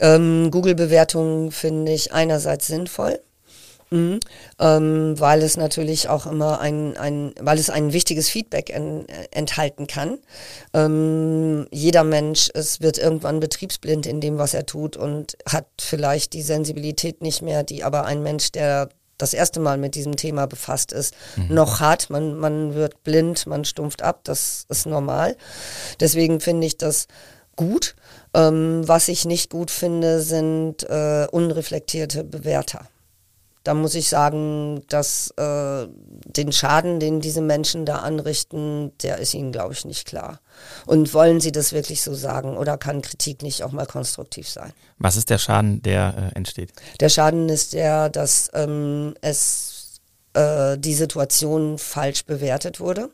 ähm, 0.00 0.50
Google-Bewertungen 0.50 1.52
finde 1.52 1.92
ich 1.92 2.12
einerseits 2.12 2.66
sinnvoll. 2.66 3.20
Mhm. 3.90 4.20
Ähm, 4.58 5.14
weil 5.18 5.42
es 5.42 5.56
natürlich 5.56 6.08
auch 6.08 6.26
immer 6.26 6.60
ein, 6.60 6.96
ein, 6.96 7.34
weil 7.40 7.58
es 7.58 7.70
ein 7.70 7.92
wichtiges 7.92 8.28
Feedback 8.28 8.70
en, 8.70 9.06
enthalten 9.30 9.86
kann. 9.86 10.18
Ähm, 10.72 11.66
jeder 11.70 12.04
Mensch 12.04 12.50
es 12.54 12.80
wird 12.80 12.98
irgendwann 12.98 13.40
betriebsblind 13.40 14.06
in 14.06 14.20
dem, 14.20 14.38
was 14.38 14.54
er 14.54 14.66
tut 14.66 14.96
und 14.96 15.36
hat 15.48 15.66
vielleicht 15.80 16.32
die 16.32 16.42
Sensibilität 16.42 17.22
nicht 17.22 17.42
mehr, 17.42 17.62
die 17.62 17.84
aber 17.84 18.04
ein 18.04 18.22
Mensch, 18.22 18.52
der 18.52 18.88
das 19.18 19.32
erste 19.32 19.60
Mal 19.60 19.78
mit 19.78 19.94
diesem 19.94 20.16
Thema 20.16 20.46
befasst 20.46 20.92
ist, 20.92 21.14
mhm. 21.36 21.54
noch 21.54 21.80
hat. 21.80 22.10
Man, 22.10 22.36
man 22.36 22.74
wird 22.74 23.04
blind, 23.04 23.46
man 23.46 23.64
stumpft 23.64 24.02
ab, 24.02 24.20
das 24.24 24.66
ist 24.68 24.86
normal. 24.86 25.36
Deswegen 26.00 26.40
finde 26.40 26.66
ich 26.66 26.78
das 26.78 27.06
gut. 27.54 27.94
Ähm, 28.34 28.82
was 28.86 29.06
ich 29.08 29.24
nicht 29.24 29.50
gut 29.50 29.70
finde, 29.70 30.20
sind 30.20 30.82
äh, 30.82 31.28
unreflektierte 31.30 32.24
Bewerter 32.24 32.88
da 33.64 33.72
muss 33.72 33.94
ich 33.94 34.08
sagen, 34.08 34.82
dass 34.88 35.32
äh, 35.38 35.86
den 36.26 36.52
Schaden, 36.52 37.00
den 37.00 37.20
diese 37.20 37.40
Menschen 37.40 37.86
da 37.86 37.96
anrichten, 37.96 38.92
der 39.02 39.18
ist 39.18 39.32
ihnen, 39.34 39.52
glaube 39.52 39.72
ich, 39.72 39.86
nicht 39.86 40.06
klar. 40.06 40.40
Und 40.86 41.12
wollen 41.14 41.40
sie 41.40 41.50
das 41.50 41.72
wirklich 41.72 42.02
so 42.02 42.14
sagen 42.14 42.56
oder 42.58 42.76
kann 42.76 43.00
Kritik 43.00 43.42
nicht 43.42 43.62
auch 43.62 43.72
mal 43.72 43.86
konstruktiv 43.86 44.48
sein? 44.48 44.72
Was 44.98 45.16
ist 45.16 45.30
der 45.30 45.38
Schaden, 45.38 45.82
der 45.82 46.30
äh, 46.32 46.36
entsteht? 46.36 46.72
Der 47.00 47.08
Schaden 47.08 47.48
ist 47.48 47.72
der, 47.72 48.10
dass 48.10 48.50
ähm, 48.52 49.14
es 49.22 50.00
äh, 50.34 50.76
die 50.78 50.94
Situation 50.94 51.78
falsch 51.78 52.24
bewertet 52.26 52.80
wurde 52.80 53.10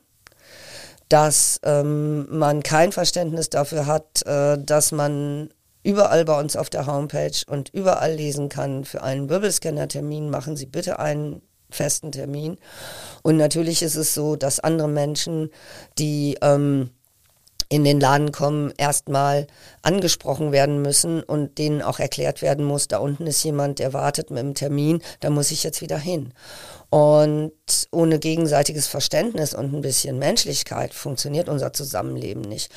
dass 1.10 1.60
ähm, 1.64 2.26
man 2.30 2.62
kein 2.62 2.92
Verständnis 2.92 3.50
dafür 3.50 3.86
hat, 3.86 4.24
äh, 4.26 4.56
dass 4.58 4.92
man 4.92 5.50
überall 5.82 6.24
bei 6.24 6.38
uns 6.38 6.56
auf 6.56 6.70
der 6.70 6.86
Homepage 6.86 7.42
und 7.46 7.70
überall 7.70 8.14
lesen 8.14 8.48
kann, 8.48 8.84
für 8.84 9.02
einen 9.02 9.28
Wirbelscanner-Termin 9.28 10.30
machen 10.30 10.56
Sie 10.56 10.66
bitte 10.66 10.98
einen 10.98 11.42
festen 11.70 12.12
Termin. 12.12 12.58
Und 13.22 13.36
natürlich 13.36 13.82
ist 13.82 13.96
es 13.96 14.14
so, 14.14 14.36
dass 14.36 14.60
andere 14.60 14.88
Menschen, 14.88 15.50
die 15.98 16.36
ähm, 16.42 16.90
in 17.72 17.84
den 17.84 18.00
Laden 18.00 18.32
kommen, 18.32 18.72
erstmal 18.76 19.46
angesprochen 19.82 20.50
werden 20.50 20.82
müssen 20.82 21.22
und 21.22 21.56
denen 21.56 21.82
auch 21.82 22.00
erklärt 22.00 22.42
werden 22.42 22.64
muss, 22.64 22.88
da 22.88 22.98
unten 22.98 23.28
ist 23.28 23.44
jemand, 23.44 23.78
der 23.78 23.92
wartet 23.92 24.30
mit 24.30 24.40
dem 24.40 24.54
Termin, 24.54 25.00
da 25.20 25.30
muss 25.30 25.52
ich 25.52 25.62
jetzt 25.62 25.80
wieder 25.80 25.98
hin. 25.98 26.34
Und 26.90 27.52
ohne 27.92 28.18
gegenseitiges 28.18 28.88
Verständnis 28.88 29.54
und 29.54 29.72
ein 29.72 29.82
bisschen 29.82 30.18
Menschlichkeit 30.18 30.92
funktioniert 30.92 31.48
unser 31.48 31.72
Zusammenleben 31.72 32.42
nicht. 32.42 32.72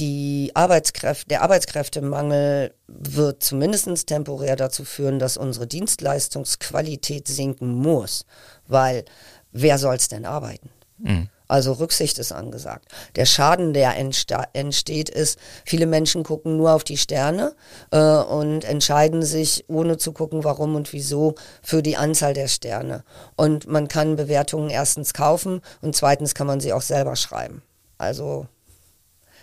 Die 0.00 0.50
Arbeitskräfte, 0.54 1.28
der 1.28 1.42
Arbeitskräftemangel 1.42 2.72
wird 2.88 3.42
zumindest 3.42 4.06
temporär 4.06 4.56
dazu 4.56 4.84
führen, 4.84 5.18
dass 5.18 5.36
unsere 5.36 5.66
Dienstleistungsqualität 5.66 7.28
sinken 7.28 7.74
muss, 7.74 8.24
weil 8.66 9.04
wer 9.52 9.76
soll 9.76 9.96
es 9.96 10.08
denn 10.08 10.24
arbeiten? 10.24 10.70
Mhm. 10.98 11.28
Also 11.48 11.72
Rücksicht 11.72 12.18
ist 12.18 12.32
angesagt. 12.32 12.86
Der 13.16 13.26
Schaden, 13.26 13.74
der 13.74 13.94
entsteht, 14.52 15.10
ist, 15.10 15.38
viele 15.66 15.86
Menschen 15.86 16.22
gucken 16.22 16.56
nur 16.56 16.72
auf 16.72 16.84
die 16.84 16.96
Sterne 16.96 17.54
äh, 17.90 17.98
und 17.98 18.64
entscheiden 18.64 19.22
sich, 19.22 19.64
ohne 19.66 19.98
zu 19.98 20.12
gucken, 20.12 20.44
warum 20.44 20.76
und 20.76 20.92
wieso, 20.92 21.34
für 21.60 21.82
die 21.82 21.96
Anzahl 21.96 22.32
der 22.32 22.48
Sterne. 22.48 23.02
Und 23.36 23.66
man 23.66 23.88
kann 23.88 24.16
Bewertungen 24.16 24.70
erstens 24.70 25.12
kaufen 25.12 25.60
und 25.82 25.96
zweitens 25.96 26.34
kann 26.34 26.46
man 26.46 26.60
sie 26.60 26.72
auch 26.72 26.82
selber 26.82 27.16
schreiben. 27.16 27.62
Also 27.98 28.46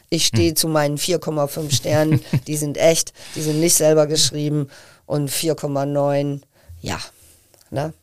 ich 0.10 0.28
stehe 0.28 0.50
hm. 0.50 0.56
zu 0.56 0.68
meinen 0.68 0.98
4,5 0.98 1.74
Sternen, 1.74 2.22
die 2.48 2.58
sind 2.58 2.78
echt, 2.78 3.14
die 3.36 3.42
sind 3.42 3.60
nicht 3.60 3.76
selber 3.76 4.08
geschrieben 4.08 4.70
und 5.06 5.30
4,9, 5.30 6.42
ja. 6.82 7.00
Ne? 7.70 7.94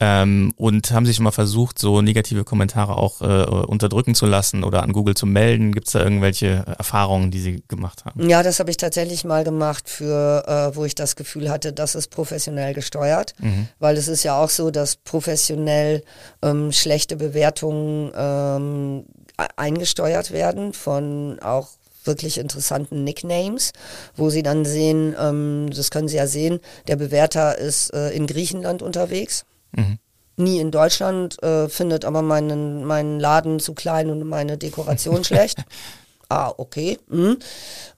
Ähm, 0.00 0.52
und 0.56 0.90
haben 0.90 1.06
sich 1.06 1.20
mal 1.20 1.30
versucht, 1.30 1.78
so 1.78 2.02
negative 2.02 2.42
Kommentare 2.42 2.96
auch 2.96 3.20
äh, 3.20 3.44
unterdrücken 3.44 4.16
zu 4.16 4.26
lassen 4.26 4.64
oder 4.64 4.82
an 4.82 4.92
Google 4.92 5.14
zu 5.14 5.24
melden? 5.24 5.70
Gibt 5.70 5.86
es 5.86 5.92
da 5.92 6.02
irgendwelche 6.02 6.64
Erfahrungen, 6.78 7.30
die 7.30 7.40
Sie 7.40 7.62
gemacht 7.68 8.04
haben? 8.04 8.28
Ja, 8.28 8.42
das 8.42 8.58
habe 8.58 8.70
ich 8.70 8.76
tatsächlich 8.76 9.24
mal 9.24 9.44
gemacht, 9.44 9.88
für 9.88 10.44
äh, 10.48 10.76
wo 10.76 10.84
ich 10.84 10.96
das 10.96 11.14
Gefühl 11.14 11.48
hatte, 11.48 11.72
das 11.72 11.94
ist 11.94 12.10
professionell 12.10 12.74
gesteuert. 12.74 13.34
Mhm. 13.38 13.68
Weil 13.78 13.96
es 13.96 14.08
ist 14.08 14.24
ja 14.24 14.36
auch 14.36 14.50
so, 14.50 14.72
dass 14.72 14.96
professionell 14.96 16.02
ähm, 16.42 16.72
schlechte 16.72 17.14
Bewertungen 17.14 18.10
ähm, 18.16 19.04
eingesteuert 19.56 20.32
werden 20.32 20.72
von 20.72 21.38
auch 21.40 21.68
wirklich 22.02 22.38
interessanten 22.38 23.04
Nicknames, 23.04 23.72
wo 24.16 24.28
sie 24.28 24.42
dann 24.42 24.64
sehen, 24.64 25.14
ähm, 25.18 25.70
das 25.74 25.90
können 25.92 26.08
sie 26.08 26.16
ja 26.16 26.26
sehen, 26.26 26.58
der 26.88 26.96
Bewerter 26.96 27.56
ist 27.56 27.94
äh, 27.94 28.10
in 28.10 28.26
Griechenland 28.26 28.82
unterwegs 28.82 29.44
Mhm. 29.76 29.98
Nie 30.36 30.58
in 30.58 30.70
Deutschland, 30.70 31.40
äh, 31.42 31.68
findet 31.68 32.04
aber 32.04 32.22
meinen, 32.22 32.84
meinen 32.84 33.20
Laden 33.20 33.60
zu 33.60 33.74
klein 33.74 34.10
und 34.10 34.26
meine 34.26 34.58
Dekoration 34.58 35.22
schlecht. 35.24 35.64
Ah, 36.28 36.52
okay. 36.56 36.98
Mhm. 37.08 37.38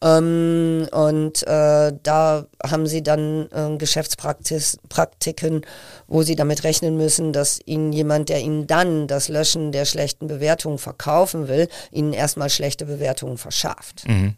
Ähm, 0.03 0.89
und 0.91 1.43
äh, 1.47 1.93
da 2.03 2.47
haben 2.63 2.87
sie 2.87 3.03
dann 3.03 3.49
äh, 3.51 3.77
Geschäftspraktiken, 3.79 5.63
wo 6.07 6.23
sie 6.23 6.37
damit 6.37 6.65
rechnen 6.65 6.97
müssen, 6.97 7.33
dass 7.33 7.61
ihnen 7.65 7.93
jemand, 7.93 8.29
der 8.29 8.41
ihnen 8.41 8.67
dann 8.67 9.07
das 9.07 9.29
Löschen 9.29 9.73
der 9.73 9.85
schlechten 9.85 10.27
Bewertungen 10.27 10.79
verkaufen 10.79 11.49
will, 11.49 11.69
ihnen 11.91 12.13
erstmal 12.13 12.51
schlechte 12.51 12.85
Bewertungen 12.85 13.39
verschafft. 13.39 14.07
Mhm. 14.07 14.35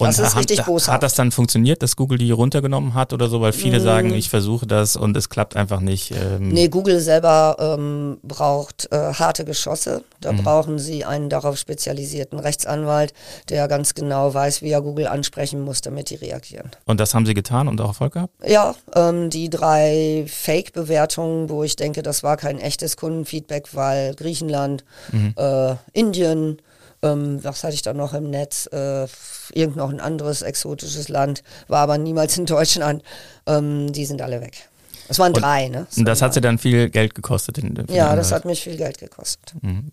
Und 0.00 0.18
das 0.18 0.18
ist 0.18 0.36
richtig 0.36 0.64
boshaft. 0.64 0.94
Hat 0.94 1.02
das 1.02 1.14
dann 1.14 1.30
funktioniert, 1.30 1.82
dass 1.82 1.96
Google 1.96 2.18
die 2.18 2.30
runtergenommen 2.30 2.94
hat 2.94 3.12
oder 3.12 3.28
so? 3.28 3.40
Weil 3.40 3.52
viele 3.52 3.78
mm. 3.78 3.82
sagen, 3.82 4.14
ich 4.14 4.30
versuche 4.30 4.66
das 4.66 4.96
und 4.96 5.16
es 5.16 5.28
klappt 5.28 5.56
einfach 5.56 5.80
nicht. 5.80 6.12
Ähm. 6.12 6.48
Nee, 6.48 6.68
Google 6.68 7.00
selber 7.00 7.56
ähm, 7.58 8.18
braucht 8.22 8.88
äh, 8.90 9.12
harte 9.14 9.44
Geschosse. 9.44 10.02
Da 10.20 10.32
mm. 10.32 10.36
brauchen 10.38 10.78
sie 10.78 11.04
einen 11.04 11.28
darauf 11.28 11.58
spezialisierten 11.58 12.38
Rechtsanwalt, 12.38 13.12
der 13.48 13.68
ganz 13.68 13.94
genau 13.94 14.32
weiß, 14.34 14.62
wie 14.62 14.70
er 14.70 14.82
Google 14.82 15.06
ansprechen 15.06 15.60
muss, 15.60 15.80
damit 15.80 16.10
die 16.10 16.16
reagieren. 16.16 16.70
Und 16.86 16.98
das 16.98 17.14
haben 17.14 17.26
sie 17.26 17.34
getan 17.34 17.68
und 17.68 17.80
auch 17.80 17.90
Erfolg 18.00 18.14
gehabt? 18.14 18.32
Ja, 18.46 18.74
ähm, 18.94 19.30
die 19.30 19.50
drei 19.50 20.24
Fake-Bewertungen, 20.26 21.50
wo 21.50 21.62
ich 21.62 21.76
denke, 21.76 22.02
das 22.02 22.22
war 22.22 22.36
kein 22.36 22.58
echtes 22.58 22.96
Kundenfeedback, 22.96 23.74
weil 23.74 24.14
Griechenland, 24.14 24.84
mhm. 25.12 25.34
äh, 25.36 25.74
Indien, 25.92 26.62
ähm, 27.02 27.42
was 27.42 27.64
hatte 27.64 27.74
ich 27.74 27.82
da 27.82 27.92
noch 27.92 28.14
im 28.14 28.30
Netz? 28.30 28.66
Äh, 28.72 29.06
irgend 29.52 29.76
noch 29.76 29.90
ein 29.90 30.00
anderes 30.00 30.42
exotisches 30.42 31.08
Land, 31.08 31.42
war 31.68 31.80
aber 31.80 31.98
niemals 31.98 32.36
in 32.38 32.46
Deutschland. 32.46 33.02
Ähm, 33.46 33.92
die 33.92 34.04
sind 34.04 34.22
alle 34.22 34.40
weg. 34.40 34.68
Es 35.08 35.18
waren 35.18 35.32
und, 35.32 35.42
drei, 35.42 35.68
ne? 35.68 35.86
Das 35.88 35.98
und 35.98 36.04
das 36.04 36.22
hat 36.22 36.34
sie 36.34 36.40
dann 36.40 36.58
viel 36.58 36.88
Geld 36.88 37.14
gekostet? 37.14 37.58
In, 37.58 37.84
ja, 37.88 38.14
das 38.14 38.30
hat 38.30 38.44
mich 38.44 38.62
viel 38.62 38.76
Geld 38.76 38.98
gekostet. 38.98 39.54
Mhm. 39.60 39.90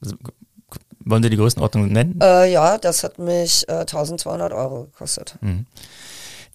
Wollen 1.00 1.24
Sie 1.24 1.30
die 1.30 1.38
Größenordnung 1.38 1.88
nennen? 1.88 2.20
Äh, 2.22 2.52
ja, 2.52 2.78
das 2.78 3.04
hat 3.04 3.18
mich 3.18 3.68
äh, 3.70 3.80
1200 3.80 4.52
Euro 4.52 4.84
gekostet. 4.84 5.36
Mhm. 5.42 5.66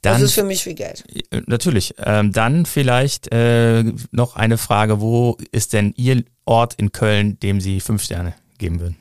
Dann, 0.03 0.15
das 0.15 0.23
ist 0.23 0.35
für 0.35 0.45
mich 0.45 0.63
viel 0.63 0.75
Geld. 0.75 1.05
Äh, 1.31 1.43
natürlich. 1.47 1.95
Ähm, 1.99 2.33
dann 2.33 2.67
vielleicht 2.67 3.33
äh, 3.33 3.85
noch 4.11 4.37
eine 4.37 4.59
Frage. 4.59 5.01
Wo 5.01 5.39
ist 5.53 5.73
denn 5.73 5.95
Ihr 5.97 6.25
Ort 6.45 6.75
in 6.75 6.93
Köln, 6.93 7.41
dem 7.41 7.61
Sie 7.61 7.81
fünf 7.81 8.03
Sterne 8.03 8.35
geben 8.59 8.81
würden? 8.81 8.97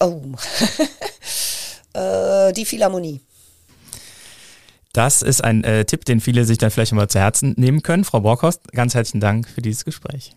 Oh. 0.00 0.22
äh, 1.98 2.52
die 2.52 2.64
Philharmonie. 2.64 3.20
Das 4.92 5.22
ist 5.22 5.42
ein 5.44 5.64
äh, 5.64 5.84
Tipp, 5.84 6.04
den 6.04 6.20
viele 6.20 6.44
sich 6.44 6.58
dann 6.58 6.70
vielleicht 6.70 6.92
mal 6.92 7.08
zu 7.08 7.18
Herzen 7.18 7.54
nehmen 7.56 7.82
können. 7.82 8.04
Frau 8.04 8.20
Borkhorst, 8.20 8.72
ganz 8.72 8.94
herzlichen 8.94 9.20
Dank 9.20 9.48
für 9.48 9.62
dieses 9.62 9.84
Gespräch. 9.84 10.32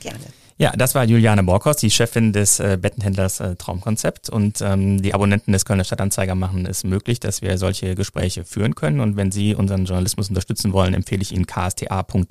Gerne. 0.00 0.18
Ja, 0.60 0.72
das 0.72 0.96
war 0.96 1.04
Juliane 1.04 1.44
Borkhorst, 1.44 1.82
die 1.82 1.90
Chefin 1.90 2.32
des 2.32 2.58
äh, 2.58 2.76
Bettenhändlers 2.80 3.38
äh, 3.38 3.54
Traumkonzept. 3.54 4.28
Und 4.28 4.60
ähm, 4.60 5.00
die 5.00 5.14
Abonnenten 5.14 5.52
des 5.52 5.64
Kölner 5.64 5.84
Stadtanzeiger 5.84 6.34
machen 6.34 6.66
es 6.66 6.82
möglich, 6.82 7.20
dass 7.20 7.42
wir 7.42 7.56
solche 7.58 7.94
Gespräche 7.94 8.44
führen 8.44 8.74
können. 8.74 8.98
Und 8.98 9.16
wenn 9.16 9.30
Sie 9.30 9.54
unseren 9.54 9.84
Journalismus 9.84 10.28
unterstützen 10.30 10.72
wollen, 10.72 10.94
empfehle 10.94 11.22
ich 11.22 11.30
Ihnen 11.30 11.46
ksta.de-abo 11.46 12.24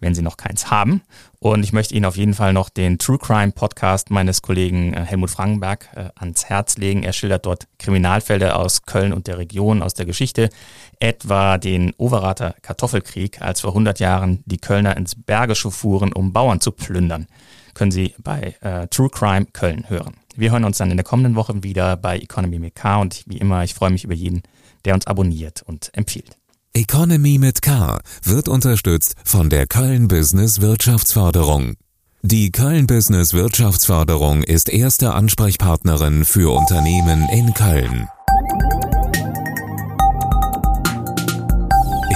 wenn 0.00 0.14
Sie 0.14 0.22
noch 0.22 0.36
keins 0.36 0.70
haben. 0.70 1.02
Und 1.40 1.62
ich 1.62 1.72
möchte 1.72 1.94
Ihnen 1.94 2.04
auf 2.04 2.16
jeden 2.16 2.34
Fall 2.34 2.52
noch 2.52 2.68
den 2.68 2.98
True 2.98 3.18
Crime 3.18 3.52
Podcast 3.52 4.10
meines 4.10 4.42
Kollegen 4.42 4.92
äh, 4.92 5.04
Helmut 5.04 5.30
Frankenberg 5.30 5.88
äh, 5.94 6.08
ans 6.16 6.46
Herz 6.46 6.78
legen. 6.78 7.04
Er 7.04 7.12
schildert 7.12 7.46
dort 7.46 7.68
Kriminalfälle 7.78 8.56
aus 8.56 8.82
Köln 8.82 9.12
und 9.12 9.28
der 9.28 9.38
Region, 9.38 9.80
aus 9.80 9.94
der 9.94 10.04
Geschichte, 10.04 10.50
etwa 10.98 11.56
den 11.58 11.92
Overater 11.96 12.56
Kartoffelkrieg, 12.62 13.40
als 13.40 13.60
vor 13.60 13.70
100 13.70 14.00
Jahren 14.00 14.42
die 14.46 14.58
Kölner 14.58 14.96
ins 14.96 15.14
Bergische 15.14 15.70
fuhren, 15.70 16.12
um 16.12 16.32
Bauern 16.32 16.60
zu 16.60 16.72
plündern. 16.72 17.28
Können 17.72 17.92
Sie 17.92 18.14
bei 18.18 18.56
äh, 18.60 18.88
True 18.88 19.08
Crime 19.08 19.46
Köln 19.52 19.88
hören. 19.88 20.16
Wir 20.34 20.50
hören 20.50 20.64
uns 20.64 20.78
dann 20.78 20.90
in 20.90 20.96
der 20.96 21.04
kommenden 21.04 21.36
Woche 21.36 21.62
wieder 21.62 21.96
bei 21.96 22.18
Economy 22.18 22.58
MK 22.58 23.00
und 23.00 23.22
wie 23.26 23.38
immer, 23.38 23.62
ich 23.62 23.74
freue 23.74 23.90
mich 23.90 24.02
über 24.02 24.14
jeden, 24.14 24.42
der 24.84 24.94
uns 24.94 25.06
abonniert 25.06 25.62
und 25.62 25.90
empfiehlt. 25.94 26.36
Economy 26.74 27.38
mit 27.38 27.62
K 27.62 27.98
wird 28.22 28.48
unterstützt 28.48 29.14
von 29.24 29.50
der 29.50 29.66
Köln 29.66 30.06
Business 30.06 30.60
Wirtschaftsförderung. 30.60 31.74
Die 32.22 32.50
Köln 32.50 32.86
Business 32.86 33.32
Wirtschaftsförderung 33.32 34.42
ist 34.42 34.68
erste 34.68 35.14
Ansprechpartnerin 35.14 36.24
für 36.24 36.52
Unternehmen 36.52 37.28
in 37.30 37.54
Köln. 37.54 38.08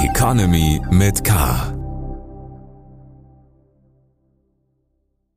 Economy 0.05 0.81
mit 0.91 1.25
K. 1.25 1.82